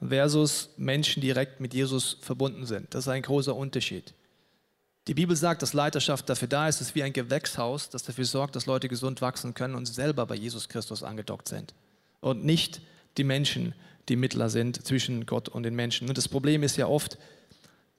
versus 0.07 0.71
Menschen 0.77 1.21
direkt 1.21 1.61
mit 1.61 1.75
Jesus 1.75 2.19
verbunden 2.21 2.67
sind. 2.67 2.95
Das 2.95 3.05
ist 3.05 3.09
ein 3.09 3.23
großer 3.23 3.57
Unterschied. 3.57 4.15
Die 5.09 5.15
Bibel 5.15 5.37
sagt, 5.37 5.63
dass 5.63 5.73
Leiterschaft 5.73 6.29
dafür 6.29 6.49
da 6.49 6.69
ist, 6.69 6.81
es 6.81 6.89
ist 6.89 6.95
wie 6.97 7.03
ein 7.03 7.13
Gewächshaus, 7.13 7.91
das 7.91 8.03
dafür 8.03 8.25
sorgt, 8.25 8.57
dass 8.57 8.67
Leute 8.67 8.89
gesund 8.89 9.21
wachsen 9.21 9.55
können 9.55 9.77
und 9.77 9.87
selber 9.87 10.27
bei 10.27 10.35
Jesus 10.35 10.69
Christus 10.69 11.05
angedockt 11.05 11.49
sind. 11.49 11.75
Und 12.21 12.45
nicht 12.45 12.81
die 13.17 13.25
Menschen, 13.25 13.75
die 14.09 14.17
Mittler 14.17 14.51
sind 14.51 14.85
zwischen 14.85 15.25
Gott 15.25 15.49
und 15.49 15.63
den 15.63 15.77
Menschen. 15.77 16.09
Und 16.09 16.19
das 16.19 16.29
Problem 16.29 16.63
ist 16.65 16.77
ja 16.77 16.87
oft, 16.89 17.19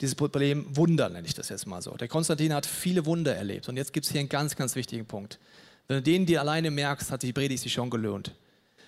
dieses 0.01 0.15
Problem 0.15 0.65
Wunder, 0.75 1.09
nenne 1.09 1.25
ich 1.25 1.33
das 1.33 1.49
jetzt 1.49 1.65
mal 1.65 1.81
so. 1.81 1.91
Der 1.91 2.09
Konstantin 2.09 2.53
hat 2.53 2.65
viele 2.65 3.05
Wunder 3.05 3.35
erlebt. 3.35 3.69
Und 3.69 3.77
jetzt 3.77 3.93
gibt 3.93 4.05
es 4.05 4.11
hier 4.11 4.19
einen 4.19 4.29
ganz, 4.29 4.55
ganz 4.55 4.75
wichtigen 4.75 5.05
Punkt. 5.05 5.39
Wenn 5.87 5.97
du 5.97 6.03
den 6.03 6.25
dir 6.25 6.41
alleine 6.41 6.71
merkst, 6.71 7.09
hat 7.09 7.23
die 7.23 7.33
Predigt 7.33 7.63
sich 7.63 7.73
schon 7.73 7.89
gelohnt. 7.89 8.33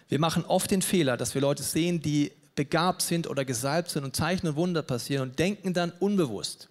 Wir 0.09 0.19
machen 0.19 0.43
oft 0.45 0.69
den 0.71 0.81
Fehler, 0.81 1.17
dass 1.17 1.33
wir 1.35 1.41
Leute 1.41 1.63
sehen, 1.63 2.01
die 2.01 2.31
begabt 2.55 3.01
sind 3.01 3.27
oder 3.27 3.45
gesalbt 3.45 3.89
sind 3.89 4.03
und 4.03 4.15
Zeichen 4.15 4.47
und 4.47 4.55
Wunder 4.55 4.81
passieren 4.81 5.29
und 5.29 5.39
denken 5.39 5.73
dann 5.73 5.93
unbewusst, 5.99 6.67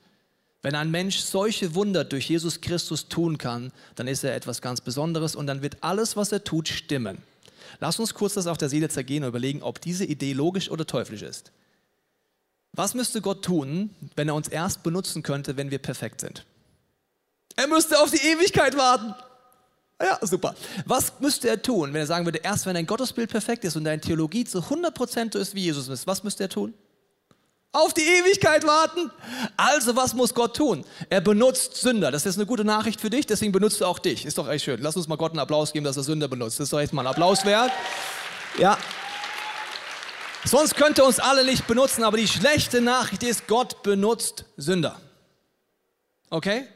wenn 0.62 0.74
ein 0.74 0.90
Mensch 0.90 1.18
solche 1.18 1.74
Wunder 1.74 2.04
durch 2.04 2.28
Jesus 2.28 2.60
Christus 2.60 3.08
tun 3.08 3.38
kann, 3.38 3.72
dann 3.94 4.08
ist 4.08 4.24
er 4.24 4.34
etwas 4.34 4.60
ganz 4.60 4.80
Besonderes 4.80 5.36
und 5.36 5.46
dann 5.46 5.62
wird 5.62 5.76
alles, 5.82 6.16
was 6.16 6.32
er 6.32 6.42
tut, 6.42 6.68
stimmen. 6.68 7.18
Lass 7.80 7.98
uns 8.00 8.14
kurz 8.14 8.34
das 8.34 8.46
auf 8.46 8.58
der 8.58 8.68
Seele 8.68 8.88
zergehen 8.88 9.22
und 9.22 9.28
überlegen, 9.28 9.62
ob 9.62 9.80
diese 9.80 10.04
Idee 10.04 10.32
logisch 10.32 10.70
oder 10.70 10.86
teuflisch 10.86 11.22
ist. 11.22 11.52
Was 12.72 12.94
müsste 12.94 13.20
Gott 13.20 13.44
tun, 13.44 13.90
wenn 14.16 14.28
er 14.28 14.34
uns 14.34 14.48
erst 14.48 14.82
benutzen 14.82 15.22
könnte, 15.22 15.56
wenn 15.56 15.70
wir 15.70 15.78
perfekt 15.78 16.20
sind? 16.20 16.44
Er 17.56 17.66
müsste 17.66 17.98
auf 18.00 18.10
die 18.10 18.24
Ewigkeit 18.24 18.76
warten. 18.76 19.14
Ja, 20.00 20.18
super. 20.22 20.54
Was 20.86 21.18
müsste 21.18 21.48
er 21.48 21.60
tun, 21.60 21.92
wenn 21.92 22.00
er 22.00 22.06
sagen 22.06 22.24
würde, 22.24 22.38
erst 22.38 22.66
wenn 22.66 22.74
dein 22.74 22.86
Gottesbild 22.86 23.30
perfekt 23.30 23.64
ist 23.64 23.76
und 23.76 23.84
deine 23.84 24.00
Theologie 24.00 24.44
zu 24.44 24.60
100% 24.60 25.32
so 25.32 25.38
ist, 25.38 25.54
wie 25.54 25.62
Jesus 25.62 25.88
ist, 25.88 26.06
was 26.06 26.22
müsste 26.22 26.44
er 26.44 26.48
tun? 26.48 26.74
Auf 27.72 27.92
die 27.92 28.02
Ewigkeit 28.02 28.66
warten. 28.66 29.10
Also 29.56 29.94
was 29.94 30.14
muss 30.14 30.34
Gott 30.34 30.56
tun? 30.56 30.84
Er 31.10 31.20
benutzt 31.20 31.76
Sünder. 31.76 32.10
Das 32.10 32.26
ist 32.26 32.36
eine 32.36 32.46
gute 32.46 32.64
Nachricht 32.64 33.00
für 33.00 33.10
dich, 33.10 33.26
deswegen 33.26 33.52
benutzt 33.52 33.80
er 33.80 33.88
auch 33.88 33.98
dich. 33.98 34.24
Ist 34.24 34.38
doch 34.38 34.48
echt 34.48 34.64
schön. 34.64 34.80
Lass 34.80 34.96
uns 34.96 35.08
mal 35.08 35.16
Gott 35.16 35.32
einen 35.32 35.40
Applaus 35.40 35.72
geben, 35.72 35.84
dass 35.84 35.96
er 35.96 36.02
Sünder 36.02 36.28
benutzt. 36.28 36.58
Das 36.58 36.64
ist 36.64 36.72
doch 36.72 36.80
echt 36.80 36.92
mal 36.92 37.02
ein 37.02 37.08
Applaus 37.08 37.44
wert. 37.44 37.70
Ja. 38.58 38.78
Sonst 40.44 40.76
könnte 40.76 41.04
uns 41.04 41.20
alle 41.20 41.44
nicht 41.44 41.66
benutzen, 41.66 42.04
aber 42.04 42.16
die 42.16 42.28
schlechte 42.28 42.80
Nachricht 42.80 43.22
ist, 43.22 43.46
Gott 43.46 43.82
benutzt 43.82 44.44
Sünder. 44.56 44.98
Okay? 46.30 46.66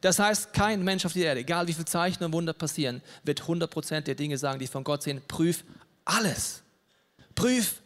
Das 0.00 0.18
heißt, 0.18 0.52
kein 0.52 0.82
Mensch 0.82 1.06
auf 1.06 1.14
der 1.14 1.24
Erde, 1.24 1.40
egal 1.40 1.66
wie 1.66 1.72
viele 1.72 1.86
Zeichen 1.86 2.22
und 2.24 2.32
Wunder 2.34 2.52
passieren, 2.52 3.00
wird 3.22 3.40
100% 3.40 4.02
der 4.02 4.14
Dinge 4.14 4.36
sagen, 4.36 4.58
die 4.58 4.66
von 4.66 4.84
Gott 4.84 5.02
sehen. 5.02 5.22
Prüf 5.26 5.64
alles. 6.04 6.62
Prüf 7.34 7.76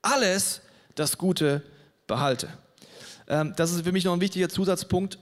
alles, 0.00 0.60
das 0.94 1.18
Gute 1.18 1.64
behalte. 2.06 2.48
Ähm, 3.28 3.54
das 3.56 3.72
ist 3.72 3.82
für 3.84 3.92
mich 3.92 4.04
noch 4.04 4.12
ein 4.12 4.20
wichtiger 4.20 4.48
Zusatzpunkt. 4.48 5.18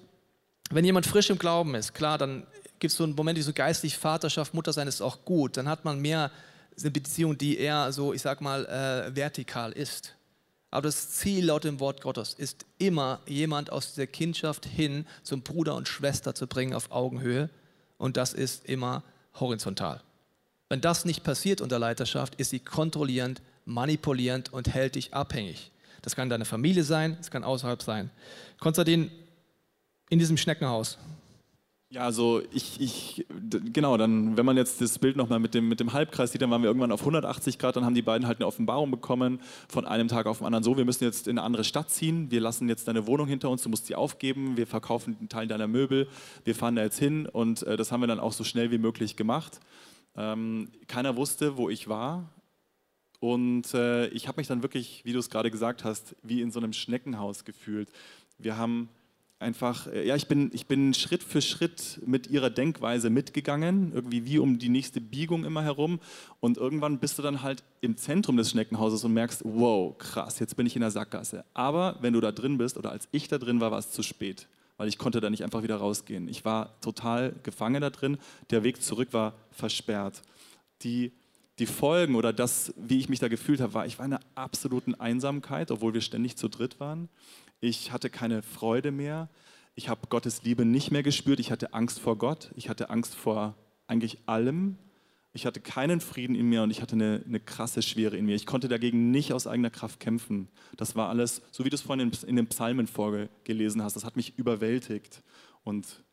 Wenn 0.71 0.85
jemand 0.85 1.07
frisch 1.07 1.31
im 1.31 1.39
Glauben 1.39 1.75
ist, 1.75 1.95
klar, 1.95 2.19
dann 2.19 2.47
gibt 2.79 2.91
es 2.91 2.97
so 2.97 3.05
einen 3.05 3.15
Moment, 3.15 3.39
wie 3.39 3.43
so 3.43 3.53
geistlich 3.53 3.97
Vaterschaft, 3.97 4.55
Mutter 4.55 4.73
sein 4.73 4.89
ist 4.89 5.03
auch 5.03 5.25
gut. 5.25 5.57
Dann 5.57 5.69
hat 5.69 5.85
man 5.85 6.01
mehr 6.01 6.31
eine 6.81 6.91
Beziehung, 6.91 7.37
die 7.37 7.59
eher 7.59 7.93
so, 7.93 8.13
ich 8.13 8.23
sag 8.23 8.41
mal, 8.41 8.65
äh, 8.67 9.15
vertikal 9.15 9.73
ist. 9.73 10.15
Aber 10.71 10.83
das 10.89 11.11
Ziel 11.11 11.47
laut 11.47 11.65
dem 11.65 11.81
Wort 11.81 12.01
Gottes 12.01 12.33
ist 12.33 12.65
immer, 12.79 13.21
jemand 13.27 13.71
aus 13.71 13.95
der 13.95 14.07
Kindschaft 14.07 14.65
hin 14.65 15.07
zum 15.23 15.43
Bruder 15.43 15.75
und 15.75 15.87
Schwester 15.87 16.35
zu 16.35 16.47
bringen 16.47 16.73
auf 16.73 16.91
Augenhöhe. 16.91 17.51
Und 17.99 18.17
das 18.17 18.33
ist 18.33 18.65
immer 18.65 19.03
horizontal. 19.39 20.01
Wenn 20.71 20.81
das 20.81 21.05
nicht 21.05 21.25
passiert 21.25 21.61
unter 21.61 21.79
Leiterschaft, 21.79 22.37
ist 22.37 22.51
sie 22.51 22.61
kontrollierend, 22.61 23.43
manipulierend 23.67 24.51
und 24.53 24.73
hält 24.73 24.95
dich 24.95 25.13
abhängig. 25.13 25.72
Das 26.03 26.17
kann 26.17 26.29
deine 26.29 26.45
Familie 26.45 26.85
sein, 26.85 27.17
das 27.17 27.31
kann 27.31 27.45
außerhalb 27.45 27.81
sein. 27.83 28.11
Konstantin, 28.61 29.11
in 30.11 30.19
diesem 30.19 30.37
Schneckenhaus. 30.37 30.99
Ja, 31.93 32.05
also 32.05 32.41
ich, 32.55 32.81
ich, 32.81 33.27
genau, 33.71 33.99
dann, 33.99 34.39
wenn 34.39 34.47
man 34.47 34.57
jetzt 34.57 34.81
das 34.81 34.99
Bild 34.99 35.15
nochmal 35.15 35.41
mit 35.41 35.53
dem, 35.53 35.69
mit 35.69 35.79
dem 35.79 35.93
Halbkreis 35.93 36.33
sieht, 36.33 36.41
dann 36.41 36.51
waren 36.51 36.63
wir 36.63 36.69
irgendwann 36.69 36.91
auf 36.91 37.01
180 37.01 37.59
Grad, 37.59 37.77
dann 37.77 37.85
haben 37.85 37.95
die 37.95 38.01
beiden 38.01 38.27
halt 38.27 38.39
eine 38.39 38.47
Offenbarung 38.47 38.91
bekommen, 38.91 39.41
von 39.69 39.85
einem 39.85 40.09
Tag 40.09 40.25
auf 40.25 40.39
den 40.39 40.47
anderen 40.47 40.65
so, 40.65 40.79
wir 40.79 40.87
müssen 40.87 41.05
jetzt 41.05 41.29
in 41.29 41.37
eine 41.37 41.45
andere 41.45 41.65
Stadt 41.65 41.91
ziehen, 41.91 42.31
wir 42.31 42.41
lassen 42.41 42.67
jetzt 42.67 42.89
deine 42.89 43.07
Wohnung 43.07 43.27
hinter 43.27 43.51
uns, 43.51 43.63
du 43.63 43.69
musst 43.69 43.87
sie 43.87 43.95
aufgeben, 43.95 44.57
wir 44.57 44.67
verkaufen 44.67 45.19
einen 45.21 45.29
Teil 45.29 45.47
deiner 45.47 45.69
Möbel, 45.69 46.09
wir 46.45 46.55
fahren 46.55 46.77
da 46.77 46.83
jetzt 46.83 46.99
hin 46.99 47.27
und 47.27 47.63
äh, 47.65 47.77
das 47.77 47.93
haben 47.93 48.01
wir 48.01 48.07
dann 48.07 48.21
auch 48.21 48.33
so 48.33 48.43
schnell 48.43 48.71
wie 48.71 48.79
möglich 48.79 49.17
gemacht. 49.17 49.61
Ähm, 50.17 50.71
keiner 50.89 51.17
wusste, 51.17 51.59
wo 51.59 51.69
ich 51.69 51.89
war, 51.89 52.31
und 53.23 53.73
äh, 53.73 54.09
ich 54.09 54.27
habe 54.27 54.41
mich 54.41 54.49
dann 54.49 54.63
wirklich, 54.63 55.03
wie 55.05 55.13
du 55.13 55.21
es 55.21 55.31
gerade 55.31 55.53
gesagt 55.53 55.85
hast, 55.85 56.17
wie 56.25 56.41
in 56.41 56.51
so 56.51 56.59
einem 56.59 56.73
Schneckenhaus 56.73 57.45
gefühlt. 57.45 57.89
Wir 58.37 58.57
haben 58.57 58.89
einfach, 59.39 59.87
äh, 59.87 60.05
ja, 60.05 60.17
ich 60.17 60.27
bin, 60.27 60.51
ich 60.53 60.67
bin 60.67 60.93
Schritt 60.93 61.23
für 61.23 61.41
Schritt 61.41 62.01
mit 62.05 62.27
ihrer 62.27 62.51
Denkweise 62.51 63.11
mitgegangen, 63.11 63.93
irgendwie 63.95 64.25
wie 64.25 64.41
um 64.41 64.59
die 64.59 64.71
nächste 64.71 65.01
Biegung 65.01 65.45
immer 65.45 65.63
herum. 65.63 66.01
Und 66.41 66.59
irgendwann 66.59 66.99
bist 66.99 67.17
du 67.17 67.23
dann 67.23 67.43
halt 67.43 67.63
im 67.81 67.97
Zentrum 67.97 68.37
des 68.37 68.51
Schneckenhauses 68.51 69.05
und 69.05 69.13
merkst, 69.13 69.43
wow, 69.45 69.97
krass, 69.97 70.41
jetzt 70.41 70.57
bin 70.57 70.67
ich 70.67 70.75
in 70.75 70.81
der 70.81 70.91
Sackgasse. 70.91 71.45
Aber 71.55 71.99
wenn 72.01 72.15
du 72.15 72.21
da 72.21 72.33
drin 72.33 72.59
bist 72.59 72.77
oder 72.77 72.91
als 72.91 73.07
ich 73.13 73.29
da 73.29 73.39
drin 73.39 73.61
war, 73.61 73.71
war 73.71 73.79
es 73.79 73.93
zu 73.93 74.03
spät, 74.03 74.49
weil 74.79 74.89
ich 74.89 74.99
konnte 74.99 75.21
da 75.21 75.31
nicht 75.31 75.45
einfach 75.45 75.63
wieder 75.63 75.77
rausgehen. 75.77 76.27
Ich 76.27 76.45
war 76.45 76.81
total 76.81 77.37
gefangen 77.45 77.83
da 77.83 77.91
drin. 77.91 78.19
Der 78.51 78.65
Weg 78.65 78.83
zurück 78.83 79.13
war 79.13 79.35
versperrt. 79.53 80.23
Die 80.83 81.13
die 81.59 81.67
Folgen 81.67 82.15
oder 82.15 82.33
das, 82.33 82.73
wie 82.77 82.99
ich 82.99 83.09
mich 83.09 83.19
da 83.19 83.29
gefühlt 83.29 83.61
habe, 83.61 83.75
war, 83.75 83.87
ich 83.87 83.99
war 83.99 84.07
in 84.07 84.15
einer 84.15 84.23
absoluten 84.35 84.95
Einsamkeit, 84.95 85.71
obwohl 85.71 85.95
wir 85.95 86.01
ständig 86.01 86.37
zu 86.37 86.49
dritt 86.49 86.81
waren. 86.81 87.09
Ich 87.61 87.93
hatte 87.93 88.11
keine 88.11 88.43
Freude 88.43 88.91
mehr. 88.91 89.29
Ich 89.75 89.89
habe 89.89 90.09
Gottes 90.09 90.43
Liebe 90.43 90.65
nicht 90.65 90.91
mehr 90.91 91.03
gespürt. 91.03 91.41
Ich 91.41 91.51
hatte 91.51 91.75
Angst 91.75 92.01
vor 92.01 92.19
Gott. 92.19 92.51
Ich 92.57 92.69
hatte 92.69 92.91
Angst 92.91 93.15
vor 93.15 93.55
eigentlich 93.87 94.19
allem. 94.27 94.77
Ich 95.35 95.47
hatte 95.47 95.61
keinen 95.61 96.01
Frieden 96.01 96.37
in 96.37 96.47
mir 96.47 96.63
und 96.63 96.71
ich 96.71 96.83
hatte 96.83 96.95
eine, 96.95 97.23
eine 97.27 97.41
krasse 97.41 97.81
Schwere 97.81 98.17
in 98.17 98.27
mir. 98.27 98.35
Ich 98.35 98.45
konnte 98.45 98.69
dagegen 98.69 99.11
nicht 99.11 99.33
aus 99.33 99.47
eigener 99.47 99.71
Kraft 99.71 99.99
kämpfen. 99.99 100.49
Das 100.77 100.95
war 100.95 101.09
alles, 101.09 101.41
so 101.51 101.65
wie 101.65 101.71
du 101.71 101.75
es 101.75 101.81
vorhin 101.81 102.13
in, 102.27 102.37
den 102.37 102.47
Psalmen 102.49 102.87
vorgelesen 102.87 103.83
hast, 103.83 103.97
das 103.97 104.05
hat 104.05 104.17
mich 104.17 104.39
überwältigt 104.39 105.23
und 105.65 106.05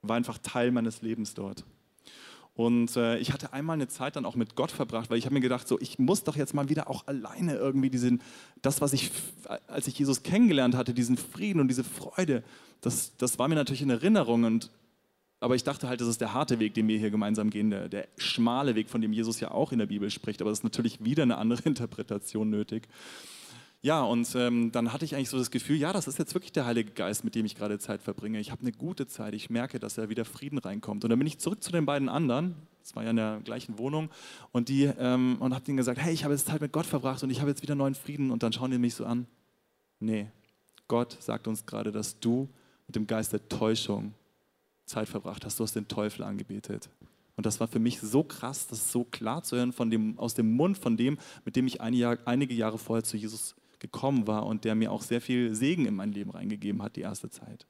war 0.00 0.16
einfach 0.16 0.38
Teil 0.38 0.70
meines 0.70 1.02
Lebens 1.02 1.34
dort. 1.34 1.64
Und 2.56 2.96
äh, 2.96 3.18
ich 3.18 3.34
hatte 3.34 3.52
einmal 3.52 3.74
eine 3.74 3.86
Zeit 3.86 4.16
dann 4.16 4.24
auch 4.24 4.34
mit 4.34 4.56
Gott 4.56 4.70
verbracht, 4.70 5.10
weil 5.10 5.18
ich 5.18 5.26
habe 5.26 5.34
mir 5.34 5.42
gedacht, 5.42 5.68
so 5.68 5.78
ich 5.78 5.98
muss 5.98 6.24
doch 6.24 6.36
jetzt 6.36 6.54
mal 6.54 6.70
wieder 6.70 6.88
auch 6.88 7.06
alleine 7.06 7.54
irgendwie 7.54 7.90
diesen, 7.90 8.22
das, 8.62 8.80
was 8.80 8.94
ich, 8.94 9.10
als 9.66 9.86
ich 9.86 9.98
Jesus 9.98 10.22
kennengelernt 10.22 10.74
hatte, 10.74 10.94
diesen 10.94 11.18
Frieden 11.18 11.60
und 11.60 11.68
diese 11.68 11.84
Freude, 11.84 12.42
das, 12.80 13.14
das 13.18 13.38
war 13.38 13.48
mir 13.48 13.56
natürlich 13.56 13.82
in 13.82 13.90
Erinnerung. 13.90 14.44
Und, 14.44 14.70
aber 15.38 15.54
ich 15.54 15.64
dachte 15.64 15.86
halt, 15.86 16.00
das 16.00 16.08
ist 16.08 16.22
der 16.22 16.32
harte 16.32 16.58
Weg, 16.58 16.72
den 16.72 16.88
wir 16.88 16.98
hier 16.98 17.10
gemeinsam 17.10 17.50
gehen, 17.50 17.68
der, 17.68 17.90
der 17.90 18.08
schmale 18.16 18.74
Weg, 18.74 18.88
von 18.88 19.02
dem 19.02 19.12
Jesus 19.12 19.38
ja 19.38 19.50
auch 19.50 19.70
in 19.70 19.78
der 19.78 19.86
Bibel 19.86 20.08
spricht. 20.08 20.40
Aber 20.40 20.48
das 20.48 20.60
ist 20.60 20.64
natürlich 20.64 21.04
wieder 21.04 21.24
eine 21.24 21.36
andere 21.36 21.62
Interpretation 21.64 22.48
nötig. 22.48 22.88
Ja, 23.82 24.02
und 24.02 24.28
ähm, 24.34 24.72
dann 24.72 24.92
hatte 24.92 25.04
ich 25.04 25.14
eigentlich 25.14 25.28
so 25.28 25.38
das 25.38 25.50
Gefühl, 25.50 25.76
ja, 25.76 25.92
das 25.92 26.08
ist 26.08 26.18
jetzt 26.18 26.34
wirklich 26.34 26.52
der 26.52 26.66
Heilige 26.66 26.90
Geist, 26.90 27.24
mit 27.24 27.34
dem 27.34 27.46
ich 27.46 27.54
gerade 27.54 27.78
Zeit 27.78 28.02
verbringe. 28.02 28.40
Ich 28.40 28.50
habe 28.50 28.62
eine 28.62 28.72
gute 28.72 29.06
Zeit, 29.06 29.34
ich 29.34 29.50
merke, 29.50 29.78
dass 29.78 29.94
da 29.94 30.08
wieder 30.08 30.24
Frieden 30.24 30.58
reinkommt. 30.58 31.04
Und 31.04 31.10
dann 31.10 31.18
bin 31.18 31.28
ich 31.28 31.38
zurück 31.38 31.62
zu 31.62 31.70
den 31.70 31.86
beiden 31.86 32.08
anderen, 32.08 32.56
das 32.82 32.96
war 32.96 33.04
ja 33.04 33.10
in 33.10 33.16
der 33.16 33.40
gleichen 33.44 33.78
Wohnung, 33.78 34.10
und, 34.52 34.70
ähm, 34.70 35.36
und 35.40 35.54
habe 35.54 35.64
denen 35.64 35.76
gesagt, 35.76 36.00
hey, 36.00 36.12
ich 36.12 36.24
habe 36.24 36.34
jetzt 36.34 36.46
Zeit 36.46 36.60
mit 36.60 36.72
Gott 36.72 36.86
verbracht 36.86 37.22
und 37.22 37.30
ich 37.30 37.40
habe 37.40 37.50
jetzt 37.50 37.62
wieder 37.62 37.74
neuen 37.74 37.94
Frieden. 37.94 38.30
Und 38.30 38.42
dann 38.42 38.52
schauen 38.52 38.70
die 38.70 38.78
mich 38.78 38.94
so 38.94 39.04
an, 39.04 39.26
nee, 40.00 40.28
Gott 40.88 41.16
sagt 41.20 41.46
uns 41.46 41.66
gerade, 41.66 41.92
dass 41.92 42.18
du 42.18 42.48
mit 42.86 42.96
dem 42.96 43.06
Geist 43.06 43.32
der 43.32 43.48
Täuschung 43.48 44.14
Zeit 44.84 45.08
verbracht 45.08 45.44
hast, 45.44 45.58
du 45.58 45.64
hast 45.64 45.74
den 45.74 45.88
Teufel 45.88 46.22
angebetet. 46.22 46.88
Und 47.36 47.44
das 47.44 47.60
war 47.60 47.68
für 47.68 47.78
mich 47.78 48.00
so 48.00 48.22
krass, 48.22 48.66
das 48.66 48.90
so 48.90 49.04
klar 49.04 49.42
zu 49.42 49.56
hören 49.56 49.72
von 49.72 49.90
dem, 49.90 50.18
aus 50.18 50.34
dem 50.34 50.52
Mund 50.52 50.78
von 50.78 50.96
dem, 50.96 51.18
mit 51.44 51.54
dem 51.54 51.66
ich 51.66 51.80
einige 51.80 52.54
Jahre 52.54 52.78
vorher 52.78 53.04
zu 53.04 53.16
Jesus 53.16 53.54
gekommen 53.86 54.26
war 54.26 54.46
und 54.46 54.64
der 54.64 54.74
mir 54.74 54.92
auch 54.92 55.02
sehr 55.02 55.20
viel 55.20 55.54
Segen 55.54 55.86
in 55.86 55.94
mein 55.94 56.12
Leben 56.12 56.30
reingegeben 56.30 56.82
hat, 56.82 56.96
die 56.96 57.02
erste 57.02 57.30
Zeit. 57.30 57.66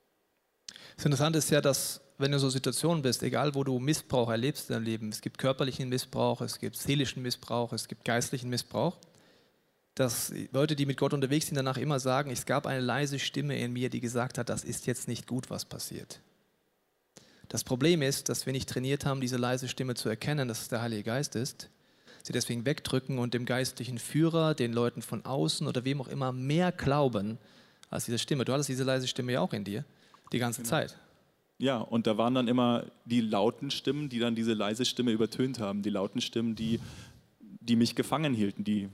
Das 0.97 1.05
Interessante 1.05 1.39
ist 1.39 1.51
ja, 1.51 1.61
dass 1.61 2.01
wenn 2.19 2.31
du 2.31 2.39
in 2.39 2.41
so 2.41 2.49
Situationen 2.49 3.03
bist, 3.03 3.23
egal 3.23 3.55
wo 3.55 3.63
du 3.63 3.79
Missbrauch 3.79 4.31
erlebst 4.31 4.71
in 4.71 4.75
deinem 4.75 4.85
Leben, 4.85 5.09
es 5.11 5.21
gibt 5.21 5.39
körperlichen 5.39 5.89
Missbrauch, 5.89 6.41
es 6.41 6.59
gibt 6.59 6.77
seelischen 6.77 7.23
Missbrauch, 7.23 7.73
es 7.73 7.89
gibt 7.89 8.05
geistlichen 8.05 8.49
Missbrauch, 8.49 8.99
dass 9.95 10.33
Leute, 10.53 10.77
die 10.77 10.87
mit 10.87 10.97
Gott 10.97 11.13
unterwegs 11.13 11.47
sind, 11.47 11.57
danach 11.57 11.77
immer 11.77 12.01
sagen, 12.01 12.31
es 12.31 12.47
gab 12.47 12.67
eine 12.67 12.81
leise 12.81 13.19
Stimme 13.19 13.59
in 13.59 13.73
mir, 13.73 13.91
die 13.91 14.01
gesagt 14.01 14.39
hat, 14.39 14.49
das 14.49 14.65
ist 14.65 14.87
jetzt 14.87 15.09
nicht 15.09 15.27
gut, 15.27 15.51
was 15.51 15.65
passiert. 15.67 16.21
Das 17.49 17.63
Problem 17.63 18.03
ist, 18.03 18.29
dass 18.29 18.47
wir 18.47 18.53
nicht 18.53 18.69
trainiert 18.69 19.05
haben, 19.05 19.21
diese 19.21 19.37
leise 19.37 19.69
Stimme 19.69 19.95
zu 19.95 20.09
erkennen, 20.09 20.49
dass 20.49 20.63
es 20.63 20.69
der 20.69 20.83
Heilige 20.83 21.05
Geist 21.05 21.37
ist 21.37 21.71
sie 22.27 22.33
deswegen 22.33 22.67
wegdrücken 22.67 23.19
und 23.19 23.35
dem 23.35 23.47
geistlichen 23.47 23.99
Führer, 23.99 24.55
den 24.55 24.73
Leuten 24.73 25.01
von 25.01 25.25
außen 25.25 25.67
oder 25.67 25.85
wem 25.85 26.01
auch 26.01 26.09
immer 26.09 26.33
mehr 26.33 26.73
glauben 26.73 27.39
als 27.89 28.07
diese 28.07 28.19
Stimme. 28.19 28.45
Du 28.45 28.53
hattest 28.53 28.69
diese 28.69 28.83
leise 28.83 29.07
Stimme 29.07 29.33
ja 29.33 29.41
auch 29.41 29.53
in 29.53 29.63
dir 29.63 29.85
die 30.33 30.39
ganze 30.39 30.63
genau. 30.63 30.71
Zeit. 30.71 30.99
Ja, 31.59 31.79
und 31.79 32.07
da 32.07 32.19
waren 32.19 32.35
dann 32.35 32.49
immer 32.49 32.85
die 33.05 33.21
lauten 33.21 33.71
Stimmen, 33.71 34.09
die 34.09 34.19
dann 34.19 34.35
diese 34.35 34.55
leise 34.55 34.85
Stimme 34.85 35.13
übertönt 35.13 35.61
haben. 35.61 35.83
Die 35.83 35.91
lauten 35.91 36.21
Stimmen, 36.21 36.57
die, 36.57 36.81
die 37.41 37.77
mich 37.77 37.95
gefangen 37.95 38.35
hielten, 38.35 38.65
die, 38.65 38.89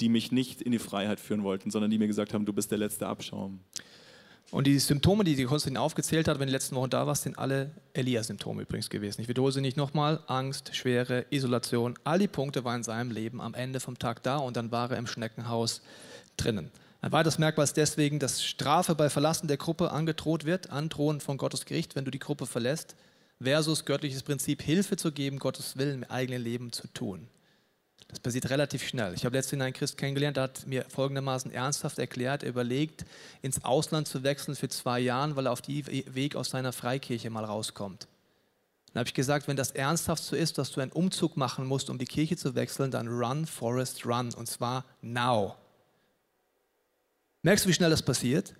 die 0.00 0.08
mich 0.08 0.32
nicht 0.32 0.60
in 0.60 0.72
die 0.72 0.80
Freiheit 0.80 1.20
führen 1.20 1.44
wollten, 1.44 1.70
sondern 1.70 1.90
die 1.90 1.98
mir 1.98 2.08
gesagt 2.08 2.34
haben, 2.34 2.44
du 2.44 2.52
bist 2.52 2.72
der 2.72 2.78
letzte 2.78 3.06
Abschaum. 3.06 3.60
Und 4.50 4.66
die 4.66 4.78
Symptome, 4.78 5.24
die 5.24 5.34
die 5.34 5.44
Konstantin 5.44 5.78
aufgezählt 5.78 6.28
hat, 6.28 6.38
wenn 6.38 6.46
die 6.46 6.52
letzten 6.52 6.76
Wochen 6.76 6.90
da 6.90 7.06
warst, 7.06 7.22
sind 7.22 7.38
alle 7.38 7.70
Elia-Symptome 7.94 8.62
übrigens 8.62 8.90
gewesen. 8.90 9.22
Ich 9.22 9.28
wiederhole 9.28 9.52
sie 9.52 9.62
nicht 9.62 9.78
nochmal. 9.78 10.20
Angst, 10.26 10.76
Schwere, 10.76 11.24
Isolation, 11.30 11.98
all 12.04 12.18
die 12.18 12.28
Punkte 12.28 12.62
waren 12.64 12.76
in 12.76 12.82
seinem 12.82 13.10
Leben 13.10 13.40
am 13.40 13.54
Ende 13.54 13.80
vom 13.80 13.98
Tag 13.98 14.22
da 14.22 14.36
und 14.36 14.56
dann 14.56 14.70
war 14.70 14.90
er 14.90 14.98
im 14.98 15.06
Schneckenhaus 15.06 15.80
drinnen. 16.36 16.70
Ein 17.00 17.12
weiteres 17.12 17.38
Merkmal 17.38 17.64
ist 17.64 17.76
deswegen, 17.76 18.18
dass 18.18 18.44
Strafe 18.44 18.94
bei 18.94 19.10
Verlassen 19.10 19.48
der 19.48 19.56
Gruppe 19.56 19.90
angedroht 19.90 20.44
wird, 20.44 20.70
Androhen 20.70 21.20
von 21.20 21.36
Gottes 21.36 21.64
Gericht, 21.64 21.96
wenn 21.96 22.04
du 22.04 22.10
die 22.10 22.20
Gruppe 22.20 22.46
verlässt, 22.46 22.94
versus 23.40 23.84
göttliches 23.84 24.22
Prinzip, 24.22 24.62
Hilfe 24.62 24.96
zu 24.96 25.12
geben, 25.12 25.38
Gottes 25.38 25.76
Willen 25.76 26.02
im 26.02 26.10
eigenen 26.10 26.42
Leben 26.42 26.72
zu 26.72 26.86
tun. 26.88 27.26
Das 28.12 28.20
passiert 28.20 28.50
relativ 28.50 28.86
schnell. 28.86 29.14
Ich 29.14 29.24
habe 29.24 29.34
letztens 29.34 29.62
einen 29.62 29.72
Christ 29.72 29.96
kennengelernt, 29.96 30.36
der 30.36 30.44
hat 30.44 30.66
mir 30.66 30.84
folgendermaßen 30.86 31.50
ernsthaft 31.50 31.98
erklärt, 31.98 32.42
er 32.42 32.50
überlegt, 32.50 33.06
ins 33.40 33.64
Ausland 33.64 34.06
zu 34.06 34.22
wechseln 34.22 34.54
für 34.54 34.68
zwei 34.68 35.00
Jahre, 35.00 35.34
weil 35.34 35.46
er 35.46 35.52
auf 35.52 35.62
die 35.62 35.86
Weg 36.14 36.36
aus 36.36 36.50
seiner 36.50 36.74
Freikirche 36.74 37.30
mal 37.30 37.44
rauskommt. 37.44 38.06
Dann 38.92 39.00
habe 39.00 39.08
ich 39.08 39.14
gesagt, 39.14 39.48
wenn 39.48 39.56
das 39.56 39.70
ernsthaft 39.70 40.22
so 40.22 40.36
ist, 40.36 40.58
dass 40.58 40.70
du 40.72 40.82
einen 40.82 40.92
Umzug 40.92 41.38
machen 41.38 41.64
musst, 41.64 41.88
um 41.88 41.96
die 41.96 42.04
Kirche 42.04 42.36
zu 42.36 42.54
wechseln, 42.54 42.90
dann 42.90 43.08
run, 43.08 43.46
Forest, 43.46 44.04
run. 44.04 44.34
Und 44.34 44.46
zwar 44.46 44.84
now. 45.00 45.56
Merkst 47.40 47.64
du, 47.64 47.70
wie 47.70 47.72
schnell 47.72 47.88
das 47.88 48.02
passiert? 48.02 48.54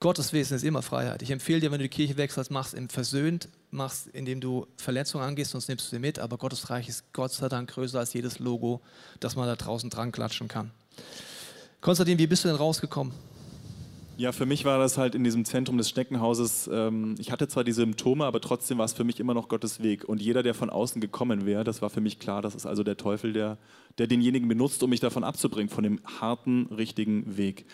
Gottes 0.00 0.32
Wesen 0.32 0.56
ist 0.56 0.62
immer 0.62 0.82
Freiheit. 0.82 1.22
Ich 1.22 1.32
empfehle 1.32 1.58
dir, 1.58 1.72
wenn 1.72 1.78
du 1.78 1.84
die 1.84 1.88
Kirche 1.88 2.16
wechselst, 2.16 2.52
machst 2.52 2.72
im 2.72 2.88
versöhnt, 2.88 3.48
machst, 3.72 4.06
indem 4.06 4.40
du 4.40 4.68
Verletzungen 4.76 5.24
angehst, 5.24 5.50
sonst 5.50 5.66
nimmst 5.68 5.86
du 5.86 5.96
sie 5.96 5.98
mit. 5.98 6.20
Aber 6.20 6.38
Gottes 6.38 6.70
Reich 6.70 6.88
ist 6.88 7.12
Gott 7.12 7.32
sei 7.32 7.48
Dank 7.48 7.70
größer 7.70 7.98
als 7.98 8.12
jedes 8.12 8.38
Logo, 8.38 8.80
das 9.18 9.34
man 9.34 9.48
da 9.48 9.56
draußen 9.56 9.90
dran 9.90 10.12
klatschen 10.12 10.46
kann. 10.46 10.70
Konstantin, 11.80 12.16
wie 12.18 12.28
bist 12.28 12.44
du 12.44 12.48
denn 12.48 12.56
rausgekommen? 12.56 13.12
Ja, 14.18 14.30
für 14.30 14.46
mich 14.46 14.64
war 14.64 14.78
das 14.78 14.98
halt 14.98 15.16
in 15.16 15.24
diesem 15.24 15.44
Zentrum 15.44 15.78
des 15.78 15.88
Schneckenhauses. 15.88 16.70
Ähm, 16.72 17.16
ich 17.18 17.32
hatte 17.32 17.48
zwar 17.48 17.64
die 17.64 17.72
Symptome, 17.72 18.24
aber 18.24 18.40
trotzdem 18.40 18.78
war 18.78 18.84
es 18.84 18.92
für 18.92 19.04
mich 19.04 19.18
immer 19.18 19.34
noch 19.34 19.48
Gottes 19.48 19.82
Weg. 19.82 20.04
Und 20.04 20.22
jeder, 20.22 20.44
der 20.44 20.54
von 20.54 20.70
außen 20.70 21.00
gekommen 21.00 21.44
wäre, 21.44 21.64
das 21.64 21.82
war 21.82 21.90
für 21.90 22.00
mich 22.00 22.20
klar, 22.20 22.40
das 22.40 22.54
ist 22.54 22.66
also 22.66 22.84
der 22.84 22.96
Teufel, 22.96 23.32
der, 23.32 23.58
der 23.98 24.06
denjenigen 24.06 24.48
benutzt, 24.48 24.80
um 24.82 24.90
mich 24.90 25.00
davon 25.00 25.24
abzubringen, 25.24 25.68
von 25.68 25.84
dem 25.84 26.00
harten, 26.20 26.66
richtigen 26.66 27.36
Weg. 27.36 27.66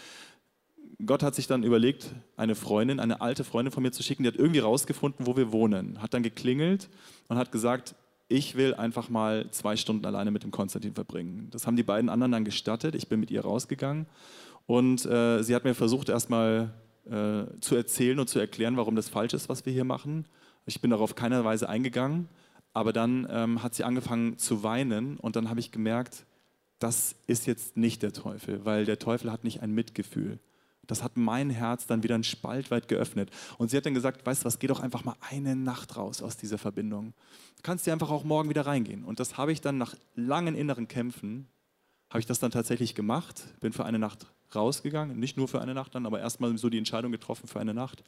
Gott 1.04 1.22
hat 1.22 1.34
sich 1.34 1.46
dann 1.46 1.62
überlegt, 1.62 2.14
eine 2.36 2.54
Freundin, 2.54 3.00
eine 3.00 3.20
alte 3.20 3.44
Freundin 3.44 3.72
von 3.72 3.82
mir 3.82 3.92
zu 3.92 4.02
schicken, 4.02 4.22
die 4.22 4.28
hat 4.28 4.36
irgendwie 4.36 4.60
rausgefunden, 4.60 5.26
wo 5.26 5.36
wir 5.36 5.52
wohnen. 5.52 6.00
Hat 6.00 6.14
dann 6.14 6.22
geklingelt 6.22 6.88
und 7.28 7.36
hat 7.36 7.52
gesagt, 7.52 7.94
ich 8.28 8.54
will 8.54 8.74
einfach 8.74 9.08
mal 9.08 9.50
zwei 9.50 9.76
Stunden 9.76 10.06
alleine 10.06 10.30
mit 10.30 10.42
dem 10.42 10.50
Konstantin 10.50 10.94
verbringen. 10.94 11.48
Das 11.50 11.66
haben 11.66 11.76
die 11.76 11.82
beiden 11.82 12.08
anderen 12.08 12.32
dann 12.32 12.44
gestattet. 12.44 12.94
Ich 12.94 13.08
bin 13.08 13.20
mit 13.20 13.30
ihr 13.30 13.42
rausgegangen 13.42 14.06
und 14.66 15.04
äh, 15.04 15.42
sie 15.42 15.54
hat 15.54 15.64
mir 15.64 15.74
versucht, 15.74 16.08
erstmal 16.08 16.72
äh, 17.06 17.44
zu 17.60 17.76
erzählen 17.76 18.18
und 18.18 18.28
zu 18.28 18.38
erklären, 18.38 18.76
warum 18.76 18.96
das 18.96 19.08
falsch 19.08 19.34
ist, 19.34 19.48
was 19.48 19.66
wir 19.66 19.72
hier 19.72 19.84
machen. 19.84 20.26
Ich 20.64 20.80
bin 20.80 20.90
darauf 20.90 21.14
keiner 21.14 21.44
Weise 21.44 21.68
eingegangen, 21.68 22.28
aber 22.72 22.92
dann 22.92 23.26
ähm, 23.30 23.62
hat 23.62 23.74
sie 23.74 23.84
angefangen 23.84 24.38
zu 24.38 24.62
weinen 24.62 25.18
und 25.18 25.36
dann 25.36 25.50
habe 25.50 25.60
ich 25.60 25.70
gemerkt, 25.70 26.24
das 26.78 27.14
ist 27.26 27.46
jetzt 27.46 27.76
nicht 27.76 28.02
der 28.02 28.12
Teufel, 28.12 28.64
weil 28.64 28.84
der 28.84 28.98
Teufel 28.98 29.30
hat 29.30 29.44
nicht 29.44 29.60
ein 29.62 29.72
Mitgefühl. 29.72 30.38
Das 30.86 31.02
hat 31.02 31.16
mein 31.16 31.50
Herz 31.50 31.86
dann 31.86 32.02
wieder 32.02 32.14
einen 32.14 32.24
Spalt 32.24 32.70
weit 32.70 32.88
geöffnet. 32.88 33.30
Und 33.58 33.70
sie 33.70 33.76
hat 33.76 33.86
dann 33.86 33.94
gesagt, 33.94 34.24
weißt 34.24 34.42
du 34.42 34.46
was, 34.46 34.58
geh 34.58 34.66
doch 34.66 34.80
einfach 34.80 35.04
mal 35.04 35.16
eine 35.30 35.56
Nacht 35.56 35.96
raus 35.96 36.22
aus 36.22 36.36
dieser 36.36 36.58
Verbindung. 36.58 37.14
Du 37.56 37.62
kannst 37.62 37.86
dir 37.86 37.92
einfach 37.92 38.10
auch 38.10 38.24
morgen 38.24 38.48
wieder 38.48 38.66
reingehen. 38.66 39.04
Und 39.04 39.20
das 39.20 39.36
habe 39.36 39.52
ich 39.52 39.60
dann 39.60 39.78
nach 39.78 39.94
langen 40.14 40.54
inneren 40.54 40.88
Kämpfen, 40.88 41.48
habe 42.10 42.20
ich 42.20 42.26
das 42.26 42.38
dann 42.38 42.50
tatsächlich 42.50 42.94
gemacht, 42.94 43.42
bin 43.60 43.72
für 43.72 43.84
eine 43.84 43.98
Nacht 43.98 44.26
rausgegangen, 44.54 45.18
nicht 45.18 45.36
nur 45.36 45.48
für 45.48 45.60
eine 45.60 45.74
Nacht 45.74 45.94
dann, 45.94 46.06
aber 46.06 46.20
erstmal 46.20 46.56
so 46.58 46.68
die 46.68 46.78
Entscheidung 46.78 47.12
getroffen 47.12 47.48
für 47.48 47.60
eine 47.60 47.74
Nacht 47.74 48.04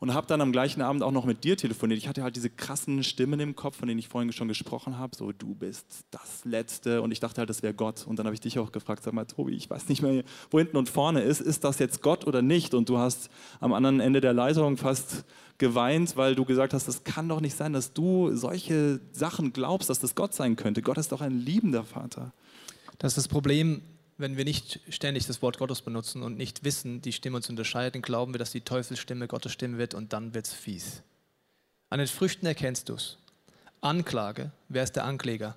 und 0.00 0.14
habe 0.14 0.26
dann 0.26 0.40
am 0.40 0.52
gleichen 0.52 0.82
Abend 0.82 1.02
auch 1.02 1.12
noch 1.12 1.24
mit 1.24 1.44
dir 1.44 1.56
telefoniert. 1.56 1.98
Ich 1.98 2.08
hatte 2.08 2.22
halt 2.22 2.36
diese 2.36 2.50
krassen 2.50 3.02
Stimmen 3.02 3.40
im 3.40 3.56
Kopf, 3.56 3.76
von 3.76 3.88
denen 3.88 3.98
ich 3.98 4.08
vorhin 4.08 4.32
schon 4.32 4.48
gesprochen 4.48 4.98
habe, 4.98 5.16
so 5.16 5.32
du 5.32 5.54
bist 5.54 6.04
das 6.10 6.44
Letzte 6.44 7.02
und 7.02 7.12
ich 7.12 7.20
dachte 7.20 7.38
halt, 7.38 7.50
das 7.50 7.62
wäre 7.62 7.74
Gott. 7.74 8.06
Und 8.06 8.18
dann 8.18 8.26
habe 8.26 8.34
ich 8.34 8.40
dich 8.40 8.58
auch 8.58 8.72
gefragt, 8.72 9.02
sag 9.02 9.14
mal, 9.14 9.24
Tobi, 9.24 9.54
ich 9.54 9.68
weiß 9.70 9.88
nicht 9.88 10.02
mehr, 10.02 10.24
wo 10.50 10.58
hinten 10.58 10.76
und 10.76 10.88
vorne 10.88 11.22
ist, 11.22 11.40
ist 11.40 11.64
das 11.64 11.78
jetzt 11.78 12.02
Gott 12.02 12.26
oder 12.26 12.42
nicht? 12.42 12.74
Und 12.74 12.88
du 12.88 12.98
hast 12.98 13.30
am 13.60 13.72
anderen 13.72 14.00
Ende 14.00 14.20
der 14.20 14.32
Leitung 14.32 14.76
fast 14.76 15.24
geweint, 15.58 16.16
weil 16.16 16.34
du 16.34 16.44
gesagt 16.44 16.74
hast, 16.74 16.86
das 16.86 17.04
kann 17.04 17.28
doch 17.28 17.40
nicht 17.40 17.56
sein, 17.56 17.72
dass 17.72 17.92
du 17.92 18.34
solche 18.36 19.00
Sachen 19.12 19.52
glaubst, 19.52 19.88
dass 19.88 20.00
das 20.00 20.14
Gott 20.14 20.34
sein 20.34 20.56
könnte. 20.56 20.82
Gott 20.82 20.98
ist 20.98 21.12
doch 21.12 21.20
ein 21.20 21.40
liebender 21.40 21.84
Vater. 21.84 22.32
Das 22.98 23.12
ist 23.12 23.18
das 23.18 23.28
Problem 23.28 23.82
wenn 24.18 24.36
wir 24.36 24.44
nicht 24.44 24.80
ständig 24.88 25.26
das 25.26 25.42
Wort 25.42 25.58
Gottes 25.58 25.82
benutzen 25.82 26.22
und 26.22 26.36
nicht 26.36 26.64
wissen, 26.64 27.02
die 27.02 27.12
Stimme 27.12 27.40
zu 27.42 27.52
unterscheiden, 27.52 28.02
glauben 28.02 28.32
wir, 28.32 28.38
dass 28.38 28.52
die 28.52 28.62
Teufelsstimme 28.62 29.28
Gottes 29.28 29.52
Stimme 29.52 29.78
wird 29.78 29.94
und 29.94 30.12
dann 30.12 30.34
wird 30.34 30.46
es 30.46 30.54
fies. 30.54 31.02
An 31.90 31.98
den 31.98 32.08
Früchten 32.08 32.46
erkennst 32.46 32.88
du 32.88 32.94
es. 32.94 33.18
Anklage, 33.80 34.50
wer 34.68 34.82
ist 34.82 34.96
der 34.96 35.04
Ankläger? 35.04 35.56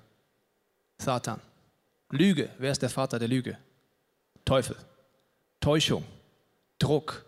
Satan. 0.98 1.40
Lüge, 2.10 2.50
wer 2.58 2.72
ist 2.72 2.82
der 2.82 2.90
Vater 2.90 3.18
der 3.18 3.28
Lüge? 3.28 3.56
Teufel. 4.44 4.76
Täuschung, 5.60 6.04
Druck, 6.78 7.24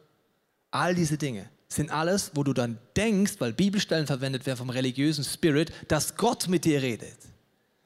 all 0.71 0.95
diese 0.95 1.19
Dinge 1.19 1.49
sind 1.69 1.91
alles, 1.91 2.33
wo 2.35 2.43
du 2.43 2.53
dann 2.53 2.79
denkst, 2.97 3.35
weil 3.39 3.53
Bibelstellen 3.53 4.07
verwendet 4.07 4.47
werden 4.47 4.59
vom 4.59 4.71
religiösen 4.71 5.25
Spirit, 5.25 5.73
dass 5.89 6.17
Gott 6.17 6.49
mit 6.49 6.65
dir 6.65 6.83
redet. 6.83 7.17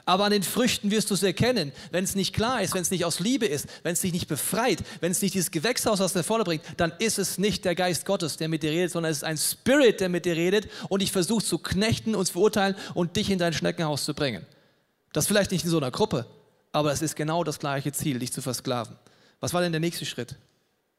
Aber 0.09 0.25
an 0.25 0.31
den 0.31 0.45
Früchten 0.45 0.93
wirst 0.93 1.11
du 1.11 1.15
es 1.15 1.25
erkennen. 1.25 1.73
Wenn 1.91 2.05
es 2.05 2.15
nicht 2.15 2.33
klar 2.33 2.63
ist, 2.63 2.75
wenn 2.75 2.83
es 2.83 2.93
nicht 2.93 3.05
aus 3.05 3.19
Liebe 3.19 3.45
ist, 3.45 3.67
wenn 3.83 3.93
es 3.93 4.01
dich 4.01 4.13
nicht 4.13 4.29
befreit, 4.29 4.79
wenn 5.01 5.11
es 5.11 5.21
nicht 5.21 5.35
dieses 5.35 5.51
Gewächshaus 5.51 6.01
aus 6.01 6.13
der 6.13 6.23
Vorne 6.23 6.45
bringt, 6.45 6.63
dann 6.77 6.93
ist 7.01 7.19
es 7.19 7.39
nicht 7.39 7.65
der 7.65 7.75
Geist 7.75 8.07
Gottes, 8.07 8.37
der 8.37 8.49
mit 8.49 8.63
dir 8.63 8.71
redet, 8.71 8.93
sondern 8.93 9.11
es 9.11 9.19
ist 9.19 9.25
ein 9.25 9.37
Spirit, 9.37 10.01
der 10.01 10.09
mit 10.09 10.25
dir 10.25 10.37
redet 10.37 10.69
und 10.89 11.03
dich 11.03 11.11
versucht 11.11 11.45
zu 11.45 11.59
knechten 11.59 12.15
und 12.15 12.25
zu 12.25 12.35
verurteilen 12.35 12.77
und 12.95 13.17
dich 13.17 13.31
in 13.31 13.41
dein 13.41 13.53
Schneckenhaus 13.53 14.05
zu 14.05 14.15
bringen. 14.15 14.47
Das 15.13 15.27
vielleicht 15.27 15.51
nicht 15.51 15.65
in 15.65 15.71
so 15.71 15.79
einer 15.79 15.91
Gruppe, 15.91 16.25
aber 16.71 16.93
es 16.93 17.03
ist 17.03 17.17
genau 17.17 17.43
das 17.43 17.59
gleiche 17.59 17.91
Ziel, 17.91 18.21
dich 18.21 18.33
zu 18.33 18.41
versklaven. 18.41 18.97
Was 19.41 19.55
war 19.55 19.61
denn 19.61 19.73
der 19.73 19.81
nächste 19.81 20.05
Schritt? 20.05 20.37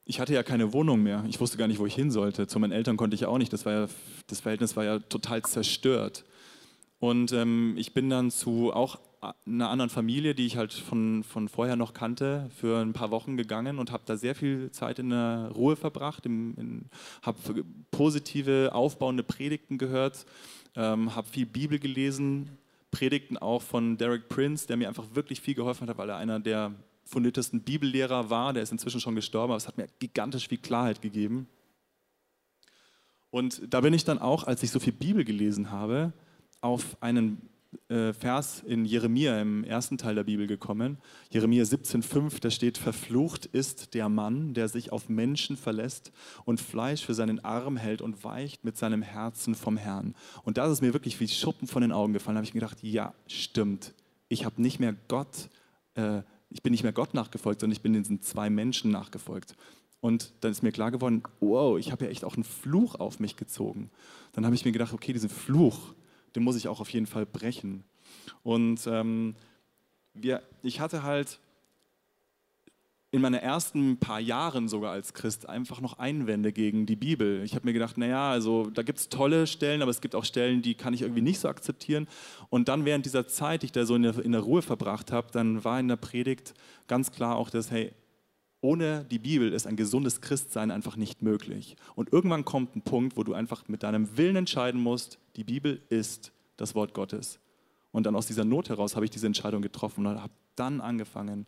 Ich 0.04 0.20
hatte 0.20 0.34
ja 0.34 0.42
keine 0.42 0.72
Wohnung 0.74 1.02
mehr. 1.02 1.24
Ich 1.28 1.40
wusste 1.40 1.56
gar 1.56 1.66
nicht, 1.68 1.78
wo 1.78 1.86
ich 1.86 1.94
hin 1.94 2.10
sollte. 2.10 2.46
Zu 2.46 2.58
meinen 2.58 2.72
Eltern 2.72 2.98
konnte 2.98 3.14
ich 3.14 3.24
auch 3.24 3.38
nicht. 3.38 3.52
Das, 3.52 3.64
war 3.64 3.72
ja, 3.72 3.88
das 4.26 4.40
Verhältnis 4.40 4.76
war 4.76 4.84
ja 4.84 4.98
total 4.98 5.42
zerstört. 5.42 6.24
Und 6.98 7.32
ähm, 7.32 7.74
ich 7.76 7.94
bin 7.94 8.10
dann 8.10 8.30
zu 8.30 8.72
auch 8.72 8.98
einer 9.46 9.68
anderen 9.68 9.90
Familie, 9.90 10.34
die 10.34 10.46
ich 10.46 10.56
halt 10.56 10.72
von, 10.72 11.24
von 11.24 11.48
vorher 11.48 11.76
noch 11.76 11.92
kannte, 11.92 12.48
für 12.54 12.80
ein 12.80 12.92
paar 12.92 13.10
Wochen 13.10 13.36
gegangen 13.36 13.78
und 13.78 13.90
habe 13.90 14.04
da 14.06 14.16
sehr 14.16 14.34
viel 14.34 14.70
Zeit 14.70 14.98
in 14.98 15.10
der 15.10 15.50
Ruhe 15.54 15.76
verbracht, 15.76 16.24
habe 17.22 17.64
positive, 17.90 18.70
aufbauende 18.72 19.24
Predigten 19.24 19.78
gehört, 19.78 20.24
ähm, 20.76 21.14
habe 21.14 21.28
viel 21.28 21.46
Bibel 21.46 21.78
gelesen, 21.78 22.58
Predigten 22.90 23.36
auch 23.36 23.62
von 23.62 23.98
Derek 23.98 24.28
Prince, 24.28 24.66
der 24.66 24.76
mir 24.76 24.88
einfach 24.88 25.06
wirklich 25.14 25.40
viel 25.40 25.54
geholfen 25.54 25.88
hat, 25.88 25.98
weil 25.98 26.08
er 26.08 26.16
einer 26.16 26.40
der 26.40 26.72
fundiertesten 27.04 27.62
Bibellehrer 27.62 28.30
war, 28.30 28.52
der 28.52 28.62
ist 28.62 28.72
inzwischen 28.72 29.00
schon 29.00 29.14
gestorben, 29.14 29.52
aber 29.52 29.56
es 29.56 29.66
hat 29.66 29.78
mir 29.78 29.88
gigantisch 29.98 30.48
viel 30.48 30.58
Klarheit 30.58 31.02
gegeben. 31.02 31.48
Und 33.30 33.62
da 33.68 33.80
bin 33.80 33.92
ich 33.92 34.04
dann 34.04 34.18
auch, 34.18 34.44
als 34.44 34.62
ich 34.62 34.70
so 34.70 34.78
viel 34.78 34.92
Bibel 34.92 35.24
gelesen 35.24 35.70
habe, 35.70 36.12
auf 36.60 36.96
einen 37.00 37.48
äh, 37.88 38.12
Vers 38.12 38.62
in 38.66 38.84
Jeremia 38.84 39.40
im 39.40 39.64
ersten 39.64 39.98
Teil 39.98 40.14
der 40.14 40.24
Bibel 40.24 40.46
gekommen. 40.46 40.98
Jeremia 41.30 41.64
17,5, 41.64 42.40
da 42.40 42.50
steht: 42.50 42.78
Verflucht 42.78 43.46
ist 43.46 43.94
der 43.94 44.08
Mann, 44.08 44.54
der 44.54 44.68
sich 44.68 44.92
auf 44.92 45.08
Menschen 45.08 45.56
verlässt 45.56 46.12
und 46.44 46.60
Fleisch 46.60 47.04
für 47.04 47.14
seinen 47.14 47.44
Arm 47.44 47.76
hält 47.76 48.00
und 48.00 48.24
weicht 48.24 48.64
mit 48.64 48.76
seinem 48.76 49.02
Herzen 49.02 49.54
vom 49.54 49.76
Herrn. 49.76 50.14
Und 50.44 50.58
da 50.58 50.70
ist 50.70 50.80
mir 50.80 50.92
wirklich 50.92 51.20
wie 51.20 51.28
Schuppen 51.28 51.68
von 51.68 51.82
den 51.82 51.92
Augen 51.92 52.12
gefallen. 52.12 52.36
Da 52.36 52.38
habe 52.38 52.46
ich 52.46 52.54
mir 52.54 52.60
gedacht: 52.60 52.82
Ja, 52.82 53.14
stimmt. 53.26 53.92
Ich 54.28 54.44
habe 54.44 54.60
nicht 54.60 54.80
mehr 54.80 54.94
Gott, 55.08 55.48
äh, 55.94 56.22
ich 56.50 56.62
bin 56.62 56.72
nicht 56.72 56.82
mehr 56.82 56.92
Gott 56.92 57.14
nachgefolgt, 57.14 57.60
sondern 57.60 57.76
ich 57.76 57.82
bin 57.82 57.92
diesen 57.92 58.22
zwei 58.22 58.50
Menschen 58.50 58.90
nachgefolgt. 58.90 59.54
Und 60.00 60.32
dann 60.40 60.52
ist 60.52 60.62
mir 60.62 60.72
klar 60.72 60.90
geworden: 60.90 61.22
Wow, 61.40 61.78
ich 61.78 61.92
habe 61.92 62.06
ja 62.06 62.10
echt 62.10 62.24
auch 62.24 62.34
einen 62.34 62.44
Fluch 62.44 62.94
auf 62.94 63.20
mich 63.20 63.36
gezogen. 63.36 63.90
Dann 64.32 64.46
habe 64.46 64.54
ich 64.54 64.64
mir 64.64 64.72
gedacht: 64.72 64.94
Okay, 64.94 65.12
diesen 65.12 65.28
Fluch 65.30 65.94
den 66.34 66.42
muss 66.42 66.56
ich 66.56 66.68
auch 66.68 66.80
auf 66.80 66.90
jeden 66.90 67.06
Fall 67.06 67.26
brechen. 67.26 67.84
Und 68.42 68.86
ähm, 68.86 69.34
wir, 70.14 70.42
ich 70.62 70.80
hatte 70.80 71.02
halt 71.02 71.40
in 73.10 73.22
meinen 73.22 73.40
ersten 73.40 73.98
paar 73.98 74.20
Jahren 74.20 74.68
sogar 74.68 74.92
als 74.92 75.14
Christ 75.14 75.48
einfach 75.48 75.80
noch 75.80 75.98
Einwände 75.98 76.52
gegen 76.52 76.84
die 76.84 76.96
Bibel. 76.96 77.42
Ich 77.42 77.54
habe 77.54 77.64
mir 77.64 77.72
gedacht, 77.72 77.96
naja, 77.96 78.30
also 78.30 78.68
da 78.68 78.82
gibt 78.82 78.98
es 78.98 79.08
tolle 79.08 79.46
Stellen, 79.46 79.80
aber 79.80 79.90
es 79.90 80.02
gibt 80.02 80.14
auch 80.14 80.26
Stellen, 80.26 80.60
die 80.60 80.74
kann 80.74 80.92
ich 80.92 81.00
irgendwie 81.00 81.22
nicht 81.22 81.40
so 81.40 81.48
akzeptieren. 81.48 82.06
Und 82.50 82.68
dann 82.68 82.84
während 82.84 83.06
dieser 83.06 83.26
Zeit, 83.26 83.62
die 83.62 83.66
ich 83.66 83.72
da 83.72 83.86
so 83.86 83.94
in 83.94 84.02
der, 84.02 84.18
in 84.18 84.32
der 84.32 84.42
Ruhe 84.42 84.60
verbracht 84.60 85.10
habe, 85.10 85.28
dann 85.32 85.64
war 85.64 85.80
in 85.80 85.88
der 85.88 85.96
Predigt 85.96 86.52
ganz 86.86 87.10
klar 87.10 87.36
auch 87.36 87.48
das, 87.48 87.70
hey, 87.70 87.92
ohne 88.60 89.04
die 89.04 89.18
Bibel 89.18 89.52
ist 89.52 89.66
ein 89.66 89.76
gesundes 89.76 90.20
Christsein 90.20 90.70
einfach 90.70 90.96
nicht 90.96 91.22
möglich. 91.22 91.76
Und 91.94 92.12
irgendwann 92.12 92.44
kommt 92.44 92.74
ein 92.74 92.82
Punkt, 92.82 93.16
wo 93.16 93.22
du 93.22 93.34
einfach 93.34 93.68
mit 93.68 93.82
deinem 93.82 94.16
Willen 94.16 94.36
entscheiden 94.36 94.80
musst, 94.80 95.18
die 95.36 95.44
Bibel 95.44 95.80
ist 95.88 96.32
das 96.56 96.74
Wort 96.74 96.94
Gottes. 96.94 97.38
Und 97.92 98.04
dann 98.04 98.16
aus 98.16 98.26
dieser 98.26 98.44
Not 98.44 98.68
heraus 98.68 98.96
habe 98.96 99.04
ich 99.04 99.10
diese 99.10 99.26
Entscheidung 99.26 99.62
getroffen 99.62 100.06
und 100.06 100.20
habe 100.20 100.32
dann 100.56 100.80
angefangen, 100.80 101.46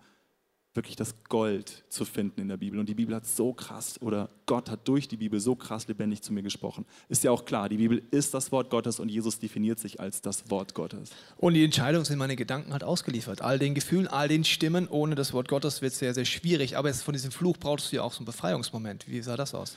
wirklich 0.74 0.94
das 0.94 1.24
Gold 1.24 1.84
zu 1.88 2.04
finden 2.04 2.40
in 2.40 2.48
der 2.48 2.56
Bibel. 2.56 2.78
Und 2.78 2.88
die 2.88 2.94
Bibel 2.94 3.14
hat 3.14 3.26
so 3.26 3.52
krass, 3.52 4.00
oder 4.00 4.30
Gott 4.46 4.70
hat 4.70 4.86
durch 4.86 5.08
die 5.08 5.16
Bibel 5.16 5.40
so 5.40 5.56
krass 5.56 5.88
lebendig 5.88 6.22
zu 6.22 6.32
mir 6.32 6.42
gesprochen. 6.42 6.86
Ist 7.08 7.24
ja 7.24 7.32
auch 7.32 7.44
klar, 7.44 7.68
die 7.68 7.78
Bibel 7.78 8.02
ist 8.12 8.34
das 8.34 8.52
Wort 8.52 8.70
Gottes 8.70 9.00
und 9.00 9.08
Jesus 9.08 9.40
definiert 9.40 9.80
sich 9.80 9.98
als 9.98 10.22
das 10.22 10.48
Wort 10.50 10.74
Gottes. 10.74 11.10
Und 11.36 11.54
die 11.54 11.64
Entscheidung 11.64 12.04
sind 12.04 12.18
meine 12.18 12.36
Gedanken 12.36 12.72
halt 12.72 12.84
ausgeliefert. 12.84 13.42
All 13.42 13.58
den 13.58 13.74
Gefühlen, 13.74 14.06
all 14.06 14.28
den 14.28 14.44
Stimmen, 14.44 14.86
ohne 14.86 15.16
das 15.16 15.32
Wort 15.32 15.48
Gottes 15.48 15.82
wird 15.82 15.92
es 15.92 15.98
sehr, 15.98 16.14
sehr 16.14 16.24
schwierig. 16.24 16.76
Aber 16.76 16.92
von 16.94 17.14
diesem 17.14 17.32
Fluch 17.32 17.56
brauchst 17.56 17.90
du 17.90 17.96
ja 17.96 18.02
auch 18.02 18.12
so 18.12 18.20
einen 18.20 18.26
Befreiungsmoment. 18.26 19.08
Wie 19.08 19.22
sah 19.22 19.36
das 19.36 19.54
aus? 19.54 19.76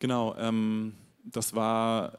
Genau, 0.00 0.34
ähm, 0.38 0.94
das 1.24 1.54
war 1.54 2.18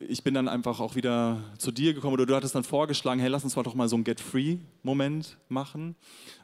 ich 0.00 0.22
bin 0.22 0.34
dann 0.34 0.46
einfach 0.46 0.78
auch 0.78 0.94
wieder 0.94 1.42
zu 1.58 1.72
dir 1.72 1.94
gekommen 1.94 2.14
oder 2.14 2.26
du 2.26 2.36
hattest 2.36 2.54
dann 2.54 2.62
vorgeschlagen, 2.62 3.20
hey, 3.20 3.28
lass 3.28 3.42
uns 3.42 3.54
doch 3.54 3.74
mal 3.74 3.88
so 3.88 3.96
einen 3.96 4.04
Get-Free-Moment 4.04 5.36
machen. 5.48 5.96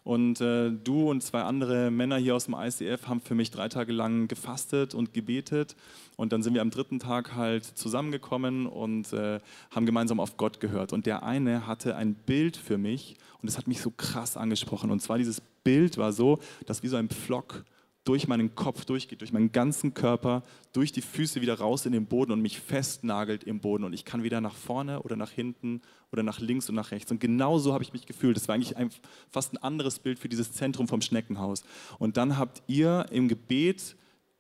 Und 0.02 0.40
äh, 0.40 0.72
du 0.72 1.08
und 1.08 1.22
zwei 1.22 1.42
andere 1.42 1.92
Männer 1.92 2.16
hier 2.16 2.34
aus 2.34 2.46
dem 2.46 2.54
ICF 2.54 3.06
haben 3.06 3.20
für 3.20 3.36
mich 3.36 3.52
drei 3.52 3.68
Tage 3.68 3.92
lang 3.92 4.26
gefastet 4.26 4.94
und 4.94 5.12
gebetet. 5.12 5.76
Und 6.16 6.32
dann 6.32 6.42
sind 6.42 6.54
wir 6.54 6.62
am 6.62 6.70
dritten 6.70 6.98
Tag 6.98 7.36
halt 7.36 7.64
zusammengekommen 7.64 8.66
und 8.66 9.12
äh, 9.12 9.38
haben 9.70 9.86
gemeinsam 9.86 10.18
auf 10.18 10.36
Gott 10.36 10.58
gehört. 10.58 10.92
Und 10.92 11.06
der 11.06 11.22
eine 11.22 11.68
hatte 11.68 11.94
ein 11.94 12.14
Bild 12.14 12.56
für 12.56 12.78
mich 12.78 13.16
und 13.42 13.48
es 13.48 13.56
hat 13.56 13.68
mich 13.68 13.80
so 13.80 13.92
krass 13.96 14.36
angesprochen. 14.36 14.90
Und 14.90 15.00
zwar 15.02 15.18
dieses 15.18 15.40
Bild 15.62 15.98
war 15.98 16.12
so, 16.12 16.40
dass 16.66 16.82
wie 16.82 16.88
so 16.88 16.96
ein 16.96 17.08
Pflock 17.08 17.64
durch 18.10 18.26
meinen 18.26 18.56
Kopf 18.56 18.84
durchgeht, 18.84 19.20
durch 19.20 19.32
meinen 19.32 19.52
ganzen 19.52 19.94
Körper, 19.94 20.42
durch 20.72 20.90
die 20.90 21.00
Füße 21.00 21.40
wieder 21.40 21.60
raus 21.60 21.86
in 21.86 21.92
den 21.92 22.06
Boden 22.06 22.32
und 22.32 22.42
mich 22.42 22.58
festnagelt 22.58 23.44
im 23.44 23.60
Boden. 23.60 23.84
Und 23.84 23.92
ich 23.92 24.04
kann 24.04 24.24
wieder 24.24 24.40
nach 24.40 24.56
vorne 24.56 25.00
oder 25.04 25.14
nach 25.14 25.30
hinten 25.30 25.80
oder 26.10 26.24
nach 26.24 26.40
links 26.40 26.68
und 26.68 26.74
nach 26.74 26.90
rechts. 26.90 27.12
Und 27.12 27.20
genau 27.20 27.60
so 27.60 27.72
habe 27.72 27.84
ich 27.84 27.92
mich 27.92 28.06
gefühlt. 28.06 28.36
Das 28.36 28.48
war 28.48 28.56
eigentlich 28.56 28.76
ein, 28.76 28.90
fast 29.30 29.52
ein 29.52 29.58
anderes 29.58 30.00
Bild 30.00 30.18
für 30.18 30.28
dieses 30.28 30.52
Zentrum 30.52 30.88
vom 30.88 31.02
Schneckenhaus. 31.02 31.62
Und 32.00 32.16
dann 32.16 32.36
habt 32.36 32.64
ihr 32.66 33.06
im 33.12 33.28
Gebet 33.28 33.94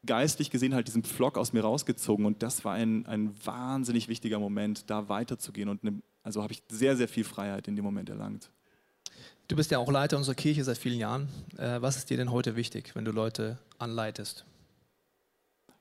geistlich 0.04 0.50
gesehen 0.50 0.74
halt 0.74 0.88
diesen 0.88 1.04
Pflock 1.04 1.38
aus 1.38 1.52
mir 1.52 1.60
rausgezogen. 1.60 2.26
Und 2.26 2.42
das 2.42 2.64
war 2.64 2.74
ein, 2.74 3.06
ein 3.06 3.32
wahnsinnig 3.44 4.08
wichtiger 4.08 4.40
Moment, 4.40 4.90
da 4.90 5.08
weiterzugehen. 5.08 5.68
Und 5.68 5.84
ne, 5.84 6.02
also 6.24 6.42
habe 6.42 6.52
ich 6.52 6.64
sehr, 6.68 6.96
sehr 6.96 7.06
viel 7.06 7.22
Freiheit 7.22 7.68
in 7.68 7.76
dem 7.76 7.84
Moment 7.84 8.08
erlangt. 8.08 8.50
Du 9.50 9.56
bist 9.56 9.72
ja 9.72 9.78
auch 9.78 9.90
Leiter 9.90 10.16
unserer 10.16 10.36
Kirche 10.36 10.62
seit 10.62 10.78
vielen 10.78 11.00
Jahren. 11.00 11.28
Äh, 11.58 11.82
was 11.82 11.96
ist 11.96 12.08
dir 12.08 12.16
denn 12.16 12.30
heute 12.30 12.54
wichtig, 12.54 12.94
wenn 12.94 13.04
du 13.04 13.10
Leute 13.10 13.58
anleitest? 13.80 14.44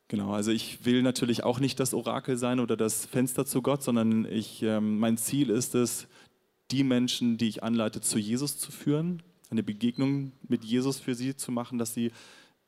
Genau, 0.08 0.34
also 0.34 0.50
ich 0.50 0.86
will 0.86 1.04
natürlich 1.04 1.44
auch 1.44 1.60
nicht 1.60 1.80
das 1.80 1.94
Orakel 1.94 2.36
sein 2.36 2.60
oder 2.60 2.76
das 2.76 3.06
Fenster 3.06 3.46
zu 3.46 3.62
Gott, 3.62 3.84
sondern 3.84 4.26
ich, 4.26 4.64
ähm, 4.64 4.98
mein 4.98 5.18
Ziel 5.18 5.52
ist 5.52 5.76
es, 5.76 6.08
die 6.72 6.84
Menschen, 6.84 7.38
die 7.38 7.48
ich 7.48 7.62
anleite, 7.62 8.02
zu 8.02 8.18
Jesus 8.18 8.58
zu 8.58 8.72
führen, 8.72 9.22
eine 9.52 9.62
Begegnung 9.62 10.32
mit 10.48 10.66
Jesus 10.66 11.00
für 11.00 11.14
sie 11.14 11.36
zu 11.36 11.52
machen, 11.52 11.78
dass 11.78 11.94
sie 11.94 12.12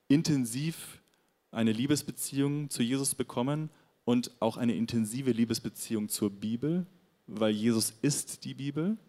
intensiv 0.08 1.02
eine 1.50 1.72
Liebesbeziehung 1.72 2.70
zu 2.70 2.84
Jesus 2.84 3.16
bekommen 3.16 3.72
und 4.06 4.30
auch 4.40 4.56
eine 4.56 4.76
intensive 4.76 5.32
Liebesbeziehung 5.32 6.10
zur 6.10 6.30
Bibel, 6.30 6.86
weil 7.26 7.54
Jesus 7.54 7.92
ist 8.04 8.46
die 8.46 8.54
Bibel 8.54 9.00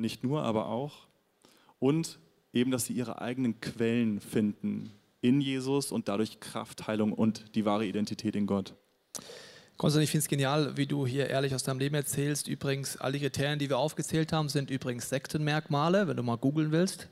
nicht 0.00 0.24
nur, 0.24 0.42
aber 0.42 0.66
auch. 0.66 1.06
Und 1.78 2.18
eben, 2.52 2.70
dass 2.70 2.86
sie 2.86 2.92
ihre 2.92 3.20
eigenen 3.20 3.60
Quellen 3.60 4.20
finden 4.20 4.90
in 5.20 5.40
Jesus 5.40 5.92
und 5.92 6.08
dadurch 6.08 6.40
Kraft, 6.40 6.86
Heilung 6.86 7.12
und 7.12 7.54
die 7.54 7.64
wahre 7.64 7.86
Identität 7.86 8.34
in 8.36 8.46
Gott. 8.46 8.74
Konstantin, 9.76 10.04
ich 10.04 10.10
finde 10.10 10.24
es 10.24 10.28
genial, 10.28 10.76
wie 10.76 10.86
du 10.86 11.06
hier 11.06 11.28
ehrlich 11.28 11.54
aus 11.54 11.62
deinem 11.62 11.78
Leben 11.78 11.94
erzählst. 11.94 12.48
Übrigens, 12.48 12.98
alle 12.98 13.18
Kriterien, 13.18 13.58
die 13.58 13.70
wir 13.70 13.78
aufgezählt 13.78 14.32
haben, 14.32 14.48
sind 14.48 14.70
übrigens 14.70 15.08
Sektenmerkmale, 15.08 16.06
wenn 16.06 16.16
du 16.16 16.22
mal 16.22 16.36
googeln 16.36 16.70
willst. 16.70 17.08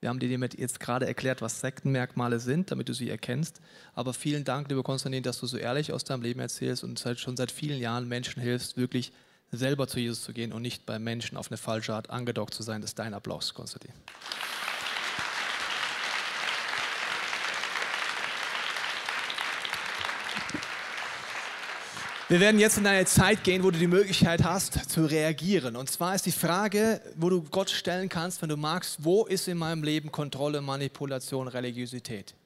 Wir 0.00 0.08
haben 0.08 0.18
dir 0.18 0.30
jetzt 0.30 0.80
gerade 0.80 1.06
erklärt, 1.06 1.42
was 1.42 1.60
Sektenmerkmale 1.60 2.40
sind, 2.40 2.70
damit 2.70 2.88
du 2.88 2.94
sie 2.94 3.10
erkennst. 3.10 3.60
Aber 3.94 4.14
vielen 4.14 4.44
Dank, 4.44 4.68
lieber 4.70 4.82
Konstantin, 4.82 5.22
dass 5.22 5.38
du 5.38 5.46
so 5.46 5.58
ehrlich 5.58 5.92
aus 5.92 6.04
deinem 6.04 6.22
Leben 6.22 6.40
erzählst 6.40 6.82
und 6.82 6.98
schon 7.16 7.36
seit 7.36 7.52
vielen 7.52 7.78
Jahren 7.78 8.08
Menschen 8.08 8.42
hilfst, 8.42 8.76
wirklich 8.76 9.12
selber 9.52 9.88
zu 9.88 9.98
Jesus 9.98 10.22
zu 10.22 10.32
gehen 10.32 10.52
und 10.52 10.62
nicht 10.62 10.86
bei 10.86 10.98
Menschen 10.98 11.36
auf 11.36 11.50
eine 11.50 11.58
falsche 11.58 11.94
Art 11.94 12.10
angedockt 12.10 12.54
zu 12.54 12.62
sein. 12.62 12.80
Das 12.80 12.90
ist 12.90 12.98
dein 12.98 13.14
Applaus, 13.14 13.52
Konstantin. 13.54 13.92
Wir 22.30 22.38
werden 22.38 22.60
jetzt 22.60 22.78
in 22.78 22.86
eine 22.86 23.04
Zeit 23.06 23.42
gehen, 23.42 23.64
wo 23.64 23.72
du 23.72 23.78
die 23.80 23.88
Möglichkeit 23.88 24.44
hast 24.44 24.88
zu 24.88 25.04
reagieren. 25.04 25.74
Und 25.74 25.90
zwar 25.90 26.14
ist 26.14 26.26
die 26.26 26.30
Frage, 26.30 27.00
wo 27.16 27.28
du 27.28 27.42
Gott 27.42 27.70
stellen 27.70 28.08
kannst, 28.08 28.40
wenn 28.40 28.48
du 28.48 28.56
magst, 28.56 29.02
wo 29.02 29.26
ist 29.26 29.48
in 29.48 29.58
meinem 29.58 29.82
Leben 29.82 30.12
Kontrolle, 30.12 30.60
Manipulation, 30.60 31.48
Religiosität? 31.48 32.36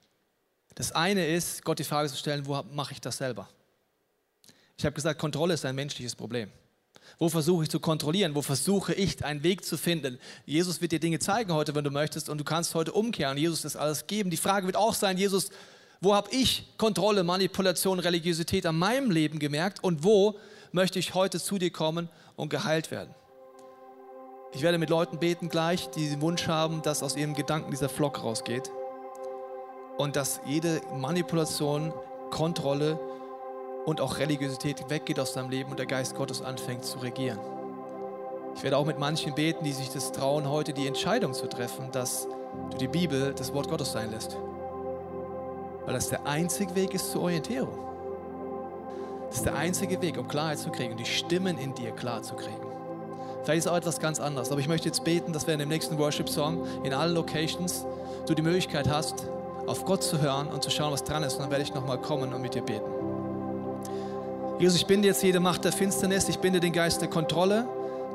Das 0.75 0.91
eine 0.93 1.27
ist, 1.27 1.63
Gott 1.65 1.79
die 1.79 1.85
Frage 1.85 2.09
zu 2.09 2.17
stellen, 2.17 2.47
wo 2.47 2.63
mache 2.73 2.95
ich 2.95 3.01
das 3.03 3.19
selber? 3.19 3.47
Ich 4.79 4.87
habe 4.87 4.95
gesagt, 4.95 5.21
Kontrolle 5.21 5.53
ist 5.53 5.67
ein 5.67 5.75
menschliches 5.75 6.15
Problem. 6.15 6.51
Wo 7.19 7.29
versuche 7.29 7.65
ich 7.65 7.71
zu 7.71 7.81
kontrollieren? 7.81 8.35
Wo 8.35 8.43
versuche 8.43 8.93
ich 8.93 9.25
einen 9.25 9.43
Weg 9.43 9.65
zu 9.65 9.77
finden? 9.77 10.19
Jesus 10.47 10.81
wird 10.81 10.93
dir 10.93 11.01
Dinge 11.01 11.19
zeigen 11.19 11.53
heute, 11.53 11.75
wenn 11.75 11.85
du 11.85 11.91
möchtest, 11.91 12.29
und 12.29 12.39
du 12.39 12.45
kannst 12.45 12.75
heute 12.75 12.93
umkehren. 12.93 13.39
Jesus 13.39 13.63
das 13.63 13.77
alles 13.77 14.07
geben. 14.07 14.31
Die 14.31 14.37
Frage 14.37 14.67
wird 14.67 14.77
auch 14.77 14.95
sein, 14.95 15.17
Jesus, 15.17 15.51
wo 16.01 16.15
habe 16.15 16.31
ich 16.33 16.67
Kontrolle, 16.77 17.25
Manipulation, 17.25 17.99
Religiosität 17.99 18.67
an 18.67 18.79
meinem 18.79 19.11
Leben 19.11 19.39
gemerkt 19.39 19.83
und 19.83 20.05
wo 20.05 20.39
möchte 20.73 20.99
ich 20.99 21.15
heute 21.15 21.41
zu 21.41 21.59
dir 21.59 21.71
kommen 21.71 22.09
und 22.37 22.49
geheilt 22.49 22.91
werden? 22.91 23.15
Ich 24.53 24.63
werde 24.63 24.79
mit 24.79 24.91
Leuten 24.91 25.19
beten 25.19 25.49
gleich, 25.49 25.89
die 25.91 26.09
den 26.09 26.21
Wunsch 26.21 26.47
haben, 26.47 26.83
dass 26.83 27.03
aus 27.03 27.17
ihrem 27.17 27.35
Gedanken 27.35 27.71
dieser 27.71 27.89
Flock 27.89 28.23
rausgeht 28.23 28.71
und 29.99 30.17
dass 30.17 30.41
jede 30.47 30.81
Manipulation, 30.95 31.93
Kontrolle 32.31 32.99
und 33.85 34.01
auch 34.01 34.19
Religiosität 34.19 34.89
weggeht 34.89 35.21
aus 35.21 35.33
deinem 35.35 35.51
Leben 35.51 35.71
und 35.71 35.79
der 35.79 35.87
Geist 35.87 36.15
Gottes 36.15 36.43
anfängt 36.43 36.85
zu 36.85 36.99
regieren. 36.99 37.39
Ich 38.57 38.63
werde 38.63 38.77
auch 38.77 38.87
mit 38.87 38.99
manchen 38.99 39.35
beten, 39.35 39.65
die 39.65 39.73
sich 39.73 39.91
das 39.91 40.13
trauen, 40.13 40.49
heute 40.49 40.73
die 40.73 40.87
Entscheidung 40.87 41.35
zu 41.35 41.49
treffen, 41.49 41.91
dass 41.91 42.29
du 42.71 42.79
die 42.79 42.89
Bibel 42.89 43.35
das 43.35 43.53
Wort 43.53 43.69
Gottes 43.69 43.93
sein 43.93 44.11
lässt. 44.11 44.37
Weil 45.85 45.95
das 45.95 46.09
der 46.09 46.25
einzige 46.27 46.75
Weg 46.75 46.95
ist 46.95 47.11
zur 47.11 47.23
Orientierung. 47.23 47.79
Das 49.29 49.39
ist 49.39 49.47
der 49.47 49.57
einzige 49.57 50.01
Weg, 50.01 50.17
um 50.17 50.29
Klarheit 50.29 50.59
zu 50.59 50.71
kriegen, 50.71 50.97
die 50.97 51.05
Stimmen 51.05 51.59
in 51.59 51.75
dir 51.75 51.91
klar 51.91 52.23
zu 52.23 52.37
kriegen. 52.37 52.67
Vielleicht 53.43 53.67
ist 53.67 53.67
auch 53.67 53.77
etwas 53.77 53.99
ganz 54.01 54.21
anderes, 54.21 54.51
aber 54.51 54.61
ich 54.61 54.69
möchte 54.69 54.87
jetzt 54.87 55.05
beten, 55.05 55.33
dass 55.33 55.47
wir 55.47 55.55
in 55.55 55.61
dem 55.61 55.69
nächsten 55.69 55.99
Worship-Song 55.99 56.65
in 56.85 56.95
allen 56.95 57.15
Locations 57.15 57.85
du 58.27 58.35
die 58.35 58.43
Möglichkeit 58.43 58.89
hast, 58.89 59.29
auf 59.67 59.85
Gott 59.85 60.03
zu 60.03 60.23
hören 60.23 60.49
und 60.49 60.63
zu 60.63 60.71
schauen, 60.71 60.93
was 60.93 61.05
dran 61.05 61.25
ist. 61.25 61.35
Und 61.35 61.43
dann 61.43 61.51
werde 61.51 61.65
ich 61.65 61.75
nochmal 61.75 62.01
kommen 62.01 62.33
und 62.33 62.41
mit 62.41 62.55
dir 62.55 62.63
beten. 62.63 62.94
Jesus, 64.59 64.79
ich 64.79 64.87
binde 64.87 65.09
jetzt 65.09 65.23
jede 65.25 65.41
Macht 65.41 65.65
der 65.65 65.73
Finsternis, 65.73 66.29
ich 66.29 66.39
binde 66.39 66.61
den 66.61 66.73
Geist 66.73 67.01
der 67.01 67.09
Kontrolle, 67.09 67.67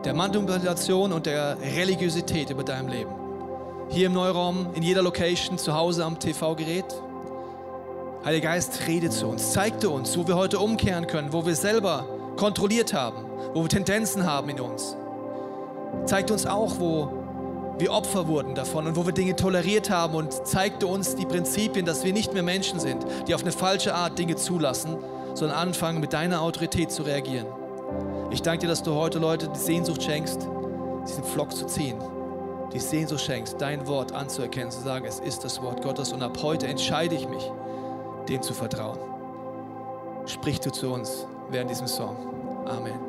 der 0.05 0.13
Manipulation 0.13 1.11
und 1.11 1.25
der 1.25 1.57
Religiosität 1.61 2.49
über 2.49 2.63
deinem 2.63 2.87
Leben. 2.87 3.11
Hier 3.89 4.07
im 4.07 4.13
Neuraum, 4.13 4.67
in 4.73 4.81
jeder 4.81 5.01
Location, 5.01 5.57
zu 5.57 5.73
Hause 5.73 6.05
am 6.05 6.17
TV-Gerät. 6.17 6.85
Heiliger 8.23 8.51
Geist, 8.51 8.87
rede 8.87 9.09
zu 9.09 9.27
uns, 9.27 9.51
zeigte 9.51 9.89
uns, 9.89 10.17
wo 10.17 10.25
wir 10.27 10.37
heute 10.37 10.59
umkehren 10.59 11.07
können, 11.07 11.33
wo 11.33 11.45
wir 11.45 11.55
selber 11.55 12.07
kontrolliert 12.37 12.93
haben, 12.93 13.17
wo 13.53 13.63
wir 13.63 13.69
Tendenzen 13.69 14.25
haben 14.25 14.47
in 14.47 14.61
uns. 14.61 14.95
Zeigte 16.05 16.31
uns 16.31 16.45
auch, 16.45 16.79
wo 16.79 17.09
wir 17.79 17.91
Opfer 17.91 18.27
wurden 18.27 18.55
davon 18.55 18.87
und 18.87 18.95
wo 18.95 19.05
wir 19.05 19.13
Dinge 19.13 19.35
toleriert 19.35 19.89
haben 19.89 20.15
und 20.15 20.47
zeigte 20.47 20.87
uns 20.87 21.15
die 21.15 21.25
Prinzipien, 21.25 21.85
dass 21.85 22.05
wir 22.05 22.13
nicht 22.13 22.33
mehr 22.33 22.43
Menschen 22.43 22.79
sind, 22.79 23.05
die 23.27 23.35
auf 23.35 23.41
eine 23.41 23.51
falsche 23.51 23.93
Art 23.93 24.17
Dinge 24.17 24.37
zulassen, 24.37 24.97
sondern 25.33 25.57
anfangen 25.57 25.99
mit 25.99 26.13
deiner 26.13 26.41
Autorität 26.41 26.91
zu 26.91 27.03
reagieren. 27.03 27.47
Ich 28.31 28.41
danke 28.41 28.61
dir, 28.61 28.67
dass 28.67 28.83
du 28.83 28.93
heute 28.93 29.19
Leute 29.19 29.49
die 29.49 29.59
Sehnsucht 29.59 30.03
schenkst, 30.03 30.47
diesen 31.07 31.23
Flock 31.23 31.55
zu 31.55 31.65
ziehen, 31.65 31.97
die 32.73 32.79
Sehnsucht 32.79 33.21
schenkst, 33.21 33.59
dein 33.59 33.87
Wort 33.87 34.11
anzuerkennen, 34.11 34.71
zu 34.71 34.81
sagen, 34.81 35.05
es 35.05 35.19
ist 35.19 35.43
das 35.43 35.61
Wort 35.61 35.81
Gottes 35.81 36.13
und 36.13 36.21
ab 36.21 36.37
heute 36.41 36.67
entscheide 36.67 37.15
ich 37.15 37.27
mich, 37.27 37.51
dem 38.27 38.41
zu 38.41 38.53
vertrauen. 38.53 38.99
Sprich 40.25 40.59
du 40.59 40.71
zu 40.71 40.91
uns 40.91 41.25
während 41.49 41.71
diesem 41.71 41.87
Song. 41.87 42.15
Amen. 42.67 43.08